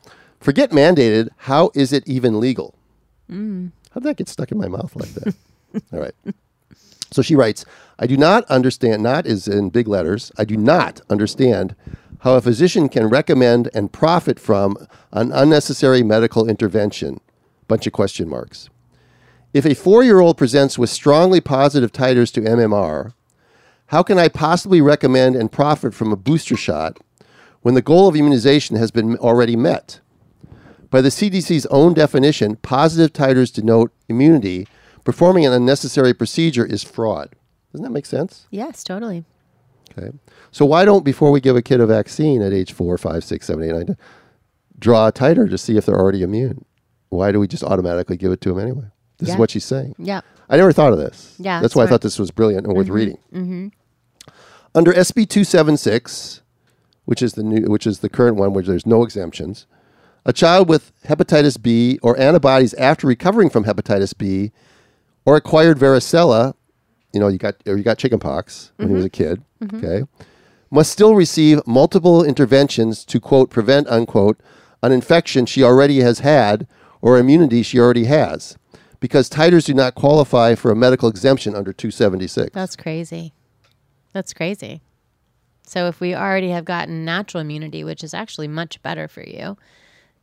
Forget 0.41 0.71
mandated. 0.71 1.31
How 1.39 1.71
is 1.75 1.91
it 1.91 2.07
even 2.07 2.39
legal? 2.39 2.75
How 3.31 3.35
did 3.95 4.03
that 4.03 4.17
get 4.19 4.29
stuck 4.29 4.53
in 4.53 4.59
my 4.59 4.69
mouth 4.69 4.95
like 4.95 5.09
that? 5.15 5.35
All 5.95 6.01
right. 6.01 6.15
So 7.11 7.23
she 7.23 7.35
writes, 7.35 7.65
I 7.99 8.07
do 8.07 8.19
not 8.19 8.45
understand, 8.51 9.03
not 9.03 9.25
is 9.25 9.49
in 9.49 9.71
big 9.71 9.89
letters, 9.89 10.31
I 10.37 10.45
do 10.45 10.59
not 10.59 11.01
understand 11.09 11.75
how 12.25 12.37
a 12.37 12.41
physician 12.41 12.89
can 12.89 13.07
recommend 13.07 13.69
and 13.75 13.93
profit 13.93 14.41
from 14.41 14.79
an 15.13 15.31
unnecessary 15.31 16.03
medical 16.03 16.49
intervention. 16.49 17.21
Bunch 17.69 17.87
of 17.87 17.93
question 17.93 18.31
marks. 18.31 18.71
If 19.53 19.67
a 19.67 19.75
four 19.75 20.03
year 20.03 20.21
old 20.21 20.39
presents 20.39 20.79
with 20.79 20.89
strongly 20.89 21.43
positive 21.43 21.93
titers 21.93 22.33
to 22.33 22.41
MMR, 22.41 23.13
how 23.89 24.03
can 24.03 24.19
I 24.19 24.29
possibly 24.29 24.81
recommend 24.81 25.37
and 25.37 25.53
profit 25.53 25.93
from 25.93 26.13
a 26.13 26.17
booster 26.17 26.57
shot 26.57 26.97
when 27.61 27.75
the 27.75 27.83
goal 27.83 28.09
of 28.09 28.17
immunization 28.17 28.77
has 28.77 28.91
been 28.91 29.19
already 29.19 29.55
met? 29.55 30.01
By 30.89 31.03
the 31.03 31.11
CDC's 31.11 31.67
own 31.67 31.93
definition, 31.93 32.57
positive 32.57 33.13
titers 33.13 33.53
denote 33.53 33.93
immunity. 34.09 34.67
Performing 35.05 35.45
an 35.45 35.53
unnecessary 35.53 36.15
procedure 36.15 36.65
is 36.65 36.83
fraud. 36.83 37.37
Doesn't 37.71 37.85
that 37.85 37.91
make 37.91 38.07
sense? 38.07 38.47
Yes, 38.51 38.83
totally. 38.83 39.27
Okay. 39.97 40.11
So 40.51 40.65
why 40.65 40.85
don't 40.85 41.05
before 41.05 41.31
we 41.31 41.41
give 41.41 41.57
a 41.57 41.63
kid 41.63 41.81
a 41.81 41.87
vaccine 41.87 42.43
at 42.43 42.53
age 42.53 42.73
four, 42.73 42.97
five, 42.99 43.25
six, 43.25 43.47
seven, 43.47 43.65
eight, 43.65 43.73
nine, 43.73 43.97
draw 44.79 45.09
a 45.09 45.13
titer 45.13 45.49
to 45.49 45.59
see 45.59 45.77
if 45.77 45.87
they're 45.87 45.99
already 45.99 46.23
immune? 46.23 46.65
Why 47.11 47.33
do 47.33 47.39
we 47.39 47.47
just 47.47 47.63
automatically 47.63 48.17
give 48.17 48.33
it 48.33 48.41
to 48.43 48.51
them 48.51 48.59
anyway? 48.59 48.87
This 49.19 49.31
is 49.31 49.37
what 49.37 49.51
she's 49.51 49.65
saying. 49.65 49.95
Yeah. 49.99 50.21
I 50.49 50.57
never 50.57 50.73
thought 50.73 50.93
of 50.93 50.99
this. 50.99 51.37
Yeah, 51.39 51.61
that's 51.61 51.75
why 51.75 51.85
I 51.85 51.87
thought 51.87 52.03
this 52.03 52.19
was 52.19 52.31
brilliant 52.31 52.67
and 52.67 52.77
worth 52.77 52.87
mm-hmm. 52.87 52.95
reading. 52.95 53.19
Mm-hmm. 53.33 53.69
Under 54.75 54.93
SB 54.93 55.29
two 55.29 55.45
seven 55.45 55.77
six, 55.77 56.43
which 57.05 57.23
is 57.23 57.35
the 57.35 57.43
new, 57.43 57.63
which 57.71 57.87
is 57.87 58.01
the 58.01 58.09
current 58.09 58.37
one, 58.37 58.53
where 58.53 58.63
there's 58.63 58.87
no 58.87 59.03
exemptions, 59.03 59.67
a 60.27 60.33
child 60.33 60.69
with 60.69 60.93
hepatitis 61.05 61.61
B 61.61 61.99
or 62.03 62.19
antibodies 62.19 62.75
after 62.75 63.07
recovering 63.07 63.51
from 63.51 63.65
hepatitis 63.65 64.17
B 64.17 64.53
or 65.25 65.37
acquired 65.37 65.79
varicella, 65.79 66.55
you 67.15 67.21
know, 67.21 67.29
you 67.29 67.39
got 67.39 67.55
or 67.67 67.77
you 67.77 67.83
got 67.83 67.97
chickenpox 67.97 68.73
when 68.77 68.89
he 68.89 68.95
was 68.95 69.05
a 69.05 69.11
mm-hmm. 69.11 69.25
kid, 69.25 69.43
mm-hmm. 69.63 69.77
okay, 69.77 70.03
must 70.71 70.91
still 70.91 71.15
receive 71.15 71.65
multiple 71.67 72.25
interventions 72.25 73.05
to 73.05 73.21
quote 73.21 73.49
prevent 73.51 73.87
unquote 73.89 74.41
an 74.83 74.93
infection 74.93 75.47
she 75.47 75.63
already 75.63 76.01
has 76.01 76.19
had 76.19 76.67
or 77.01 77.19
immunity 77.19 77.63
she 77.63 77.79
already 77.79 78.05
has, 78.05 78.57
because 78.99 79.31
titers 79.31 79.65
do 79.67 79.75
not 79.75 79.95
qualify 79.95 80.55
for 80.55 80.71
a 80.71 80.77
medical 80.77 81.09
exemption 81.09 81.55
under 81.55 81.73
276. 81.73 82.51
That's 82.53 82.77
crazy. 82.77 83.33
That's 84.13 84.33
crazy. 84.33 84.83
So 85.67 85.87
if 85.87 86.01
we 86.01 86.15
already 86.15 86.51
have 86.51 86.65
gotten 86.65 87.05
natural 87.05 87.41
immunity, 87.41 87.85
which 87.85 88.05
is 88.05 88.13
actually 88.13 88.49
much 88.49 88.83
better 88.83 89.09
for 89.09 89.23
you, 89.23 89.57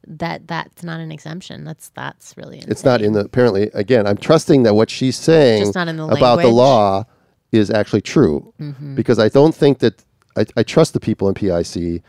that 0.08 0.48
that's 0.48 0.84
not 0.84 1.00
an 1.00 1.12
exemption. 1.12 1.64
That's 1.64 1.90
that's 1.90 2.36
really 2.38 2.58
insane. 2.58 2.72
It's 2.72 2.84
not 2.84 3.02
in 3.02 3.14
the 3.14 3.22
apparently 3.22 3.64
again. 3.74 4.08
I'm 4.08 4.18
trusting 4.18 4.64
that 4.64 4.74
what 4.74 4.90
she's 4.90 5.16
saying 5.16 5.64
Just 5.64 5.76
not 5.76 5.88
in 5.88 5.98
the 5.98 6.06
about 6.06 6.38
the. 6.38 6.44
Mm-hmm. 6.44 6.56
law 6.56 7.06
is 7.52 7.70
actually 7.70 8.02
true 8.02 8.54
because 8.96 9.20
I 9.20 9.28
don't 9.30 9.54
think 9.54 9.80
that 9.80 10.04
I, 10.38 10.46
I 10.56 10.64
trust 10.64 10.94
the 10.94 11.00
people 11.00 11.28
in 11.28 11.34
PIC. 11.34 12.02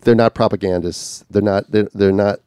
They're 0.00 0.14
not 0.14 0.34
propagandists. 0.34 1.24
They're 1.30 1.42
not. 1.42 1.70
They're, 1.70 1.88
they're 1.94 2.12
not. 2.12 2.40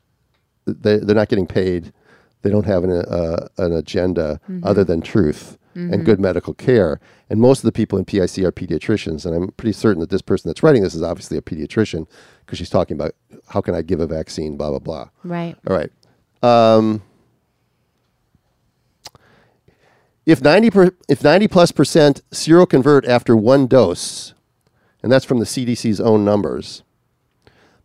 They, 0.65 0.97
they're 0.97 1.15
not 1.15 1.29
getting 1.29 1.47
paid. 1.47 1.93
They 2.41 2.49
don't 2.49 2.65
have 2.65 2.83
an 2.83 2.91
uh, 2.91 3.47
an 3.57 3.73
agenda 3.73 4.39
Mm-hmm. 4.49 4.65
other 4.67 4.83
than 4.83 5.01
truth 5.01 5.57
and 5.75 6.05
good 6.05 6.19
medical 6.19 6.53
care. 6.53 6.99
And 7.29 7.39
most 7.39 7.59
of 7.59 7.63
the 7.63 7.71
people 7.71 7.97
in 7.97 8.05
PIC 8.05 8.39
are 8.39 8.51
pediatricians, 8.51 9.25
and 9.25 9.35
I'm 9.35 9.51
pretty 9.51 9.73
certain 9.73 9.99
that 10.01 10.09
this 10.09 10.21
person 10.21 10.49
that's 10.49 10.63
writing 10.63 10.83
this 10.83 10.95
is 10.95 11.01
obviously 11.01 11.37
a 11.37 11.41
pediatrician 11.41 12.07
because 12.45 12.57
she's 12.57 12.69
talking 12.69 12.95
about 12.95 13.13
how 13.49 13.61
can 13.61 13.75
I 13.75 13.81
give 13.81 13.99
a 13.99 14.07
vaccine, 14.07 14.57
blah 14.57 14.69
blah 14.69 14.79
blah. 14.79 15.09
right. 15.23 15.55
All 15.67 15.75
right. 15.75 15.91
Um, 16.43 17.03
if 20.25 20.41
90 20.41 20.69
per, 20.69 20.91
if 21.09 21.23
90 21.23 21.47
plus 21.47 21.71
percent 21.71 22.21
seroconvert 22.31 23.07
after 23.07 23.35
one 23.35 23.67
dose, 23.67 24.33
and 25.03 25.11
that's 25.11 25.25
from 25.25 25.39
the 25.39 25.45
CDC's 25.45 25.99
own 25.99 26.23
numbers, 26.23 26.83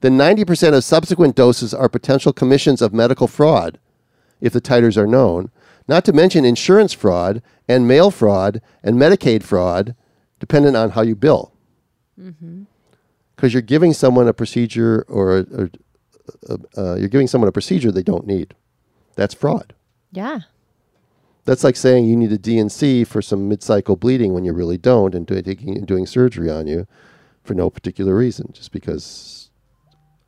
then 0.01 0.19
90% 0.19 0.75
of 0.75 0.85
subsequent 0.85 1.35
doses 1.35 1.73
are 1.73 1.89
potential 1.89 2.33
commissions 2.33 2.83
of 2.83 2.93
medical 2.93 3.27
fraud 3.27 3.79
if 4.41 4.53
the 4.53 4.61
titers 4.61 4.97
are 4.97 5.07
known, 5.07 5.51
not 5.89 6.05
to 6.07 6.13
mention 6.13 6.45
insurance 6.45 6.93
fraud 6.93 7.43
and 7.69 7.87
mail 7.87 8.11
fraud 8.11 8.61
and 8.83 8.97
Medicaid 8.97 9.43
fraud, 9.43 9.95
dependent 10.41 10.77
on 10.77 10.91
how 10.91 11.03
you 11.03 11.15
bill. 11.15 11.53
Because 13.35 13.53
you're 13.53 13.63
giving 13.63 13.93
someone 13.93 14.29
a 14.29 14.33
procedure 14.33 15.05
or, 15.09 15.47
or 15.53 15.71
uh, 16.77 16.95
you're 16.95 17.09
giving 17.09 17.27
someone 17.27 17.49
a 17.49 17.53
procedure 17.53 17.93
they 17.93 18.03
don't 18.03 18.27
need. 18.27 18.55
That's 19.15 19.35
fraud. 19.35 19.75
Yeah. 20.13 20.41
That's 21.45 21.63
like 21.63 21.77
saying 21.77 22.07
you 22.07 22.17
need 22.17 22.33
a 22.33 22.39
D&C 22.39 23.05
for 23.05 23.23
some 23.23 23.49
mid-cycle 23.49 23.97
bleeding 23.97 24.33
when 24.33 24.45
you 24.45 24.53
really 24.53 24.79
don't, 24.79 25.15
and 25.15 25.27
doing 25.27 25.45
taking 25.45 25.85
doing 25.85 26.07
surgery 26.07 26.51
on 26.51 26.67
you 26.67 26.87
for 27.45 27.55
no 27.55 27.71
particular 27.71 28.17
reason, 28.17 28.51
just 28.53 28.73
because 28.73 29.46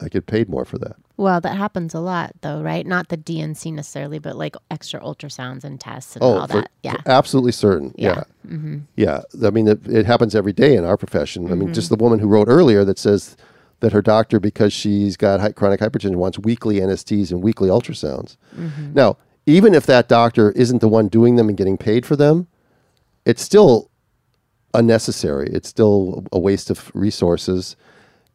I 0.00 0.08
get 0.08 0.26
paid 0.26 0.48
more 0.48 0.64
for 0.64 0.78
that. 0.78 0.96
Well, 1.16 1.40
that 1.40 1.56
happens 1.56 1.94
a 1.94 2.00
lot, 2.00 2.32
though, 2.42 2.62
right? 2.62 2.86
Not 2.86 3.08
the 3.08 3.16
D&C 3.16 3.72
necessarily, 3.72 4.20
but 4.20 4.36
like 4.36 4.54
extra 4.70 5.00
ultrasounds 5.00 5.64
and 5.64 5.80
tests 5.80 6.14
and 6.14 6.22
oh, 6.22 6.28
all 6.28 6.42
Oh, 6.42 6.46
for, 6.46 6.52
that. 6.60 6.70
Yeah. 6.84 6.96
absolutely 7.06 7.52
certain. 7.52 7.92
Yeah, 7.96 8.08
Yeah. 8.46 8.54
Mm-hmm. 8.54 8.78
yeah. 8.96 9.22
I 9.44 9.50
mean, 9.50 9.66
it, 9.66 9.86
it 9.88 10.06
happens 10.06 10.36
every 10.36 10.52
day 10.52 10.76
in 10.76 10.84
our 10.84 10.96
profession. 10.96 11.50
I 11.50 11.56
mean, 11.56 11.74
just 11.74 11.86
mm-hmm. 11.86 11.96
the 11.96 12.04
woman 12.04 12.18
who 12.20 12.28
wrote 12.28 12.46
earlier 12.48 12.84
that 12.84 12.98
says 12.98 13.36
that 13.80 13.92
her 13.92 14.02
doctor, 14.02 14.38
because 14.38 14.72
she's 14.72 15.16
got 15.16 15.40
hy- 15.40 15.52
chronic 15.52 15.80
hypertension, 15.80 16.16
wants 16.16 16.38
weekly 16.38 16.76
NSTs 16.76 17.32
and 17.32 17.42
weekly 17.42 17.68
ultrasounds. 17.68 18.36
Mm-hmm. 18.56 18.92
Now, 18.94 19.16
even 19.46 19.74
if 19.74 19.86
that 19.86 20.08
doctor 20.08 20.52
isn't 20.52 20.80
the 20.80 20.88
one 20.88 21.08
doing 21.08 21.34
them 21.36 21.48
and 21.48 21.58
getting 21.58 21.78
paid 21.78 22.06
for 22.06 22.14
them, 22.14 22.46
it's 23.24 23.42
still 23.42 23.90
unnecessary. 24.74 25.48
It's 25.52 25.68
still 25.68 26.24
a 26.32 26.38
waste 26.38 26.70
of 26.70 26.90
resources. 26.94 27.74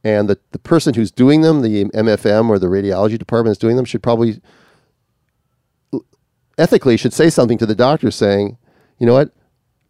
And 0.04 0.30
the, 0.30 0.38
the 0.52 0.60
person 0.60 0.94
who's 0.94 1.12
doing 1.12 1.42
them, 1.42 1.62
the 1.62 1.86
MFM 1.86 2.50
or 2.50 2.60
the 2.60 2.68
radiology 2.68 3.18
department 3.18 3.54
is 3.54 3.58
doing 3.58 3.78
them, 3.78 3.86
should 3.86 4.04
probably 4.04 4.42
ethically 6.58 6.98
should 6.98 7.14
say 7.14 7.30
something 7.30 7.58
to 7.58 7.66
the 7.66 7.76
doctor 7.76 8.12
saying, 8.12 8.58
you 9.00 9.08
know 9.08 9.14
what, 9.14 9.32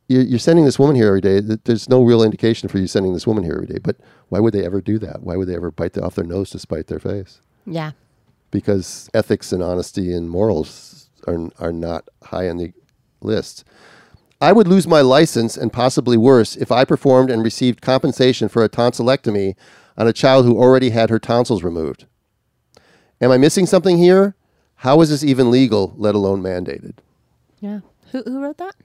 you're, 0.08 0.22
you're 0.22 0.40
sending 0.40 0.66
this 0.66 0.80
woman 0.80 0.96
here 0.96 1.08
every 1.08 1.22
day. 1.22 1.40
There's 1.40 1.90
no 1.90 2.04
real 2.04 2.24
indication 2.24 2.70
for 2.70 2.78
you 2.78 2.88
sending 2.88 3.14
this 3.14 3.28
woman 3.28 3.44
here 3.44 3.56
every 3.56 3.68
day. 3.68 3.80
But 3.80 3.98
why 4.30 4.40
would 4.40 4.54
they 4.54 4.66
ever 4.66 4.82
do 4.82 5.00
that? 5.00 5.24
Why 5.24 5.36
would 5.36 5.48
they 5.48 5.56
ever 5.56 5.72
bite 5.72 5.98
off 5.98 6.16
their 6.16 6.26
nose 6.26 6.52
to 6.52 6.60
spite 6.60 6.88
their 6.88 7.00
face? 7.00 7.42
Yeah. 7.66 7.92
Because 8.52 9.10
ethics 9.14 9.52
and 9.52 9.64
honesty 9.64 10.14
and 10.14 10.30
morals 10.30 11.10
are, 11.28 11.50
are 11.60 11.74
not 11.74 12.08
high 12.24 12.50
on 12.50 12.58
the 12.58 12.74
list. 13.22 13.64
I 14.40 14.52
would 14.52 14.68
lose 14.68 14.86
my 14.86 15.02
license 15.02 15.56
and 15.56 15.72
possibly 15.72 16.18
worse 16.18 16.56
if 16.58 16.72
I 16.72 16.84
performed 16.84 17.32
and 17.32 17.44
received 17.44 17.82
compensation 17.82 18.50
for 18.50 18.64
a 18.64 18.70
tonsillectomy 18.70 19.56
on 19.98 20.08
a 20.08 20.14
child 20.14 20.46
who 20.46 20.58
already 20.58 20.90
had 20.90 21.10
her 21.10 21.20
tonsils 21.20 21.64
removed. 21.64 22.06
Am 23.22 23.32
I 23.32 23.38
missing 23.38 23.66
something 23.66 23.98
here? 23.98 24.36
How 24.78 25.00
is 25.02 25.10
this 25.10 25.24
even 25.24 25.50
legal, 25.52 25.94
let 25.98 26.14
alone 26.16 26.42
mandated? 26.42 26.96
Yeah. 27.60 27.80
Who, 28.12 28.22
who 28.24 28.42
wrote 28.42 28.58
that? 28.58 28.76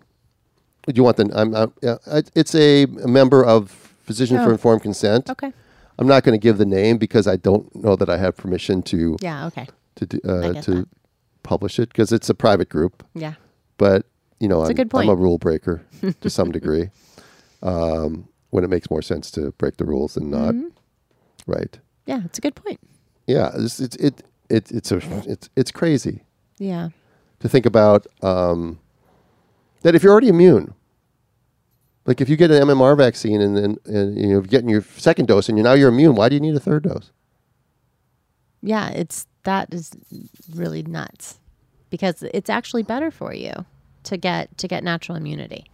Do 0.87 0.93
you 0.95 1.03
want 1.03 1.17
the? 1.17 1.31
I'm, 1.35 1.55
I'm, 1.55 1.73
yeah, 1.83 1.97
it's 2.35 2.55
a 2.55 2.87
member 2.87 3.45
of 3.45 3.71
Physicians 4.05 4.41
for 4.41 4.49
Oh. 4.49 4.53
Informed 4.53 4.83
Consent. 4.83 5.29
Okay. 5.29 5.53
I'm 5.99 6.07
not 6.07 6.23
going 6.23 6.39
to 6.39 6.43
give 6.43 6.57
the 6.59 6.65
name 6.65 6.97
because 6.99 7.27
I 7.27 7.37
don't 7.37 7.75
know 7.75 7.97
that 7.97 8.09
I 8.09 8.17
have 8.17 8.37
permission 8.37 8.83
to 8.85 9.17
Yeah. 9.21 9.47
Okay. 9.49 9.67
to 9.97 10.07
do, 10.07 10.21
uh, 10.25 10.63
to 10.63 10.71
that. 10.75 10.89
publish 11.43 11.79
it 11.79 11.89
because 11.89 12.13
it's 12.13 12.31
a 12.31 12.35
private 12.35 12.69
group. 12.69 13.05
Yeah. 13.15 13.35
But 13.77 14.07
you 14.41 14.47
know, 14.49 14.63
a 14.63 14.69
I'm, 14.69 14.89
I'm 14.95 15.09
a 15.09 15.15
rule 15.15 15.37
breaker 15.39 15.83
to 16.21 16.31
some 16.31 16.53
degree. 16.53 16.91
Um, 17.63 18.29
when 18.51 18.63
it 18.65 18.69
makes 18.71 18.89
more 18.91 19.03
sense 19.03 19.31
to 19.33 19.51
break 19.53 19.77
the 19.77 19.85
rules 19.85 20.15
than 20.15 20.31
not, 20.31 20.55
Mm-hmm. 20.55 20.69
Right? 21.49 21.79
Yeah. 22.07 22.21
It's 22.25 22.39
a 22.39 22.41
good 22.41 22.55
point. 22.55 22.79
Yeah, 23.27 23.51
it's 23.55 23.81
it's 23.81 23.97
it, 23.97 24.23
it 24.49 24.71
it's 24.71 24.93
a 24.93 24.99
it's 25.31 25.51
it's 25.57 25.71
crazy 25.71 26.23
Yeah. 26.59 26.89
to 27.41 27.49
think 27.49 27.67
about 27.67 28.07
um, 28.23 28.79
that 29.83 29.95
if 29.95 30.03
you're 30.03 30.13
already 30.13 30.29
immune, 30.29 30.73
like 32.07 32.21
if 32.23 32.29
you 32.29 32.37
get 32.37 32.51
an 32.51 32.63
MMR 32.69 32.97
vaccine 32.97 33.41
and 33.43 33.57
then 33.57 33.77
and, 33.85 34.17
you 34.17 34.29
know 34.29 34.41
getting 34.41 34.69
your 34.71 34.83
second 34.97 35.27
dose 35.27 35.49
and 35.49 35.59
you're 35.59 35.65
now 35.65 35.75
you're 35.75 35.91
immune, 35.91 36.15
why 36.15 36.29
do 36.29 36.35
you 36.37 36.41
need 36.41 36.55
a 36.55 36.61
third 36.61 36.85
dose? 36.85 37.11
Yeah. 38.63 38.89
It's 38.91 39.27
that 39.45 39.73
is 39.75 39.91
really 40.55 40.83
nuts 40.83 41.39
because 41.91 42.23
it's 42.23 42.51
actually 42.51 42.83
better 42.83 43.11
for 43.11 43.33
you 43.35 43.53
to 44.05 44.17
get 44.17 44.57
to 44.59 44.69
get 44.69 44.83
natural 44.85 45.17
immunity. 45.17 45.65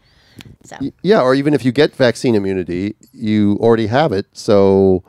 So 0.65 0.77
Yeah, 1.03 1.21
or 1.23 1.35
even 1.37 1.55
if 1.55 1.65
you 1.65 1.71
get 1.71 1.95
vaccine 1.95 2.35
immunity, 2.35 2.97
you 3.13 3.57
already 3.61 3.87
have 3.87 4.11
it. 4.13 4.27
So 4.33 5.05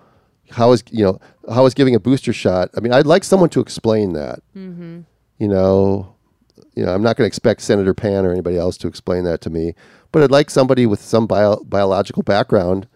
how 0.52 0.72
is 0.72 0.84
you 0.92 1.04
know 1.04 1.20
how 1.52 1.66
is 1.66 1.74
giving 1.74 1.96
a 1.96 2.00
booster 2.00 2.34
shot? 2.34 2.70
I 2.76 2.80
mean, 2.80 2.94
I'd 2.94 3.06
like 3.06 3.24
someone 3.24 3.50
to 3.50 3.60
explain 3.60 4.14
that. 4.14 4.40
Mm-hmm. 4.56 5.02
You 5.40 5.48
know, 5.48 6.16
you 6.76 6.86
know, 6.86 6.94
I'm 6.94 7.02
not 7.02 7.18
going 7.18 7.26
to 7.26 7.28
expect 7.28 7.62
Senator 7.62 7.94
Pan 7.94 8.26
or 8.26 8.32
anybody 8.32 8.58
else 8.58 8.78
to 8.78 8.88
explain 8.88 9.24
that 9.26 9.42
to 9.42 9.50
me, 9.50 9.74
but 10.12 10.24
I'd 10.24 10.32
like 10.32 10.50
somebody 10.50 10.86
with 10.86 11.02
some 11.02 11.28
bio- 11.28 11.64
biological 11.64 12.24
background. 12.24 12.88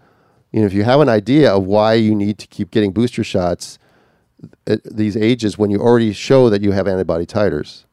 You 0.52 0.62
know, 0.62 0.66
if 0.66 0.74
you 0.74 0.84
have 0.84 1.00
an 1.00 1.10
idea 1.10 1.52
of 1.52 1.66
why 1.66 1.94
you 1.94 2.16
need 2.16 2.40
to 2.40 2.48
keep 2.48 2.72
getting 2.72 2.92
booster 2.92 3.24
shots, 3.24 3.78
at 4.68 4.84
these 4.84 5.18
ages 5.18 5.58
when 5.58 5.70
you 5.70 5.80
already 5.80 6.14
show 6.14 6.50
that 6.50 6.62
you 6.62 6.72
have 6.72 6.88
antibody 6.88 7.26
titers. 7.26 7.86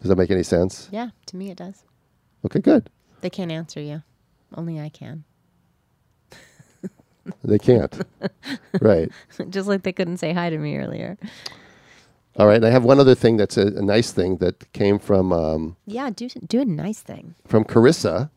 Does 0.00 0.08
that 0.08 0.16
make 0.16 0.30
any 0.30 0.42
sense? 0.42 0.88
Yeah, 0.92 1.10
to 1.26 1.36
me 1.36 1.50
it 1.50 1.56
does. 1.56 1.84
Okay, 2.44 2.60
good. 2.60 2.90
They 3.20 3.30
can't 3.30 3.50
answer 3.50 3.80
you. 3.80 4.02
Only 4.54 4.80
I 4.80 4.88
can. 4.88 5.24
They 7.44 7.58
can't. 7.58 8.02
right. 8.80 9.10
Just 9.50 9.68
like 9.68 9.82
they 9.82 9.92
couldn't 9.92 10.18
say 10.18 10.32
hi 10.32 10.50
to 10.50 10.58
me 10.58 10.76
earlier. 10.76 11.16
All 12.36 12.46
right. 12.46 12.56
And 12.56 12.66
I 12.66 12.70
have 12.70 12.84
one 12.84 13.00
other 13.00 13.14
thing 13.14 13.36
that's 13.36 13.56
a, 13.56 13.66
a 13.68 13.82
nice 13.82 14.12
thing 14.12 14.36
that 14.38 14.70
came 14.72 14.98
from 14.98 15.32
um, 15.32 15.76
Yeah, 15.86 16.10
do 16.10 16.28
do 16.46 16.60
a 16.60 16.64
nice 16.64 17.00
thing. 17.00 17.34
from 17.46 17.64
Carissa. 17.64 18.30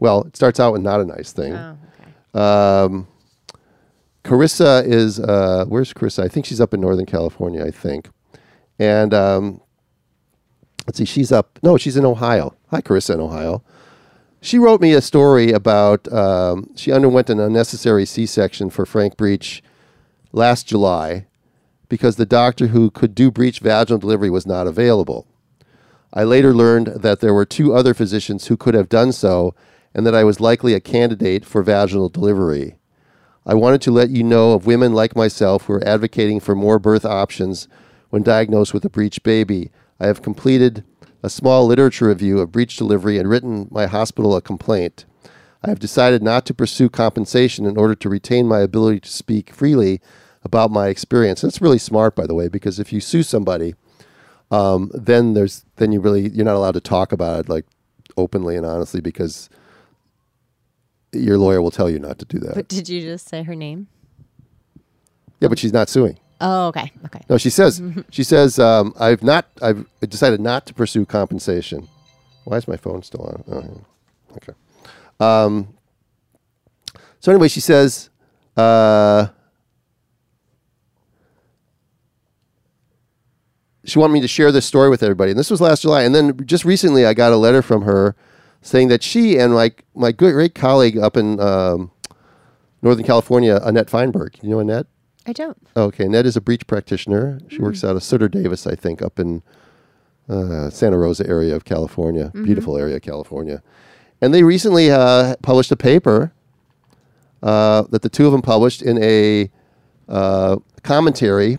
Well, 0.00 0.22
it 0.24 0.36
starts 0.36 0.58
out 0.60 0.72
with 0.72 0.82
not 0.82 1.00
a 1.00 1.04
nice 1.04 1.32
thing. 1.32 1.54
Oh, 1.54 1.76
okay. 1.94 2.10
Um, 2.40 3.06
Carissa 4.24 4.84
is 4.86 5.20
uh, 5.20 5.64
where's 5.68 5.92
Carissa? 5.92 6.22
I 6.24 6.28
think 6.28 6.46
she's 6.46 6.60
up 6.60 6.72
in 6.74 6.80
Northern 6.80 7.06
California. 7.06 7.64
I 7.64 7.70
think, 7.70 8.08
and 8.78 9.12
um, 9.12 9.60
let's 10.86 10.98
see, 10.98 11.04
she's 11.04 11.30
up. 11.30 11.58
No, 11.62 11.76
she's 11.76 11.96
in 11.96 12.04
Ohio. 12.06 12.54
Hi, 12.70 12.80
Carissa 12.80 13.14
in 13.14 13.20
Ohio. 13.20 13.62
She 14.44 14.58
wrote 14.58 14.82
me 14.82 14.92
a 14.92 15.00
story 15.00 15.52
about 15.52 16.06
um, 16.12 16.68
she 16.76 16.92
underwent 16.92 17.30
an 17.30 17.40
unnecessary 17.40 18.04
C-section 18.04 18.68
for 18.68 18.84
frank 18.84 19.16
breech 19.16 19.62
last 20.32 20.66
July 20.66 21.24
because 21.88 22.16
the 22.16 22.26
doctor 22.26 22.66
who 22.66 22.90
could 22.90 23.14
do 23.14 23.30
breech 23.30 23.60
vaginal 23.60 23.98
delivery 23.98 24.28
was 24.28 24.46
not 24.46 24.66
available. 24.66 25.26
I 26.12 26.24
later 26.24 26.52
learned 26.52 26.88
that 26.88 27.20
there 27.20 27.32
were 27.32 27.46
two 27.46 27.72
other 27.72 27.94
physicians 27.94 28.48
who 28.48 28.58
could 28.58 28.74
have 28.74 28.90
done 28.90 29.12
so 29.12 29.54
and 29.94 30.06
that 30.06 30.14
I 30.14 30.24
was 30.24 30.40
likely 30.40 30.74
a 30.74 30.78
candidate 30.78 31.46
for 31.46 31.62
vaginal 31.62 32.10
delivery. 32.10 32.76
I 33.46 33.54
wanted 33.54 33.80
to 33.80 33.90
let 33.90 34.10
you 34.10 34.22
know 34.22 34.52
of 34.52 34.66
women 34.66 34.92
like 34.92 35.16
myself 35.16 35.64
who 35.64 35.72
are 35.72 35.88
advocating 35.88 36.38
for 36.38 36.54
more 36.54 36.78
birth 36.78 37.06
options 37.06 37.66
when 38.10 38.22
diagnosed 38.22 38.74
with 38.74 38.84
a 38.84 38.90
breech 38.90 39.22
baby. 39.22 39.70
I 39.98 40.06
have 40.06 40.20
completed 40.20 40.84
a 41.24 41.30
small 41.30 41.66
literature 41.66 42.08
review 42.08 42.38
of 42.38 42.52
breech 42.52 42.76
delivery 42.76 43.16
and 43.16 43.30
written 43.30 43.66
my 43.70 43.86
hospital 43.86 44.36
a 44.36 44.42
complaint. 44.42 45.06
I 45.62 45.70
have 45.70 45.78
decided 45.78 46.22
not 46.22 46.44
to 46.44 46.54
pursue 46.54 46.90
compensation 46.90 47.64
in 47.64 47.78
order 47.78 47.94
to 47.94 48.10
retain 48.10 48.46
my 48.46 48.60
ability 48.60 49.00
to 49.00 49.08
speak 49.10 49.50
freely 49.50 50.02
about 50.42 50.70
my 50.70 50.88
experience. 50.88 51.40
That's 51.40 51.62
really 51.62 51.78
smart, 51.78 52.14
by 52.14 52.26
the 52.26 52.34
way, 52.34 52.48
because 52.48 52.78
if 52.78 52.92
you 52.92 53.00
sue 53.00 53.22
somebody, 53.22 53.74
um, 54.50 54.90
then 54.92 55.32
there's 55.32 55.64
then 55.76 55.92
you 55.92 56.00
really 56.00 56.28
you're 56.28 56.44
not 56.44 56.56
allowed 56.56 56.74
to 56.74 56.80
talk 56.82 57.10
about 57.10 57.40
it 57.40 57.48
like 57.48 57.64
openly 58.18 58.54
and 58.54 58.66
honestly 58.66 59.00
because 59.00 59.48
your 61.12 61.38
lawyer 61.38 61.62
will 61.62 61.70
tell 61.70 61.88
you 61.88 61.98
not 61.98 62.18
to 62.18 62.26
do 62.26 62.38
that. 62.40 62.54
But 62.54 62.68
did 62.68 62.90
you 62.90 63.00
just 63.00 63.26
say 63.26 63.44
her 63.44 63.54
name? 63.54 63.88
yeah, 65.40 65.48
but 65.48 65.58
she's 65.58 65.72
not 65.72 65.88
suing. 65.88 66.18
Oh, 66.40 66.68
okay. 66.68 66.90
Okay. 67.06 67.20
No, 67.28 67.38
she 67.38 67.50
says 67.50 67.80
she 68.10 68.24
says 68.24 68.58
um, 68.58 68.92
I've 68.98 69.22
not 69.22 69.46
I've 69.62 69.86
decided 70.00 70.40
not 70.40 70.66
to 70.66 70.74
pursue 70.74 71.06
compensation. 71.06 71.88
Why 72.44 72.56
is 72.56 72.68
my 72.68 72.76
phone 72.76 73.02
still 73.02 73.22
on? 73.22 73.44
Oh, 73.48 74.36
okay. 74.36 74.52
Um, 75.20 75.74
so 77.20 77.32
anyway, 77.32 77.48
she 77.48 77.60
says. 77.60 78.10
Uh, 78.56 79.28
she 83.84 83.98
wanted 83.98 84.12
me 84.14 84.20
to 84.20 84.28
share 84.28 84.50
this 84.50 84.64
story 84.64 84.88
with 84.88 85.02
everybody, 85.02 85.30
and 85.30 85.38
this 85.38 85.50
was 85.50 85.60
last 85.60 85.82
July. 85.82 86.02
And 86.02 86.14
then 86.14 86.46
just 86.46 86.64
recently, 86.64 87.04
I 87.04 87.14
got 87.14 87.32
a 87.32 87.36
letter 87.36 87.62
from 87.62 87.82
her 87.82 88.16
saying 88.62 88.88
that 88.88 89.02
she 89.02 89.38
and 89.38 89.52
my 89.52 89.72
my 89.94 90.10
good 90.12 90.32
great 90.32 90.54
colleague 90.54 90.96
up 90.96 91.16
in 91.16 91.38
um, 91.40 91.90
Northern 92.82 93.04
California, 93.04 93.60
Annette 93.62 93.90
Feinberg. 93.90 94.36
You 94.42 94.50
know 94.50 94.58
Annette? 94.58 94.86
I 95.26 95.32
don't. 95.32 95.56
Okay, 95.76 96.06
Ned 96.06 96.26
is 96.26 96.36
a 96.36 96.40
breech 96.40 96.66
practitioner. 96.66 97.40
She 97.48 97.60
works 97.60 97.82
out 97.82 97.96
of 97.96 98.02
Sutter 98.02 98.28
Davis, 98.28 98.66
I 98.66 98.74
think, 98.74 99.00
up 99.00 99.18
in 99.18 99.42
uh, 100.28 100.70
Santa 100.70 100.98
Rosa 100.98 101.26
area 101.26 101.56
of 101.56 101.64
California. 101.64 102.30
Beautiful 102.34 102.76
area 102.76 102.96
of 102.96 103.02
California. 103.02 103.62
And 104.20 104.32
they 104.34 104.42
recently 104.42 104.90
uh, 104.90 105.36
published 105.42 105.72
a 105.72 105.76
paper 105.76 106.32
uh, 107.42 107.82
that 107.90 108.02
the 108.02 108.08
two 108.08 108.26
of 108.26 108.32
them 108.32 108.42
published 108.42 108.82
in 108.82 109.02
a 109.02 109.50
uh, 110.08 110.56
commentary 110.82 111.58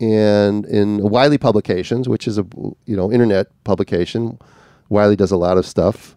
and 0.00 0.64
in 0.66 0.98
Wiley 0.98 1.38
Publications, 1.38 2.08
which 2.08 2.26
is 2.26 2.38
a 2.38 2.46
you 2.86 2.96
know 2.96 3.12
internet 3.12 3.48
publication. 3.64 4.38
Wiley 4.88 5.16
does 5.16 5.30
a 5.30 5.36
lot 5.36 5.58
of 5.58 5.66
stuff, 5.66 6.16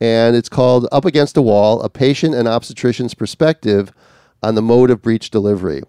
and 0.00 0.34
it's 0.34 0.48
called 0.48 0.88
"Up 0.90 1.04
Against 1.04 1.36
a 1.36 1.42
Wall: 1.42 1.80
A 1.82 1.88
Patient 1.88 2.34
and 2.34 2.48
Obstetrician's 2.48 3.14
Perspective 3.14 3.92
on 4.42 4.54
the 4.54 4.62
Mode 4.62 4.90
of 4.90 5.02
Breech 5.02 5.30
Delivery." 5.30 5.82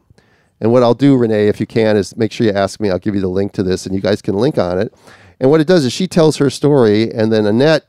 And 0.59 0.71
what 0.71 0.83
I'll 0.83 0.93
do, 0.93 1.17
Renee, 1.17 1.47
if 1.47 1.59
you 1.59 1.65
can, 1.65 1.97
is 1.97 2.15
make 2.15 2.31
sure 2.31 2.45
you 2.45 2.53
ask 2.53 2.79
me. 2.79 2.91
I'll 2.91 2.99
give 2.99 3.15
you 3.15 3.21
the 3.21 3.27
link 3.27 3.51
to 3.53 3.63
this, 3.63 3.85
and 3.85 3.95
you 3.95 4.01
guys 4.01 4.21
can 4.21 4.35
link 4.35 4.57
on 4.57 4.77
it. 4.77 4.93
And 5.39 5.49
what 5.49 5.59
it 5.59 5.67
does 5.67 5.85
is 5.85 5.91
she 5.91 6.07
tells 6.07 6.37
her 6.37 6.51
story, 6.51 7.11
and 7.11 7.33
then 7.33 7.47
Annette 7.47 7.87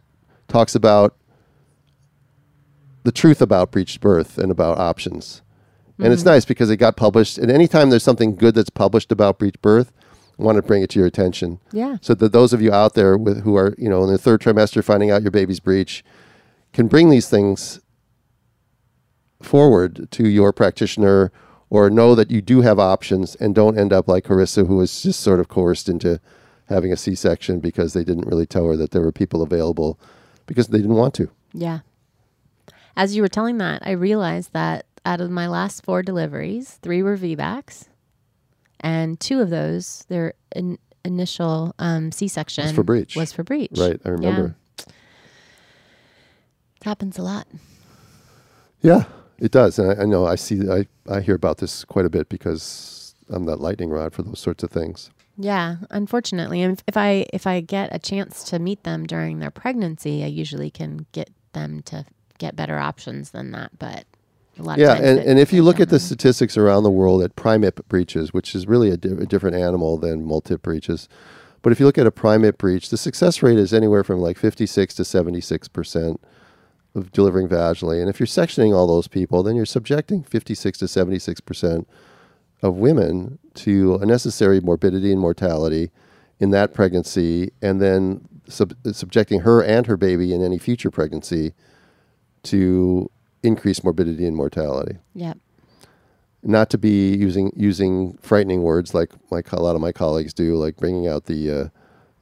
talks 0.48 0.74
about 0.74 1.14
the 3.02 3.12
truth 3.12 3.42
about 3.42 3.70
breech 3.70 4.00
birth 4.00 4.38
and 4.38 4.50
about 4.50 4.78
options. 4.78 5.42
And 5.98 6.12
it's 6.12 6.22
hmm. 6.22 6.30
nice 6.30 6.44
because 6.44 6.70
it 6.70 6.78
got 6.78 6.96
published. 6.96 7.38
And 7.38 7.50
anytime 7.50 7.90
there's 7.90 8.02
something 8.02 8.34
good 8.34 8.54
that's 8.54 8.70
published 8.70 9.12
about 9.12 9.38
breech 9.38 9.60
birth, 9.60 9.92
I 10.38 10.42
want 10.42 10.56
to 10.56 10.62
bring 10.62 10.82
it 10.82 10.90
to 10.90 10.98
your 10.98 11.06
attention. 11.06 11.60
Yeah. 11.72 11.98
So 12.00 12.14
that 12.14 12.32
those 12.32 12.52
of 12.52 12.62
you 12.62 12.72
out 12.72 12.94
there 12.94 13.16
with 13.16 13.42
who 13.42 13.56
are, 13.56 13.74
you 13.78 13.88
know, 13.88 14.02
in 14.02 14.10
the 14.10 14.18
third 14.18 14.40
trimester 14.40 14.82
finding 14.82 15.10
out 15.10 15.22
your 15.22 15.30
baby's 15.30 15.60
breech 15.60 16.02
can 16.72 16.88
bring 16.88 17.10
these 17.10 17.28
things 17.28 17.80
forward 19.44 20.10
to 20.12 20.28
your 20.28 20.52
practitioner 20.52 21.32
or 21.70 21.88
know 21.88 22.14
that 22.14 22.30
you 22.30 22.42
do 22.42 22.60
have 22.60 22.78
options 22.78 23.34
and 23.36 23.54
don't 23.54 23.78
end 23.78 23.92
up 23.92 24.08
like 24.08 24.24
Carissa 24.24 24.66
who 24.66 24.76
was 24.76 25.02
just 25.02 25.20
sort 25.20 25.40
of 25.40 25.48
coerced 25.48 25.88
into 25.88 26.20
having 26.68 26.92
a 26.92 26.96
C-section 26.96 27.60
because 27.60 27.92
they 27.92 28.04
didn't 28.04 28.26
really 28.26 28.46
tell 28.46 28.66
her 28.66 28.76
that 28.76 28.90
there 28.90 29.02
were 29.02 29.12
people 29.12 29.42
available 29.42 29.98
because 30.46 30.68
they 30.68 30.78
didn't 30.78 30.96
want 30.96 31.14
to. 31.14 31.30
Yeah. 31.52 31.80
As 32.96 33.16
you 33.16 33.22
were 33.22 33.28
telling 33.28 33.58
that, 33.58 33.82
I 33.84 33.92
realized 33.92 34.52
that 34.52 34.86
out 35.04 35.20
of 35.20 35.30
my 35.30 35.46
last 35.46 35.84
four 35.84 36.02
deliveries, 36.02 36.78
three 36.82 37.02
were 37.02 37.16
VBACs, 37.16 37.88
and 38.80 39.18
two 39.18 39.40
of 39.40 39.50
those, 39.50 40.04
their 40.08 40.34
in, 40.54 40.78
initial 41.04 41.74
um, 41.78 42.12
C-section 42.12 42.64
Was 42.64 42.72
for 42.72 42.82
breech. 42.82 43.16
Was 43.16 43.32
for 43.32 43.42
breech. 43.42 43.72
Right, 43.76 44.00
I 44.04 44.10
remember. 44.10 44.54
It 44.78 44.84
happens 46.84 47.18
a 47.18 47.22
lot. 47.22 47.46
Yeah, 48.82 49.04
it 49.42 49.50
does. 49.52 49.78
And 49.78 49.90
I, 49.92 50.02
I 50.02 50.06
know 50.06 50.26
I 50.26 50.36
see 50.36 50.70
I, 50.70 50.86
I 51.10 51.20
hear 51.20 51.34
about 51.34 51.58
this 51.58 51.84
quite 51.84 52.06
a 52.06 52.10
bit 52.10 52.28
because 52.28 53.14
I'm 53.28 53.44
that 53.46 53.56
lightning 53.60 53.90
rod 53.90 54.14
for 54.14 54.22
those 54.22 54.38
sorts 54.40 54.62
of 54.62 54.70
things. 54.70 55.10
Yeah, 55.38 55.76
unfortunately, 55.90 56.62
and 56.62 56.74
if- 56.78 56.84
if 56.86 56.96
I 56.96 57.26
if 57.32 57.46
I 57.46 57.60
get 57.60 57.88
a 57.94 57.98
chance 57.98 58.44
to 58.44 58.58
meet 58.58 58.84
them 58.84 59.06
during 59.06 59.38
their 59.40 59.50
pregnancy, 59.50 60.22
I 60.22 60.28
usually 60.28 60.70
can 60.70 61.06
get 61.12 61.30
them 61.52 61.82
to 61.86 62.04
get 62.38 62.54
better 62.56 62.78
options 62.78 63.30
than 63.30 63.50
that. 63.52 63.70
But 63.78 64.04
a 64.58 64.62
lot 64.62 64.78
Yeah, 64.78 64.94
and, 64.94 65.18
and 65.18 65.38
if 65.38 65.50
you 65.52 65.62
look 65.62 65.80
at 65.80 65.88
the 65.88 65.98
statistics 65.98 66.58
around 66.58 66.82
the 66.82 66.90
world 66.90 67.22
at 67.22 67.34
primip 67.34 67.80
breeches, 67.88 68.34
which 68.34 68.54
is 68.54 68.66
really 68.66 68.90
a, 68.90 68.98
di- 68.98 69.22
a 69.22 69.26
different 69.26 69.56
animal 69.56 69.96
than 69.96 70.26
multip 70.26 70.60
breeches, 70.60 71.08
but 71.62 71.72
if 71.72 71.80
you 71.80 71.86
look 71.86 71.96
at 71.96 72.06
a 72.06 72.10
primip 72.12 72.58
breech, 72.58 72.90
the 72.90 72.98
success 72.98 73.42
rate 73.42 73.58
is 73.58 73.72
anywhere 73.72 74.04
from 74.04 74.18
like 74.20 74.36
56 74.36 74.94
to 74.96 75.04
76 75.04 75.68
percent 75.68 76.20
of 76.94 77.10
delivering 77.12 77.48
vaginally. 77.48 78.00
And 78.00 78.08
if 78.10 78.20
you're 78.20 78.26
sectioning 78.26 78.74
all 78.74 78.86
those 78.86 79.08
people, 79.08 79.42
then 79.42 79.56
you're 79.56 79.64
subjecting 79.66 80.22
56 80.22 80.78
to 80.78 80.88
76 80.88 81.40
percent 81.40 81.88
of 82.62 82.76
women 82.76 83.38
to 83.54 83.96
unnecessary 83.96 84.60
morbidity 84.60 85.10
and 85.10 85.20
mortality 85.20 85.90
in 86.38 86.50
that 86.50 86.74
pregnancy, 86.74 87.52
and 87.60 87.80
then 87.80 88.26
sub- 88.48 88.74
subjecting 88.92 89.40
her 89.40 89.62
and 89.62 89.86
her 89.86 89.96
baby 89.96 90.32
in 90.34 90.42
any 90.42 90.58
future 90.58 90.90
pregnancy 90.90 91.52
to 92.44 93.10
increased 93.42 93.84
morbidity 93.84 94.26
and 94.26 94.36
mortality. 94.36 94.96
Yep. 95.14 95.38
Not 96.44 96.70
to 96.70 96.78
be 96.78 97.14
using 97.16 97.52
using 97.56 98.14
frightening 98.20 98.62
words 98.62 98.94
like 98.94 99.10
my 99.30 99.42
a 99.52 99.60
lot 99.62 99.76
of 99.76 99.80
my 99.80 99.92
colleagues 99.92 100.34
do, 100.34 100.56
like 100.56 100.76
bringing 100.76 101.06
out 101.06 101.26
the 101.26 101.50
uh, 101.50 101.68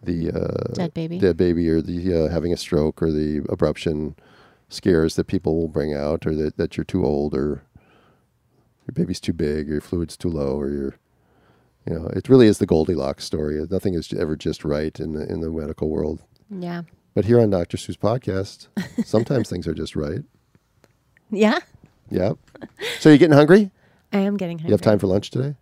the 0.02 0.30
uh, 0.30 0.74
Dead 0.74 0.92
baby. 0.94 1.18
dead 1.18 1.36
baby, 1.38 1.68
or 1.70 1.80
the 1.80 2.24
uh, 2.26 2.28
having 2.32 2.52
a 2.52 2.56
stroke, 2.56 3.02
or 3.02 3.10
the 3.10 3.40
abruption 3.42 4.14
scares 4.70 5.16
that 5.16 5.26
people 5.26 5.56
will 5.56 5.68
bring 5.68 5.94
out, 5.94 6.26
or 6.26 6.34
that, 6.34 6.56
that 6.56 6.76
you're 6.76 6.84
too 6.84 7.04
old, 7.04 7.34
or 7.34 7.62
your 8.86 8.94
baby's 8.94 9.20
too 9.20 9.34
big, 9.34 9.68
or 9.68 9.72
your 9.72 9.80
fluid's 9.82 10.16
too 10.16 10.30
low, 10.30 10.58
or 10.58 10.70
your 10.70 10.94
you 11.86 11.94
know, 11.98 12.06
it 12.08 12.28
really 12.28 12.46
is 12.46 12.58
the 12.58 12.66
Goldilocks 12.66 13.24
story. 13.24 13.64
Nothing 13.70 13.94
is 13.94 14.12
ever 14.12 14.36
just 14.36 14.64
right 14.64 14.98
in 15.00 15.12
the 15.12 15.30
in 15.30 15.40
the 15.40 15.50
medical 15.50 15.88
world. 15.88 16.22
Yeah. 16.50 16.82
But 17.14 17.24
here 17.24 17.40
on 17.40 17.50
Dr. 17.50 17.76
Stu's 17.76 17.96
podcast, 17.96 18.68
sometimes 19.04 19.48
things 19.50 19.66
are 19.66 19.74
just 19.74 19.96
right. 19.96 20.20
Yeah. 21.30 21.58
Yeah. 22.10 22.32
So 22.98 23.08
you're 23.08 23.18
getting 23.18 23.36
hungry? 23.36 23.70
I 24.12 24.18
am 24.18 24.36
getting 24.36 24.58
hungry. 24.58 24.70
You 24.70 24.74
have 24.74 24.80
time 24.80 24.98
for 24.98 25.06
lunch 25.06 25.30
today? 25.30 25.54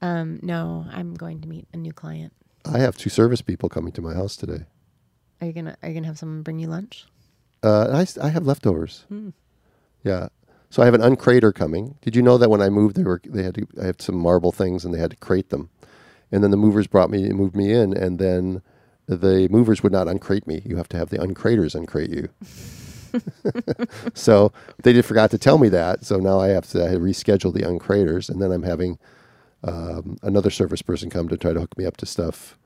Um, 0.00 0.40
no, 0.42 0.86
I'm 0.90 1.14
going 1.14 1.40
to 1.42 1.48
meet 1.48 1.66
a 1.72 1.76
new 1.76 1.92
client. 1.92 2.32
I 2.64 2.78
have 2.78 2.96
two 2.96 3.10
service 3.10 3.42
people 3.42 3.68
coming 3.68 3.92
to 3.92 4.02
my 4.02 4.14
house 4.14 4.36
today. 4.36 4.64
Are 5.40 5.46
you 5.46 5.52
gonna 5.52 5.76
Are 5.82 5.88
you 5.88 5.94
gonna 5.94 6.06
have 6.06 6.18
someone 6.18 6.42
bring 6.42 6.58
you 6.58 6.68
lunch? 6.68 7.06
Uh, 7.62 8.04
I, 8.20 8.26
I 8.26 8.30
have 8.30 8.46
leftovers. 8.46 9.04
Hmm. 9.08 9.30
Yeah. 10.04 10.28
So 10.70 10.82
I 10.82 10.86
have 10.86 10.94
an 10.94 11.02
uncrater 11.02 11.54
coming. 11.54 11.96
Did 12.02 12.16
you 12.16 12.22
know 12.22 12.38
that 12.38 12.48
when 12.50 12.62
I 12.62 12.70
moved, 12.70 12.96
they 12.96 13.04
were 13.04 13.20
they 13.24 13.42
had 13.42 13.56
to, 13.56 13.66
I 13.80 13.86
have 13.86 14.00
some 14.00 14.16
marble 14.16 14.52
things 14.52 14.84
and 14.84 14.94
they 14.94 14.98
had 14.98 15.10
to 15.10 15.16
crate 15.16 15.50
them, 15.50 15.68
and 16.32 16.42
then 16.42 16.50
the 16.50 16.56
movers 16.56 16.86
brought 16.86 17.10
me 17.10 17.28
moved 17.30 17.54
me 17.54 17.72
in, 17.72 17.94
and 17.96 18.18
then 18.18 18.62
the 19.06 19.48
movers 19.50 19.82
would 19.82 19.92
not 19.92 20.08
uncrate 20.08 20.46
me. 20.46 20.62
You 20.64 20.76
have 20.76 20.88
to 20.90 20.96
have 20.96 21.10
the 21.10 21.18
uncraters 21.18 21.74
uncrate 21.74 22.10
you. 22.10 22.28
so 24.14 24.52
they 24.82 24.94
just 24.94 25.08
forgot 25.08 25.30
to 25.32 25.38
tell 25.38 25.58
me 25.58 25.68
that. 25.68 26.04
So 26.04 26.18
now 26.18 26.40
I 26.40 26.48
have 26.48 26.66
to 26.68 26.84
I 26.84 26.88
had 26.88 27.00
reschedule 27.00 27.52
the 27.52 27.62
uncraters, 27.62 28.30
and 28.30 28.40
then 28.40 28.50
I'm 28.50 28.62
having 28.62 28.98
um, 29.62 30.16
another 30.22 30.50
service 30.50 30.82
person 30.82 31.10
come 31.10 31.28
to 31.28 31.36
try 31.36 31.52
to 31.52 31.60
hook 31.60 31.76
me 31.76 31.84
up 31.84 31.98
to 31.98 32.06
stuff. 32.06 32.58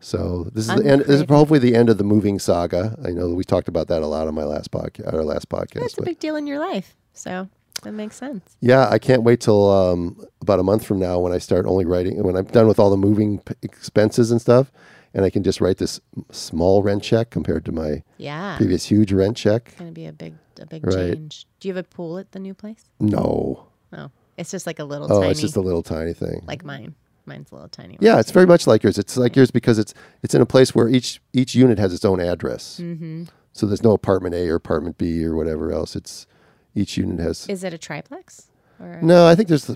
So 0.00 0.44
this 0.54 0.68
is 0.68 0.74
the 0.74 0.86
end. 0.86 1.02
This 1.02 1.20
is 1.20 1.24
probably 1.26 1.58
the 1.58 1.74
end 1.74 1.88
of 1.90 1.98
the 1.98 2.04
moving 2.04 2.38
saga. 2.38 2.96
I 3.04 3.10
know 3.10 3.28
we 3.30 3.44
talked 3.44 3.68
about 3.68 3.88
that 3.88 4.02
a 4.02 4.06
lot 4.06 4.26
on 4.28 4.34
my 4.34 4.44
last 4.44 4.70
podcast. 4.70 5.12
Our 5.12 5.22
last 5.24 5.48
podcast. 5.48 5.80
That's 5.80 5.98
a 5.98 6.02
big 6.02 6.18
deal 6.18 6.36
in 6.36 6.46
your 6.46 6.58
life. 6.58 6.96
So 7.12 7.48
that 7.82 7.92
makes 7.92 8.16
sense. 8.16 8.56
yeah, 8.60 8.88
I 8.90 8.98
can't 8.98 9.22
wait 9.22 9.40
till 9.40 9.70
um, 9.70 10.22
about 10.42 10.58
a 10.58 10.62
month 10.62 10.84
from 10.84 10.98
now 10.98 11.18
when 11.18 11.32
I 11.32 11.38
start 11.38 11.66
only 11.66 11.84
writing 11.84 12.22
when 12.22 12.36
I'm 12.36 12.44
done 12.46 12.66
with 12.66 12.78
all 12.78 12.90
the 12.90 12.96
moving 12.96 13.38
p- 13.40 13.54
expenses 13.62 14.30
and 14.30 14.40
stuff, 14.40 14.70
and 15.14 15.24
I 15.24 15.30
can 15.30 15.42
just 15.42 15.60
write 15.60 15.78
this 15.78 16.00
small 16.30 16.82
rent 16.82 17.02
check 17.02 17.30
compared 17.30 17.64
to 17.66 17.72
my 17.72 18.02
Yeah. 18.18 18.56
previous 18.56 18.86
huge 18.86 19.12
rent 19.12 19.36
check. 19.36 19.68
It's 19.68 19.76
Going 19.76 19.90
to 19.90 19.94
be 19.94 20.06
a 20.06 20.12
big 20.12 20.34
a 20.60 20.66
big 20.66 20.86
Right. 20.86 21.14
change. 21.14 21.46
Do 21.60 21.68
you 21.68 21.74
have 21.74 21.82
a 21.84 21.88
pool 21.88 22.18
at 22.18 22.32
the 22.32 22.38
new 22.38 22.52
place? 22.54 22.84
No, 23.00 23.66
No. 23.92 24.10
It's 24.36 24.50
just 24.50 24.66
like 24.66 24.78
a 24.78 24.84
little 24.84 25.10
oh, 25.12 25.20
tiny 25.20 25.30
it's 25.32 25.40
just 25.40 25.56
a 25.56 25.60
little 25.60 25.82
tiny 25.82 26.12
thing. 26.14 26.42
like 26.46 26.64
mine. 26.64 26.94
Mine's 27.30 27.50
a 27.50 27.54
little 27.54 27.68
tiny. 27.68 27.94
one. 27.94 27.98
Yeah, 28.02 28.18
it's 28.20 28.30
very 28.32 28.46
much 28.46 28.66
like 28.66 28.82
yours. 28.82 28.98
It's 28.98 29.16
like 29.16 29.34
yours 29.36 29.50
because 29.50 29.78
it's 29.78 29.94
it's 30.22 30.34
in 30.34 30.42
a 30.42 30.46
place 30.46 30.74
where 30.74 30.88
each 30.88 31.20
each 31.32 31.54
unit 31.54 31.78
has 31.78 31.94
its 31.94 32.04
own 32.04 32.20
address. 32.20 32.78
Mm-hmm. 32.82 33.24
So 33.52 33.66
there's 33.66 33.82
no 33.82 33.92
apartment 33.92 34.34
A 34.34 34.48
or 34.48 34.54
apartment 34.56 34.98
B 34.98 35.24
or 35.24 35.34
whatever 35.36 35.72
else. 35.72 35.96
It's 35.96 36.26
each 36.74 36.96
unit 36.96 37.18
has. 37.20 37.48
Is 37.48 37.64
it 37.64 37.72
a 37.74 37.78
triplex 37.78 38.50
or 38.78 38.98
No, 39.02 39.26
I 39.26 39.34
think 39.34 39.48
there's 39.48 39.70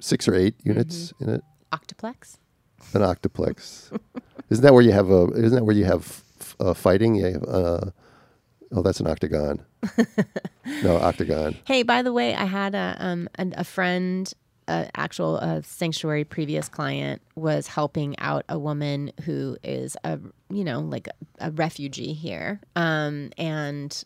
six 0.00 0.28
or 0.28 0.34
eight 0.34 0.54
units 0.64 1.12
Mm-hmm. 1.12 1.24
in 1.28 1.34
it. 1.36 1.44
octoplex? 1.72 2.38
An 2.94 3.02
octoplex. 3.02 3.90
isn't 4.50 4.62
that 4.64 4.74
where 4.74 4.82
you 4.82 4.92
have 4.92 5.08
a? 5.10 5.28
Isn't 5.34 5.54
that 5.58 5.64
where 5.64 5.76
you 5.76 5.84
have 5.84 6.22
uh, 6.60 6.74
fighting? 6.74 7.14
Yeah. 7.14 7.36
Uh, 7.46 7.90
oh, 8.72 8.82
that's 8.82 9.00
an 9.00 9.06
octagon. 9.06 9.64
no, 10.82 10.96
octagon. 10.96 11.56
Hey, 11.64 11.82
by 11.84 12.02
the 12.02 12.12
way, 12.12 12.34
I 12.34 12.44
had 12.44 12.74
a 12.74 12.96
um 12.98 13.28
a, 13.38 13.46
a 13.58 13.64
friend, 13.64 14.32
a 14.68 14.88
actual 14.94 15.60
sanctuary 15.64 16.24
previous 16.24 16.68
client 16.68 17.22
was 17.34 17.66
helping 17.66 18.18
out 18.18 18.44
a 18.48 18.58
woman 18.58 19.12
who 19.24 19.56
is 19.62 19.96
a 20.04 20.18
you 20.50 20.64
know 20.64 20.80
like 20.80 21.08
a, 21.08 21.48
a 21.48 21.50
refugee 21.50 22.12
here, 22.12 22.60
um 22.76 23.30
and 23.38 24.04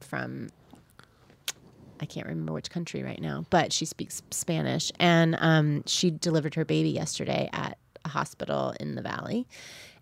from 0.00 0.48
I 1.98 2.04
can't 2.04 2.26
remember 2.26 2.52
which 2.52 2.68
country 2.70 3.02
right 3.02 3.20
now, 3.20 3.46
but 3.48 3.72
she 3.72 3.84
speaks 3.86 4.22
Spanish, 4.30 4.92
and 5.00 5.36
um 5.40 5.82
she 5.86 6.10
delivered 6.10 6.54
her 6.54 6.64
baby 6.64 6.90
yesterday 6.90 7.48
at 7.52 7.78
a 8.04 8.08
hospital 8.08 8.74
in 8.78 8.94
the 8.94 9.02
valley, 9.02 9.46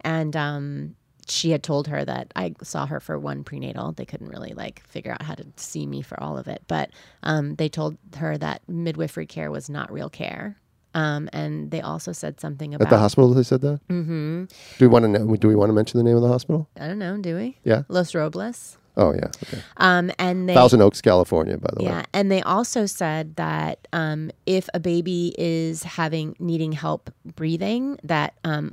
and 0.02 0.36
um 0.36 0.96
she 1.26 1.50
had 1.50 1.62
told 1.62 1.88
her 1.88 2.04
that 2.04 2.32
I 2.36 2.54
saw 2.62 2.86
her 2.86 3.00
for 3.00 3.18
one 3.18 3.44
prenatal. 3.44 3.92
They 3.92 4.04
couldn't 4.04 4.28
really 4.28 4.52
like 4.52 4.82
figure 4.86 5.12
out 5.12 5.22
how 5.22 5.34
to 5.34 5.46
see 5.56 5.86
me 5.86 6.02
for 6.02 6.20
all 6.22 6.38
of 6.38 6.48
it, 6.48 6.62
but 6.66 6.90
um, 7.22 7.56
they 7.56 7.68
told 7.68 7.96
her 8.16 8.36
that 8.38 8.62
midwifery 8.68 9.26
care 9.26 9.50
was 9.50 9.68
not 9.68 9.92
real 9.92 10.10
care. 10.10 10.56
Um, 10.94 11.28
and 11.32 11.72
they 11.72 11.80
also 11.80 12.12
said 12.12 12.40
something 12.40 12.72
about 12.72 12.86
At 12.86 12.90
the 12.90 12.98
hospital, 12.98 13.34
they 13.34 13.42
said 13.42 13.62
that. 13.62 13.80
Mm-hmm. 13.88 14.44
Do 14.44 14.84
we 14.84 14.86
want 14.86 15.02
to 15.04 15.08
know? 15.08 15.36
Do 15.36 15.48
we 15.48 15.56
want 15.56 15.70
to 15.70 15.74
mention 15.74 15.98
the 15.98 16.04
name 16.04 16.14
of 16.14 16.22
the 16.22 16.28
hospital? 16.28 16.68
I 16.78 16.86
don't 16.86 17.00
know, 17.00 17.16
do 17.16 17.34
we? 17.36 17.58
Yeah. 17.64 17.82
Los 17.88 18.14
Robles. 18.14 18.78
Oh 18.96 19.12
yeah. 19.12 19.26
Okay. 19.42 19.60
Um, 19.78 20.12
and 20.18 20.48
they 20.48 20.54
Thousand 20.54 20.80
Oaks, 20.82 21.00
California, 21.00 21.58
by 21.58 21.70
the 21.74 21.82
way. 21.82 21.90
Yeah, 21.90 22.04
and 22.12 22.30
they 22.30 22.42
also 22.42 22.86
said 22.86 23.36
that 23.36 23.88
um, 23.92 24.30
if 24.46 24.68
a 24.72 24.78
baby 24.78 25.34
is 25.36 25.82
having 25.82 26.36
needing 26.38 26.72
help 26.72 27.10
breathing, 27.24 27.98
that 28.04 28.34
um, 28.44 28.72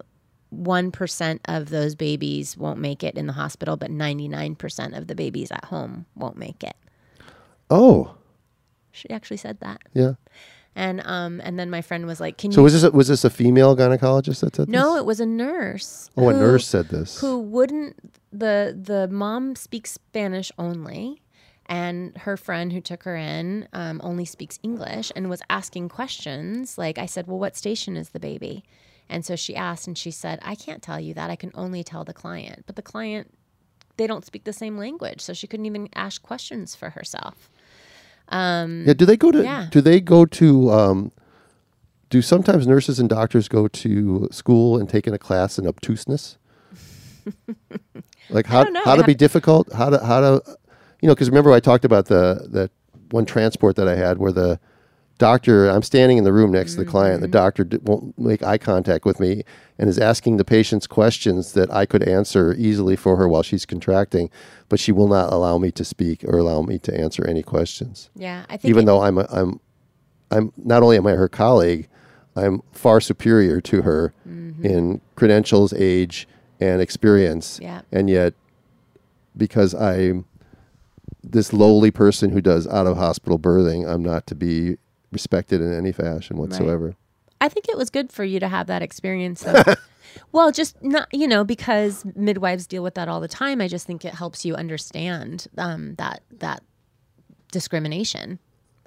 one 0.51 0.91
of 1.45 1.69
those 1.69 1.95
babies 1.95 2.55
won't 2.57 2.79
make 2.79 3.03
it 3.03 3.15
in 3.15 3.25
the 3.25 3.33
hospital, 3.33 3.77
but 3.77 3.89
ninety 3.89 4.27
nine 4.27 4.55
percent 4.55 4.93
of 4.93 5.07
the 5.07 5.15
babies 5.15 5.49
at 5.51 5.65
home 5.65 6.05
won't 6.15 6.37
make 6.37 6.63
it. 6.63 6.75
Oh, 7.69 8.15
She 8.91 9.09
actually 9.09 9.37
said 9.37 9.59
that, 9.61 9.81
yeah. 9.93 10.13
and 10.75 11.01
um, 11.05 11.41
and 11.43 11.57
then 11.57 11.69
my 11.69 11.81
friend 11.81 12.05
was 12.05 12.19
like, 12.19 12.37
"Can 12.37 12.51
So 12.51 12.55
you?" 12.55 12.55
So 12.59 12.63
was 12.63 12.73
this 12.73 12.83
a, 12.83 12.91
was 12.91 13.07
this 13.07 13.23
a 13.23 13.29
female 13.29 13.75
gynecologist 13.77 14.41
that 14.41 14.55
said 14.57 14.67
no, 14.67 14.77
this? 14.79 14.85
No, 14.85 14.97
it 14.97 15.05
was 15.05 15.19
a 15.21 15.25
nurse. 15.25 16.09
Oh, 16.17 16.27
a 16.27 16.33
nurse 16.33 16.67
said 16.67 16.89
this. 16.89 17.19
who 17.21 17.39
wouldn't 17.39 17.95
the 18.33 18.77
the 18.79 19.07
mom 19.07 19.55
speaks 19.55 19.91
Spanish 19.91 20.51
only, 20.57 21.21
and 21.67 22.17
her 22.17 22.35
friend 22.35 22.73
who 22.73 22.81
took 22.81 23.03
her 23.03 23.15
in 23.15 23.69
um, 23.71 24.01
only 24.03 24.25
speaks 24.25 24.59
English 24.63 25.13
and 25.15 25.29
was 25.29 25.41
asking 25.49 25.87
questions. 25.87 26.77
Like 26.77 26.97
I 26.97 27.05
said, 27.05 27.27
well, 27.27 27.39
what 27.39 27.55
station 27.55 27.95
is 27.95 28.09
the 28.09 28.19
baby? 28.19 28.65
And 29.11 29.25
so 29.25 29.35
she 29.35 29.55
asked, 29.55 29.87
and 29.87 29.97
she 29.97 30.09
said, 30.09 30.39
I 30.41 30.55
can't 30.55 30.81
tell 30.81 30.99
you 30.99 31.13
that. 31.15 31.29
I 31.29 31.35
can 31.35 31.51
only 31.53 31.83
tell 31.83 32.05
the 32.05 32.13
client. 32.13 32.63
But 32.65 32.77
the 32.77 32.81
client, 32.81 33.31
they 33.97 34.07
don't 34.07 34.25
speak 34.25 34.45
the 34.45 34.53
same 34.53 34.77
language, 34.77 35.19
so 35.19 35.33
she 35.33 35.47
couldn't 35.47 35.65
even 35.65 35.89
ask 35.93 36.23
questions 36.23 36.75
for 36.75 36.91
herself. 36.91 37.51
Yeah, 38.31 38.93
do 38.93 39.05
they 39.05 39.17
go 39.17 39.29
to 39.31 39.43
Yeah. 39.43 39.67
do 39.69 39.81
they 39.81 39.99
go 39.99 40.25
to 40.25 40.71
um 40.71 41.11
do 42.09 42.21
sometimes 42.21 42.65
nurses 42.65 42.99
and 42.99 43.09
doctors 43.09 43.49
go 43.49 43.67
to 43.67 44.29
school 44.31 44.77
and 44.77 44.87
take 44.89 45.05
in 45.05 45.13
a 45.13 45.19
class 45.19 45.59
in 45.59 45.67
obtuseness? 45.67 46.37
like 48.29 48.45
how 48.45 48.65
how 48.85 48.95
to 48.95 49.03
be 49.03 49.13
difficult, 49.13 49.71
how 49.73 49.89
to 49.89 49.99
how 50.05 50.21
to 50.21 50.57
you 51.01 51.07
know, 51.09 51.15
cuz 51.15 51.29
remember 51.29 51.51
I 51.51 51.59
talked 51.59 51.83
about 51.83 52.05
the 52.05 52.47
that 52.51 52.71
one 53.11 53.25
transport 53.25 53.75
that 53.75 53.89
I 53.89 53.95
had 53.95 54.19
where 54.19 54.31
the 54.31 54.57
doctor 55.25 55.69
I'm 55.69 55.83
standing 55.83 56.17
in 56.17 56.23
the 56.23 56.33
room 56.33 56.51
next 56.51 56.73
to 56.73 56.79
the 56.83 56.85
client, 56.85 57.21
the 57.21 57.27
Mm-hmm. 57.27 57.31
doctor 57.43 57.63
d- 57.63 57.77
won't 57.83 58.17
make 58.17 58.41
eye 58.41 58.57
contact 58.57 59.05
with 59.05 59.19
me 59.19 59.43
and 59.77 59.87
is 59.87 59.99
asking 59.99 60.37
the 60.37 60.43
patient's 60.43 60.87
questions 60.87 61.53
that 61.53 61.71
I 61.71 61.85
could 61.85 62.01
answer 62.03 62.55
easily 62.57 62.95
for 62.95 63.15
her 63.17 63.27
while 63.27 63.43
she's 63.43 63.63
contracting, 63.65 64.31
but 64.67 64.79
she 64.79 64.91
will 64.91 65.07
not 65.07 65.31
allow 65.31 65.59
me 65.59 65.69
to 65.73 65.85
speak 65.85 66.23
or 66.23 66.39
allow 66.39 66.63
me 66.63 66.79
to 66.79 66.91
answer 66.99 67.23
any 67.27 67.43
questions 67.43 68.09
Yeah, 68.15 68.45
I 68.49 68.57
think 68.57 68.69
even 68.69 68.83
it- 68.83 68.85
though 68.87 69.01
I'm 69.03 69.17
a, 69.19 69.27
I'm 69.31 69.59
I'm 70.31 70.51
not 70.57 70.81
only 70.81 70.97
am 70.97 71.05
I 71.05 71.11
her 71.11 71.29
colleague, 71.29 71.87
I'm 72.35 72.61
far 72.71 72.99
superior 72.99 73.61
to 73.61 73.81
her 73.83 74.13
Mm-hmm. 74.27 74.65
in 74.65 75.01
credentials, 75.15 75.71
age, 75.73 76.27
and 76.59 76.81
experience. 76.81 77.59
Yeah. 77.61 77.81
And 77.91 78.09
yet, 78.09 78.33
because 79.37 79.73
I'm 79.75 80.25
this 81.23 81.53
lowly 81.53 81.91
person 81.91 82.31
who 82.31 82.41
does 82.41 82.65
out 82.67 82.87
of 82.87 82.97
hospital 82.97 83.37
birthing, 83.39 83.87
I'm 83.87 84.03
not 84.03 84.25
to 84.27 84.35
be 84.35 84.77
respected 85.11 85.61
in 85.61 85.73
any 85.73 85.91
fashion 85.91 86.37
whatsoever. 86.37 86.95
I 87.39 87.49
think 87.49 87.67
it 87.69 87.77
was 87.77 87.89
good 87.89 88.11
for 88.11 88.23
you 88.23 88.39
to 88.39 88.47
have 88.47 88.67
that 88.67 88.81
experience 88.81 89.41
though. 89.41 89.63
well, 90.31 90.51
just 90.51 90.81
not, 90.83 91.07
you 91.11 91.27
know, 91.27 91.43
because 91.43 92.05
midwives 92.15 92.67
deal 92.67 92.83
with 92.83 92.93
that 92.95 93.07
all 93.07 93.19
the 93.19 93.27
time. 93.27 93.61
I 93.61 93.67
just 93.67 93.87
think 93.87 94.05
it 94.05 94.13
helps 94.13 94.45
you 94.45 94.55
understand 94.55 95.47
um, 95.57 95.95
that 95.95 96.21
that 96.39 96.61
discrimination 97.51 98.39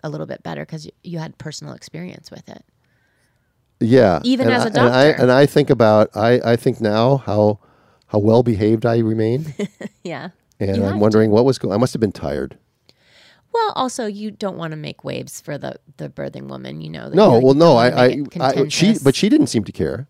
a 0.03 0.09
little 0.09 0.27
bit 0.27 0.43
better 0.43 0.63
because 0.65 0.87
you, 0.87 0.93
you 1.03 1.19
had 1.19 1.37
personal 1.39 1.75
experience 1.75 2.31
with 2.31 2.49
it. 2.49 2.65
Yeah. 3.81 4.21
Even 4.23 4.47
and 4.47 4.55
as 4.55 4.65
a 4.65 4.67
I, 4.67 4.69
and 4.69 4.79
I 4.95 5.07
doctor. 5.09 5.23
and 5.23 5.33
I 5.33 5.47
think 5.47 5.71
about 5.71 6.17
I 6.17 6.41
I 6.45 6.57
think 6.57 6.81
now 6.81 7.19
how 7.19 7.59
how 8.07 8.19
well 8.19 8.43
behaved 8.43 8.87
I 8.87 8.99
remain, 8.99 9.53
Yeah. 10.05 10.29
and 10.61 10.77
You 10.77 10.85
I'm 10.85 10.93
to. 10.95 10.99
wondering 10.99 11.31
what 11.33 11.45
was 11.45 11.59
going. 11.59 11.75
I 11.75 11.77
must 11.79 11.93
have 11.93 12.01
been 12.01 12.13
tired. 12.13 12.57
Well, 13.55 13.73
also 13.77 14.07
you 14.07 14.31
don't 14.33 14.57
want 14.59 14.73
to 14.73 14.77
make 14.77 15.05
waves 15.05 15.41
for 15.41 15.57
the 15.57 15.77
the 15.97 16.11
birthing 16.11 16.49
woman. 16.49 16.81
You 16.81 16.91
know. 16.91 17.09
No, 17.09 17.39
well, 17.39 17.55
no, 17.55 17.77
I, 17.77 18.07
I, 18.07 18.23
I, 18.41 18.69
she, 18.69 18.97
but 19.03 19.15
she 19.15 19.29
didn't 19.29 19.47
seem 19.47 19.65
to 19.65 19.73
care. 19.73 20.09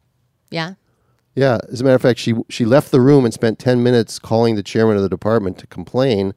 yeah. 0.50 0.74
Yeah, 1.36 1.58
as 1.72 1.80
a 1.80 1.84
matter 1.84 1.96
of 1.96 2.02
fact, 2.02 2.20
she 2.20 2.34
she 2.48 2.64
left 2.64 2.90
the 2.92 3.00
room 3.00 3.24
and 3.24 3.34
spent 3.34 3.58
ten 3.58 3.82
minutes 3.82 4.20
calling 4.20 4.54
the 4.54 4.62
chairman 4.62 4.96
of 4.96 5.02
the 5.02 5.08
department 5.08 5.58
to 5.58 5.66
complain 5.66 6.32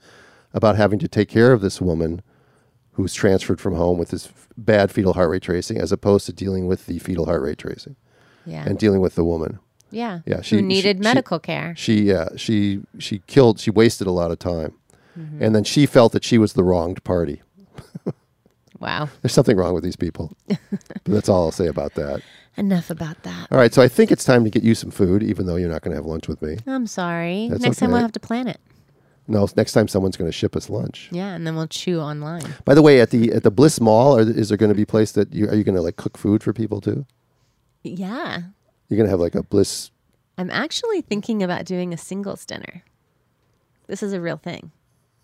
about 0.54 0.76
having 0.76 0.98
to 1.00 1.08
take 1.08 1.30
care 1.30 1.54
of 1.54 1.62
this 1.62 1.80
woman 1.80 2.24
who 2.94 3.04
was 3.04 3.14
transferred 3.14 3.62
from 3.62 3.76
home 3.76 4.00
with 4.00 4.10
this 4.10 4.26
f- 4.26 4.48
bad 4.58 4.92
fetal 4.92 5.14
heart 5.14 5.30
rate 5.30 5.44
tracing, 5.44 5.78
as 5.78 5.92
opposed 5.92 6.26
to 6.26 6.34
dealing 6.34 6.66
with 6.66 6.88
the 6.88 6.98
fetal 6.98 7.26
heart 7.28 7.44
rate 7.44 7.60
tracing 7.60 7.96
Yeah. 8.44 8.64
and 8.66 8.80
dealing 8.80 9.00
with 9.02 9.14
the 9.14 9.24
woman. 9.24 9.60
yeah. 9.92 10.22
Yeah, 10.26 10.42
she- 10.42 10.56
Who 10.56 10.62
needed 10.64 10.98
she- 10.98 11.04
medical 11.04 11.38
care. 11.40 11.76
She 11.78 12.02
yeah 12.02 12.30
she 12.36 12.82
she 12.98 13.20
killed 13.28 13.60
she 13.60 13.70
wasted 13.70 14.08
a 14.08 14.12
lot 14.12 14.32
of 14.32 14.40
time, 14.40 14.74
Mm-hmm. 15.18 15.42
and 15.42 15.56
then 15.56 15.64
she 15.64 15.86
felt 15.88 16.12
that 16.12 16.24
she 16.24 16.38
was 16.38 16.54
the 16.54 16.64
wronged 16.64 17.04
party. 17.04 17.42
Wow. 18.80 19.10
There's 19.22 19.34
something 19.34 19.58
wrong 19.58 19.74
with 19.74 19.84
these 19.84 19.96
people. 19.96 20.36
that's 21.06 21.30
all 21.30 21.46
I'll 21.46 21.52
say 21.52 21.68
about 21.68 21.96
that. 21.96 22.22
Enough 22.56 22.90
about 22.90 23.24
that. 23.24 23.48
All 23.52 23.58
right, 23.58 23.74
so 23.74 23.82
I 23.82 23.88
think 23.88 24.12
it's 24.12 24.24
time 24.24 24.44
to 24.44 24.50
get 24.50 24.64
you 24.64 24.76
some 24.76 24.92
food, 24.92 25.24
even 25.24 25.46
though 25.46 25.56
you're 25.56 25.70
not 25.70 25.82
going 25.82 25.92
to 25.92 25.96
have 25.96 26.06
lunch 26.06 26.28
with 26.28 26.42
me. 26.42 26.58
I'm 26.66 26.88
sorry. 26.88 27.50
That's 27.50 27.62
Next 27.62 27.78
time 27.78 27.92
we'll 27.92 28.02
have 28.02 28.12
to 28.14 28.20
plan 28.20 28.48
it. 28.48 28.60
No, 29.28 29.48
next 29.56 29.74
time 29.74 29.88
someone's 29.88 30.16
going 30.16 30.30
to 30.30 30.36
ship 30.36 30.56
us 30.56 30.70
lunch. 30.70 31.10
Yeah, 31.12 31.34
and 31.34 31.46
then 31.46 31.56
we'll 31.56 31.68
chew 31.68 32.00
online. 32.00 32.56
By 32.64 32.74
the 32.74 32.82
way, 32.82 33.02
at 33.02 33.12
the 33.12 33.34
at 33.34 33.44
the 33.44 33.52
Bliss 33.52 33.82
Mall, 33.82 34.18
are, 34.18 34.22
is 34.22 34.50
there 34.50 34.58
going 34.58 34.70
to 34.70 34.76
be 34.76 34.84
a 34.84 34.88
place 34.88 35.12
that 35.12 35.34
you 35.34 35.48
are 35.50 35.56
you 35.56 35.64
going 35.64 35.76
to 35.76 35.82
like 35.82 35.98
cook 35.98 36.18
food 36.18 36.42
for 36.42 36.54
people 36.54 36.80
too? 36.80 37.06
Yeah. 37.84 38.42
You're 38.88 38.98
going 38.98 39.06
to 39.06 39.12
have 39.12 39.20
like 39.20 39.36
a 39.36 39.44
Bliss. 39.44 39.92
I'm 40.38 40.50
actually 40.50 41.02
thinking 41.02 41.44
about 41.44 41.66
doing 41.66 41.94
a 41.94 41.98
singles 41.98 42.46
dinner. 42.46 42.84
This 43.88 44.02
is 44.02 44.14
a 44.14 44.22
real 44.22 44.38
thing. 44.38 44.72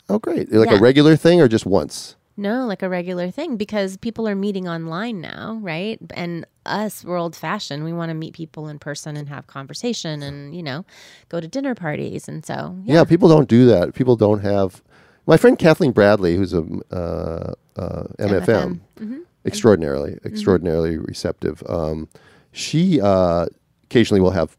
Oh, 0.10 0.20
great! 0.20 0.52
Like 0.52 0.70
Yeah. 0.70 0.78
a 0.78 0.82
regular 0.82 1.16
thing 1.16 1.40
or 1.42 1.48
just 1.48 1.66
once? 1.66 2.16
No, 2.36 2.66
like 2.66 2.82
a 2.82 2.90
regular 2.90 3.30
thing 3.30 3.58
because 3.58 3.96
people 3.98 4.28
are 4.28 4.34
meeting 4.36 4.68
online 4.68 5.22
now, 5.22 5.60
right? 5.62 6.00
And 6.16 6.46
us, 6.66 7.04
we're 7.06 7.18
old 7.18 7.36
fashioned. 7.36 7.84
We 7.84 7.94
want 7.94 8.10
to 8.10 8.16
meet 8.16 8.34
people 8.34 8.68
in 8.68 8.80
person 8.80 9.16
and 9.16 9.30
have 9.30 9.46
conversation 9.46 10.24
and, 10.24 10.56
you 10.56 10.64
know, 10.64 10.84
go 11.30 11.40
to 11.40 11.48
dinner 11.48 11.76
parties. 11.76 12.28
And 12.28 12.44
so, 12.44 12.76
Yeah. 12.86 12.96
yeah. 12.96 13.04
people 13.04 13.30
don't 13.30 13.48
do 13.48 13.68
that. 13.68 13.94
People 13.94 14.16
don't 14.16 14.40
have. 14.40 14.82
My 15.28 15.38
friend 15.38 15.60
Kathleen 15.60 15.92
Bradley, 15.92 16.36
who's 16.36 16.54
a 16.56 16.64
uh, 16.92 17.54
uh, 17.78 18.04
MFM, 18.18 18.80
Mm-hmm. 19.00 19.20
extraordinarily, 19.46 20.18
extraordinarily 20.26 20.98
receptive. 20.98 21.62
Um, 21.70 22.08
she 22.52 23.00
uh, 23.00 23.46
occasionally 23.84 24.22
will 24.22 24.32
have 24.32 24.58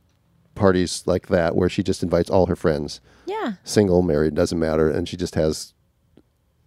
parties 0.55 1.03
like 1.07 1.29
that 1.29 1.55
where 1.57 1.69
she 1.69 1.83
just 1.83 2.03
invites 2.03 2.31
all 2.31 2.47
her 2.47 2.57
friends, 2.57 3.01
Yeah. 3.27 3.55
single, 3.65 4.03
married, 4.03 4.35
doesn't 4.35 4.59
matter, 4.59 4.89
and 4.91 5.09
she 5.09 5.17
just 5.17 5.35
has, 5.35 5.75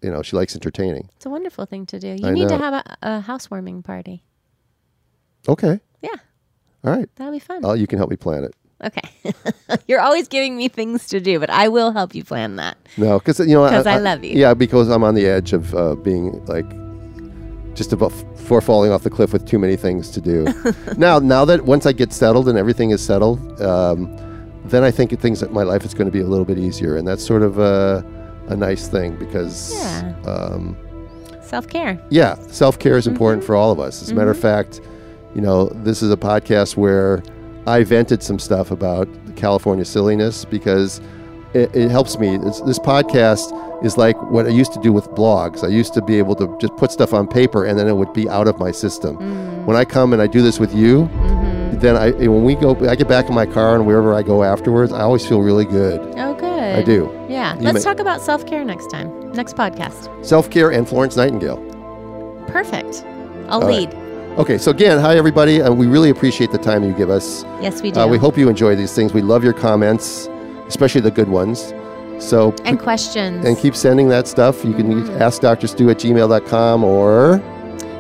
you 0.01 0.11
know, 0.11 0.21
she 0.21 0.35
likes 0.35 0.55
entertaining. 0.55 1.09
It's 1.15 1.25
a 1.25 1.29
wonderful 1.29 1.65
thing 1.65 1.85
to 1.87 1.99
do. 1.99 2.09
You 2.19 2.27
I 2.27 2.31
need 2.31 2.49
to 2.49 2.57
have 2.57 2.73
a, 2.73 2.97
a 3.01 3.19
housewarming 3.21 3.83
party. 3.83 4.23
Okay, 5.47 5.79
Yeah. 6.01 6.09
all 6.83 6.91
right. 6.91 7.09
That'll 7.15 7.31
be 7.33 7.39
fun. 7.39 7.61
Oh, 7.63 7.73
you 7.73 7.87
can 7.87 7.97
help 7.97 8.09
me 8.09 8.17
plan 8.17 8.43
it. 8.43 8.53
Okay. 8.83 9.33
You're 9.87 10.01
always 10.01 10.27
giving 10.27 10.55
me 10.55 10.67
things 10.67 11.07
to 11.07 11.19
do, 11.19 11.39
but 11.39 11.49
I 11.49 11.67
will 11.67 11.91
help 11.91 12.13
you 12.13 12.23
plan 12.23 12.57
that. 12.57 12.77
No, 12.97 13.17
because 13.17 13.39
you 13.39 13.55
know, 13.55 13.67
'Cause 13.67 13.87
I 13.87 13.97
love 13.97 14.23
you. 14.23 14.33
Yeah, 14.37 14.53
because 14.53 14.89
I'm 14.89 15.03
on 15.03 15.15
the 15.15 15.25
edge 15.25 15.51
of 15.53 15.73
uh, 15.73 15.95
being 15.95 16.45
like 16.45 16.65
just 17.77 17.93
about 17.93 18.09
before 18.35 18.59
falling 18.59 18.91
off 18.91 19.03
the 19.03 19.09
cliff 19.09 19.31
with 19.31 19.45
too 19.45 19.59
many 19.59 19.75
things 19.77 20.09
to 20.11 20.19
do. 20.21 20.45
now, 20.97 21.19
now 21.19 21.45
that 21.45 21.63
once 21.65 21.85
I 21.85 21.93
get 21.93 22.11
settled 22.11 22.49
and 22.49 22.57
everything 22.57 22.89
is 22.91 23.01
settled, 23.05 23.61
um, 23.61 24.09
then 24.65 24.83
I 24.83 24.91
think 24.91 25.17
things 25.19 25.39
that 25.39 25.53
my 25.53 25.63
life 25.63 25.85
is 25.85 25.93
going 25.93 26.07
to 26.07 26.11
be 26.11 26.19
a 26.19 26.25
little 26.27 26.43
bit 26.45 26.57
easier, 26.57 26.97
and 26.97 27.07
that's 27.07 27.25
sort 27.25 27.43
of 27.43 27.57
a, 27.59 28.03
a 28.49 28.55
nice 28.55 28.87
thing 28.89 29.15
because 29.15 29.71
Yeah. 29.73 30.13
um, 30.25 30.75
Self 31.41 31.67
care. 31.69 31.97
yeah, 32.09 32.35
self 32.47 32.77
care 32.79 32.97
is 32.97 33.07
important 33.07 33.41
Mm-hmm. 33.41 33.47
for 33.47 33.55
all 33.55 33.71
of 33.71 33.79
us. 33.79 34.01
As 34.01 34.09
a 34.11 34.15
matter 34.15 34.31
of 34.31 34.39
fact, 34.39 34.81
you 35.35 35.41
know, 35.41 35.67
this 35.67 36.01
is 36.03 36.11
a 36.11 36.17
podcast 36.17 36.75
where 36.75 37.23
I 37.67 37.83
vented 37.83 38.21
some 38.23 38.39
stuff 38.39 38.71
about 38.71 39.07
California 39.35 39.85
silliness 39.85 40.43
because 40.43 40.99
it, 41.53 41.75
it 41.75 41.89
helps 41.91 42.17
me. 42.19 42.35
It's, 42.35 42.61
this 42.61 42.79
podcast 42.79 43.51
is 43.85 43.97
like 43.97 44.21
what 44.31 44.45
I 44.45 44.49
used 44.49 44.73
to 44.73 44.79
do 44.81 44.91
with 44.91 45.07
blogs. 45.11 45.63
I 45.63 45.67
used 45.67 45.93
to 45.93 46.01
be 46.01 46.17
able 46.17 46.35
to 46.35 46.57
just 46.59 46.75
put 46.77 46.91
stuff 46.91 47.13
on 47.13 47.27
paper 47.27 47.65
and 47.65 47.77
then 47.77 47.87
it 47.87 47.93
would 47.95 48.13
be 48.13 48.27
out 48.29 48.47
of 48.47 48.57
my 48.59 48.71
system. 48.71 49.17
Mm. 49.17 49.65
When 49.65 49.77
I 49.77 49.85
come 49.85 50.13
and 50.13 50.21
I 50.21 50.27
do 50.27 50.41
this 50.41 50.59
with 50.59 50.73
you, 50.73 51.09
Mm-hmm. 51.67 51.79
then 51.79 51.95
I 51.97 52.11
when 52.11 52.43
we 52.45 52.55
go, 52.55 52.75
I 52.89 52.95
get 52.95 53.07
back 53.09 53.27
in 53.27 53.35
my 53.35 53.45
car 53.45 53.75
and 53.75 53.85
wherever 53.85 54.13
I 54.13 54.23
go 54.23 54.41
afterwards, 54.43 54.91
I 54.93 55.01
always 55.01 55.25
feel 55.27 55.41
really 55.41 55.65
good. 55.65 55.99
Oh, 56.17 56.33
good. 56.33 56.47
I 56.79 56.81
do. 56.81 57.11
Yeah. 57.29 57.55
You 57.55 57.61
Let's 57.63 57.75
may- 57.75 57.81
talk 57.91 57.99
about 57.99 58.21
self 58.21 58.45
care 58.47 58.63
next 58.63 58.87
time. 58.89 59.31
Next 59.33 59.55
podcast. 59.57 60.25
Self 60.25 60.49
care 60.49 60.71
and 60.71 60.87
Florence 60.87 61.17
Nightingale. 61.17 61.57
Perfect. 62.47 63.03
I'll 63.49 63.61
All 63.61 63.67
right. 63.67 63.89
lead. 63.91 63.93
Okay, 64.39 64.57
so 64.57 64.71
again, 64.71 64.99
hi 64.99 65.17
everybody. 65.17 65.61
Uh, 65.61 65.71
we 65.73 65.87
really 65.87 66.09
appreciate 66.09 66.51
the 66.51 66.57
time 66.57 66.83
you 66.83 66.93
give 66.93 67.09
us. 67.09 67.43
Yes, 67.61 67.81
we 67.81 67.91
do. 67.91 67.99
Uh, 67.99 68.07
we 68.07 68.17
hope 68.17 68.37
you 68.37 68.47
enjoy 68.49 68.75
these 68.75 68.93
things. 68.93 69.11
We 69.13 69.21
love 69.21 69.43
your 69.43 69.53
comments, 69.53 70.27
especially 70.67 71.01
the 71.01 71.11
good 71.11 71.29
ones. 71.29 71.73
So 72.19 72.55
and 72.65 72.79
questions. 72.79 73.45
and 73.45 73.57
keep 73.57 73.75
sending 73.75 74.09
that 74.09 74.27
stuff. 74.27 74.65
You 74.65 74.73
can 74.73 74.87
mm-hmm. 74.87 74.99
use 74.99 75.09
ask 75.21 75.41
Dr. 75.41 75.67
Stu 75.67 75.89
at 75.89 75.97
gmail.com 75.97 76.83
or 76.83 77.39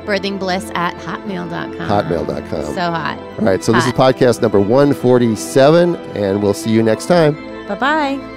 Birthingbliss 0.05 0.73
at 0.75 0.95
hotmail.com. 0.95 1.75
hotmail.com. 1.75 2.73
So 2.73 2.81
hot. 2.81 3.19
All 3.39 3.45
right, 3.45 3.63
so 3.63 3.73
this 3.73 3.85
is 3.85 3.93
podcast 3.93 4.41
number 4.41 4.59
147, 4.59 5.95
and 6.15 6.41
we'll 6.41 6.53
see 6.53 6.71
you 6.71 6.81
next 6.81 7.07
time. 7.07 7.35
Bye 7.67 7.75
bye. 7.75 8.36